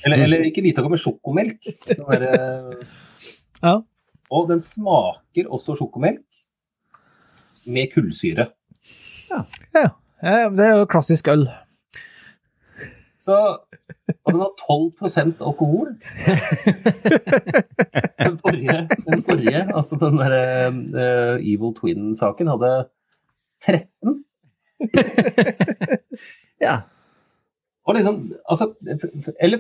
[0.06, 1.60] Eller, eller ikke Litago, men sjokomelk.
[1.88, 2.94] Den eh,
[3.64, 3.78] Ja.
[4.34, 6.24] Og den smaker også sjokomelk
[7.66, 8.50] med kullsyre.
[10.24, 11.45] ja, det er jo klassisk øl.
[13.24, 13.36] Så
[14.26, 15.94] og den har 12% alkohol.
[18.24, 18.76] Den forrige,
[19.08, 22.70] den forrige altså den der uh, Evil Twin-saken, hadde
[23.66, 24.24] 13.
[26.62, 26.78] Ja.
[27.86, 28.70] Og liksom, altså,
[29.44, 29.58] eller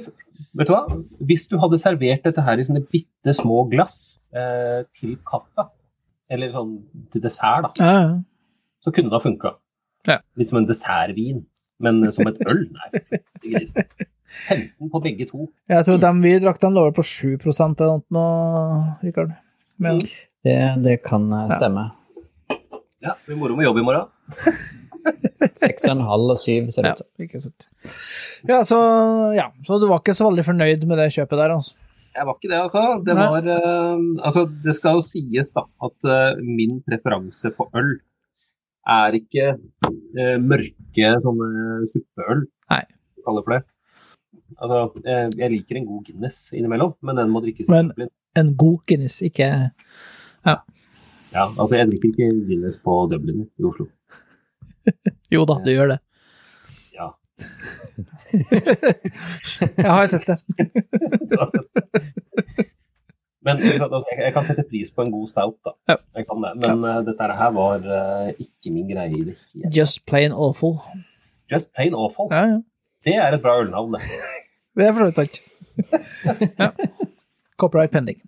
[0.55, 0.85] vet du hva?
[1.27, 5.65] Hvis du hadde servert dette her i sånne bitte små glass eh, til kaffe,
[6.31, 6.77] eller sånn
[7.11, 8.13] til dessert, da, Ja, ja.
[8.85, 9.51] så kunne det ha funka.
[10.07, 10.17] Ja.
[10.39, 11.43] Litt som en dessertvin,
[11.81, 12.65] men som et øl.
[12.73, 13.21] Nei.
[13.43, 13.85] det
[14.47, 15.47] 15 på begge to.
[15.69, 19.35] Jeg tror dem vi drakk, den lå på 7% eller noe, Rikard.
[19.81, 19.99] Men,
[20.43, 21.89] Det, det kan eh, stemme.
[23.03, 24.09] Ja, det blir moro med jobb i morgen.
[25.03, 27.07] 6,5 og 7 ser det ut som.
[27.25, 27.65] ikke sant.
[28.47, 28.77] Ja, så,
[29.35, 31.75] ja, så du var ikke så veldig fornøyd med det kjøpet der, altså?
[32.13, 32.81] Jeg var ikke det, altså.
[33.03, 37.95] Det var uh, Altså, det skal jo sies, da, at uh, min preferanse på øl
[38.89, 42.83] er ikke eh, mørke sånne suppeøl, Nei.
[43.25, 43.63] kaller for det.
[44.59, 48.11] Altså, eh, jeg liker en god Guinness innimellom, men den må drikkes i Men-.
[48.37, 49.47] En god Guinness, ikke
[50.43, 50.57] Ja,
[51.57, 53.87] altså jeg drikker ikke Guinness på Dublin i Oslo.
[55.33, 55.99] Jo da, du gjør det.
[56.93, 57.07] Ja.
[59.77, 60.37] Jeg har sett det.
[61.33, 61.39] Men
[62.59, 62.72] ikke
[63.51, 65.73] sant, altså, jeg, jeg kan sette pris på en god stout, da.
[65.91, 65.95] Ja.
[66.17, 66.51] Jeg kan det.
[66.63, 70.77] Men eh, dette her var uh, ikke min greie i det hele Just plain awful.
[71.51, 72.29] Just plain awful.
[72.31, 72.61] Ja, ja.
[73.03, 74.01] Det er et bra ølnavn, det.
[74.75, 75.41] Det er for så vidt sant.
[77.61, 78.21] Copyright pending.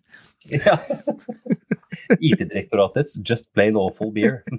[0.51, 0.75] Ja.
[2.21, 4.43] IT-direktoratets Just plain awful beer.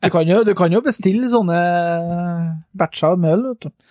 [0.00, 1.56] Du kan jo, du kan jo bestille sånne
[2.72, 3.90] batcher med øl, vet du.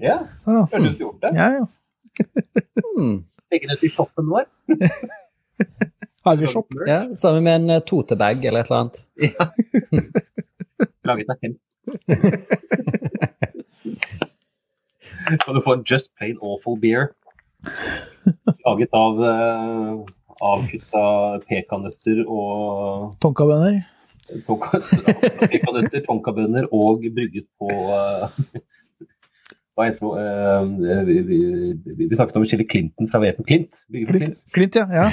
[0.00, 0.16] Ja,
[0.46, 1.32] jeg har lyst du å gjort det.
[1.36, 3.10] ja, ja.
[3.54, 4.44] Legge i shoppen vår.
[6.24, 6.66] Har vi shop?
[6.86, 9.06] Ja, Sammen med en eh, totebag eller et eller annet.
[9.14, 9.44] Ja.
[11.04, 11.60] Laget av hemp.
[15.44, 17.12] Kan du få en Just plain awful beer
[18.64, 20.04] laget av uh,
[20.44, 21.04] avkutta
[21.48, 23.82] pekanøtter og Tonkabønner.
[24.46, 24.80] tonka,
[25.52, 28.38] pekannøtter, tonkabønner og brygget på eh,
[29.74, 30.02] Det?
[30.02, 30.62] eh,
[31.04, 33.72] vi, vi, vi, vi snakket om å skille Clinton fra Veten Clint.
[33.90, 34.08] Clint.
[34.10, 34.38] Clint.
[34.54, 34.84] Klint ja.
[34.94, 35.10] ja.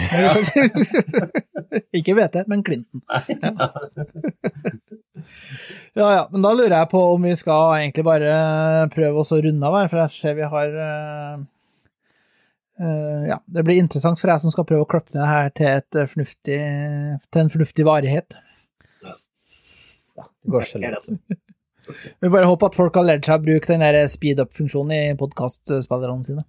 [1.97, 3.01] ikke VT, men Clinton.
[3.41, 3.49] Ja.
[5.97, 8.31] ja ja, men da lurer jeg på om vi skal egentlig bare
[8.93, 11.35] prøve oss å runde av her, for jeg ser vi har uh,
[13.31, 16.09] Ja, det blir interessant for deg som skal prøve å klippe ned her til, eh,
[16.09, 16.61] fornuftig,
[17.29, 18.29] til en fornuftig varighet.
[20.21, 21.03] Det går så lett.
[22.21, 25.17] Vi bare håper at folk har lært seg å bruke den der speed up-funksjonen i
[25.19, 26.43] podkastspillerne sine.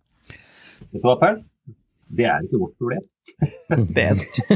[0.90, 1.40] Vet du hva, Perl?
[2.12, 3.04] Det er ikke vårt problem.
[3.96, 4.36] Det er sant.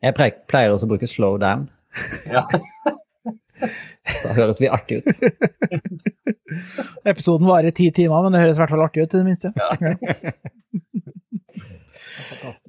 [0.00, 1.68] Jeg pleier også å bruke slow down.
[2.30, 2.46] Ja.
[3.60, 5.08] Da høres vi artig ut.
[7.04, 9.52] Episoden varer ti timer, men det høres i hvert fall artig ut, i det minste.
[9.52, 9.68] Ja,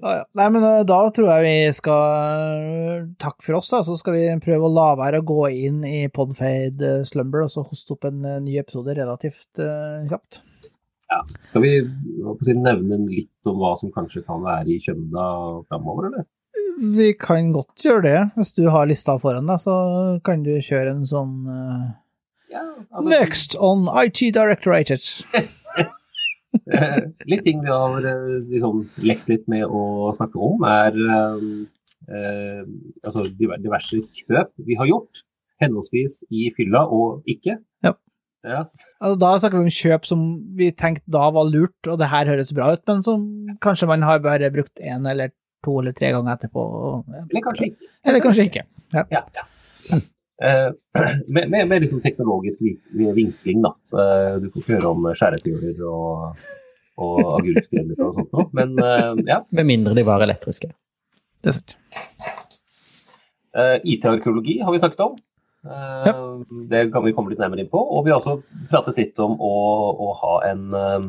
[0.01, 0.23] ja.
[0.37, 3.81] Nei, men eh, da tror jeg vi skal Takk for oss, da.
[3.85, 7.53] Så skal vi prøve å la være å gå inn i Podfade eh, Slumber og
[7.53, 10.43] så hoste opp en eh, ny episode relativt uh, kjapt.
[11.49, 11.73] Skal vi
[12.45, 15.25] si, nevne litt om hva som kanskje kan være i kjømda
[15.67, 16.27] framover, eller?
[16.95, 18.19] Vi kan godt gjøre det.
[18.37, 19.75] Hvis du har lista foran deg, så
[20.23, 21.89] kan du kjøre en sånn uh...
[22.51, 25.03] Ja, altså, Next on IT Directorated.
[26.71, 26.97] Eh,
[27.31, 31.45] litt ting vi har eh, liksom, lekt litt med å snakke om, er eh,
[32.11, 32.63] eh,
[33.07, 35.23] altså diverse kjøp vi har gjort,
[35.63, 37.57] henholdsvis i fylla og ikke.
[37.85, 37.93] Ja.
[38.43, 38.63] Ja,
[38.99, 40.21] Altså, da snakker vi om kjøp som
[40.57, 43.27] vi tenkte da var lurt, og det her høres bra ut, men som
[43.61, 45.29] kanskje man har bare brukt én eller
[45.63, 46.57] to eller tre ganger etterpå.
[46.57, 47.21] og- Ja.
[47.29, 47.91] eller kanskje ikke.
[48.03, 48.63] Eller kanskje ikke.
[48.93, 49.03] Ja.
[49.11, 49.21] Ja,
[51.35, 52.59] med, med, med liksom teknologisk
[53.15, 53.71] vinkling, da.
[53.89, 56.45] Så, eh, du får ikke høre om skjærefjøler og,
[57.01, 58.47] og agurkskreller og sånt noe.
[58.57, 59.41] Men eh, ja.
[59.59, 60.71] Med mindre de var elektriske.
[61.41, 61.77] Det er sant.
[63.51, 65.15] Eh, IT-arkeologi har vi snakket om.
[65.61, 66.11] Eh,
[66.71, 67.81] Det kan vi komme litt nærmere inn på.
[67.81, 68.39] Og vi har også
[68.71, 69.53] pratet litt om å,
[69.93, 71.07] å ha en eh,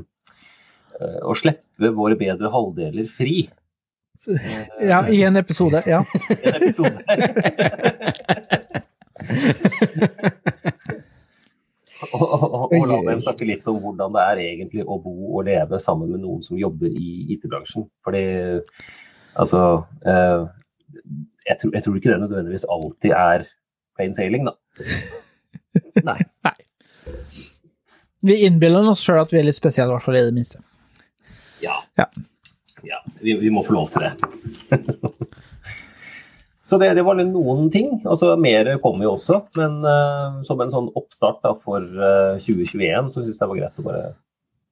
[1.00, 3.46] eh, Å slippe våre bedre halvdeler fri.
[4.28, 5.80] Eh, Ja, i en episode.
[5.88, 6.02] Ja.
[6.36, 6.98] en episode.
[12.12, 15.46] og, og, og la dem snakke litt om hvordan det er egentlig å bo og
[15.48, 17.86] leve sammen med noen som jobber i IT-bransjen.
[18.04, 18.24] Fordi
[19.38, 19.62] altså
[20.06, 20.40] eh,
[21.46, 23.46] jeg, tror, jeg tror ikke det nødvendigvis alltid er
[23.96, 24.54] plain sailing, da.
[26.08, 26.18] Nei.
[28.22, 30.62] Vi innbiller oss sjøl at vi er litt spesielle, i hvert fall i det minste.
[31.62, 31.80] Ja.
[31.98, 32.06] Ja.
[32.82, 34.12] Ja, vi, vi må få lov til det.
[36.72, 37.98] Så det, det var noen ting.
[38.08, 39.42] altså Mer kommer jo også.
[39.60, 43.58] Men uh, som en sånn oppstart da, for uh, 2021, så syns jeg det var
[43.58, 44.04] greit å bare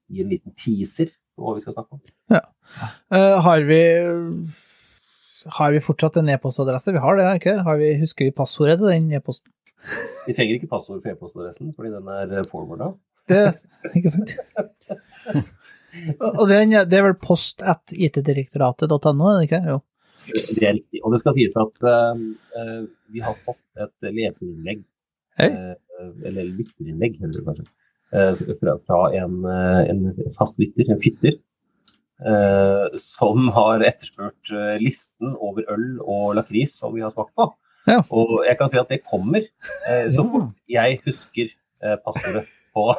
[0.09, 2.01] gi en liten teaser på hva vi skal snakke om.
[3.13, 3.83] Eh, har vi
[5.57, 6.93] har vi fortsatt en e-postadresse?
[6.97, 7.67] Vi har det, ikke det?
[7.69, 9.53] Har vi, husker vi passordet til den e-posten?
[10.27, 12.91] Vi trenger ikke passord for e-postadressen, fordi den er forwarda.
[13.31, 13.45] Det,
[13.97, 14.35] ikke sant?
[16.41, 19.63] Og den, det er vel post at itdirektoratet.no, er det ikke?
[19.67, 19.79] Jo.
[20.31, 21.03] Riktig.
[21.03, 22.25] Og det skal sies at eh,
[22.61, 22.81] eh,
[23.13, 24.83] vi har fått et leserinnlegg,
[25.41, 25.53] hey.
[25.55, 27.69] uh, eller lytterinnlegg, heller kanskje,
[28.15, 31.39] uh, fra, fra en, eh, en fast lytter, en fytter,
[32.27, 37.49] eh, som har etterspurt eh, listen over øl og lakris som vi har smakt på.
[37.89, 38.03] Ja.
[38.13, 42.45] Og jeg kan si at det kommer eh, så fort jeg husker eh, passordet
[42.75, 42.93] på,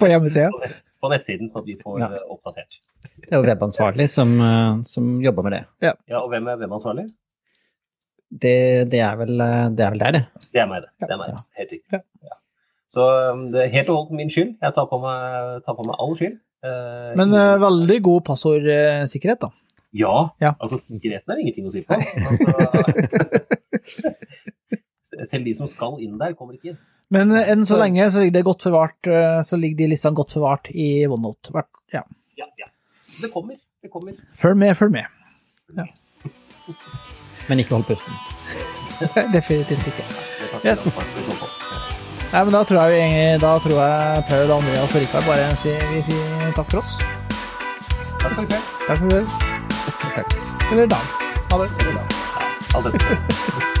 [0.00, 0.50] På hjemmesida.
[1.02, 2.08] på nettsiden, så at vi får Ja.
[2.14, 2.78] eh, oppdatert.
[3.20, 5.64] Det er jo webansvarlig som, eh, som jobber med det.
[5.82, 5.92] Ja,
[6.22, 7.06] og hvem er er?
[8.26, 10.24] Det, det, er vel, eh, det er vel der, det.
[10.52, 10.90] Det er meg, det.
[11.06, 12.00] det er meg, Helt riktig.
[12.24, 12.34] Ja.
[12.96, 14.56] Så um, det er helt og holdent min skyld.
[14.62, 16.38] Jeg tar på meg, tar på meg all skyld.
[16.64, 19.50] Eh, Men eh, veldig god passordsikkerhet, da.
[19.94, 20.54] ja, Ja.
[20.60, 21.94] altså sikkerheten er ingenting å si på.
[25.06, 26.78] Altså, selv de som skal inn der, kommer ikke inn.
[27.14, 30.16] Men eh, enn så lenge så ligger det godt forvart, eh, så ligger de listene
[30.18, 31.52] godt forvart i OneNote.
[31.94, 32.02] Ja.
[32.36, 32.66] Ja, ja.
[33.22, 33.56] Det kommer.
[33.82, 34.16] Det kommer.
[34.36, 35.04] Følg med, følg med.
[37.48, 38.12] Men ikke hold pusten.
[39.36, 40.04] Definitivt ikke.
[40.64, 40.86] Yes.
[40.86, 41.50] i så.
[42.32, 45.84] Nei, men da tror jeg, egentlig- da tror jeg Paul, Andreas og Rikard bare sier,
[45.92, 46.96] vi sier takk for oss.
[48.18, 48.66] Takk for i kveld.
[48.88, 49.22] Takk for det.
[50.72, 51.06] Eller dag.
[51.52, 51.70] Ha det.
[52.74, 53.72] Alt dette.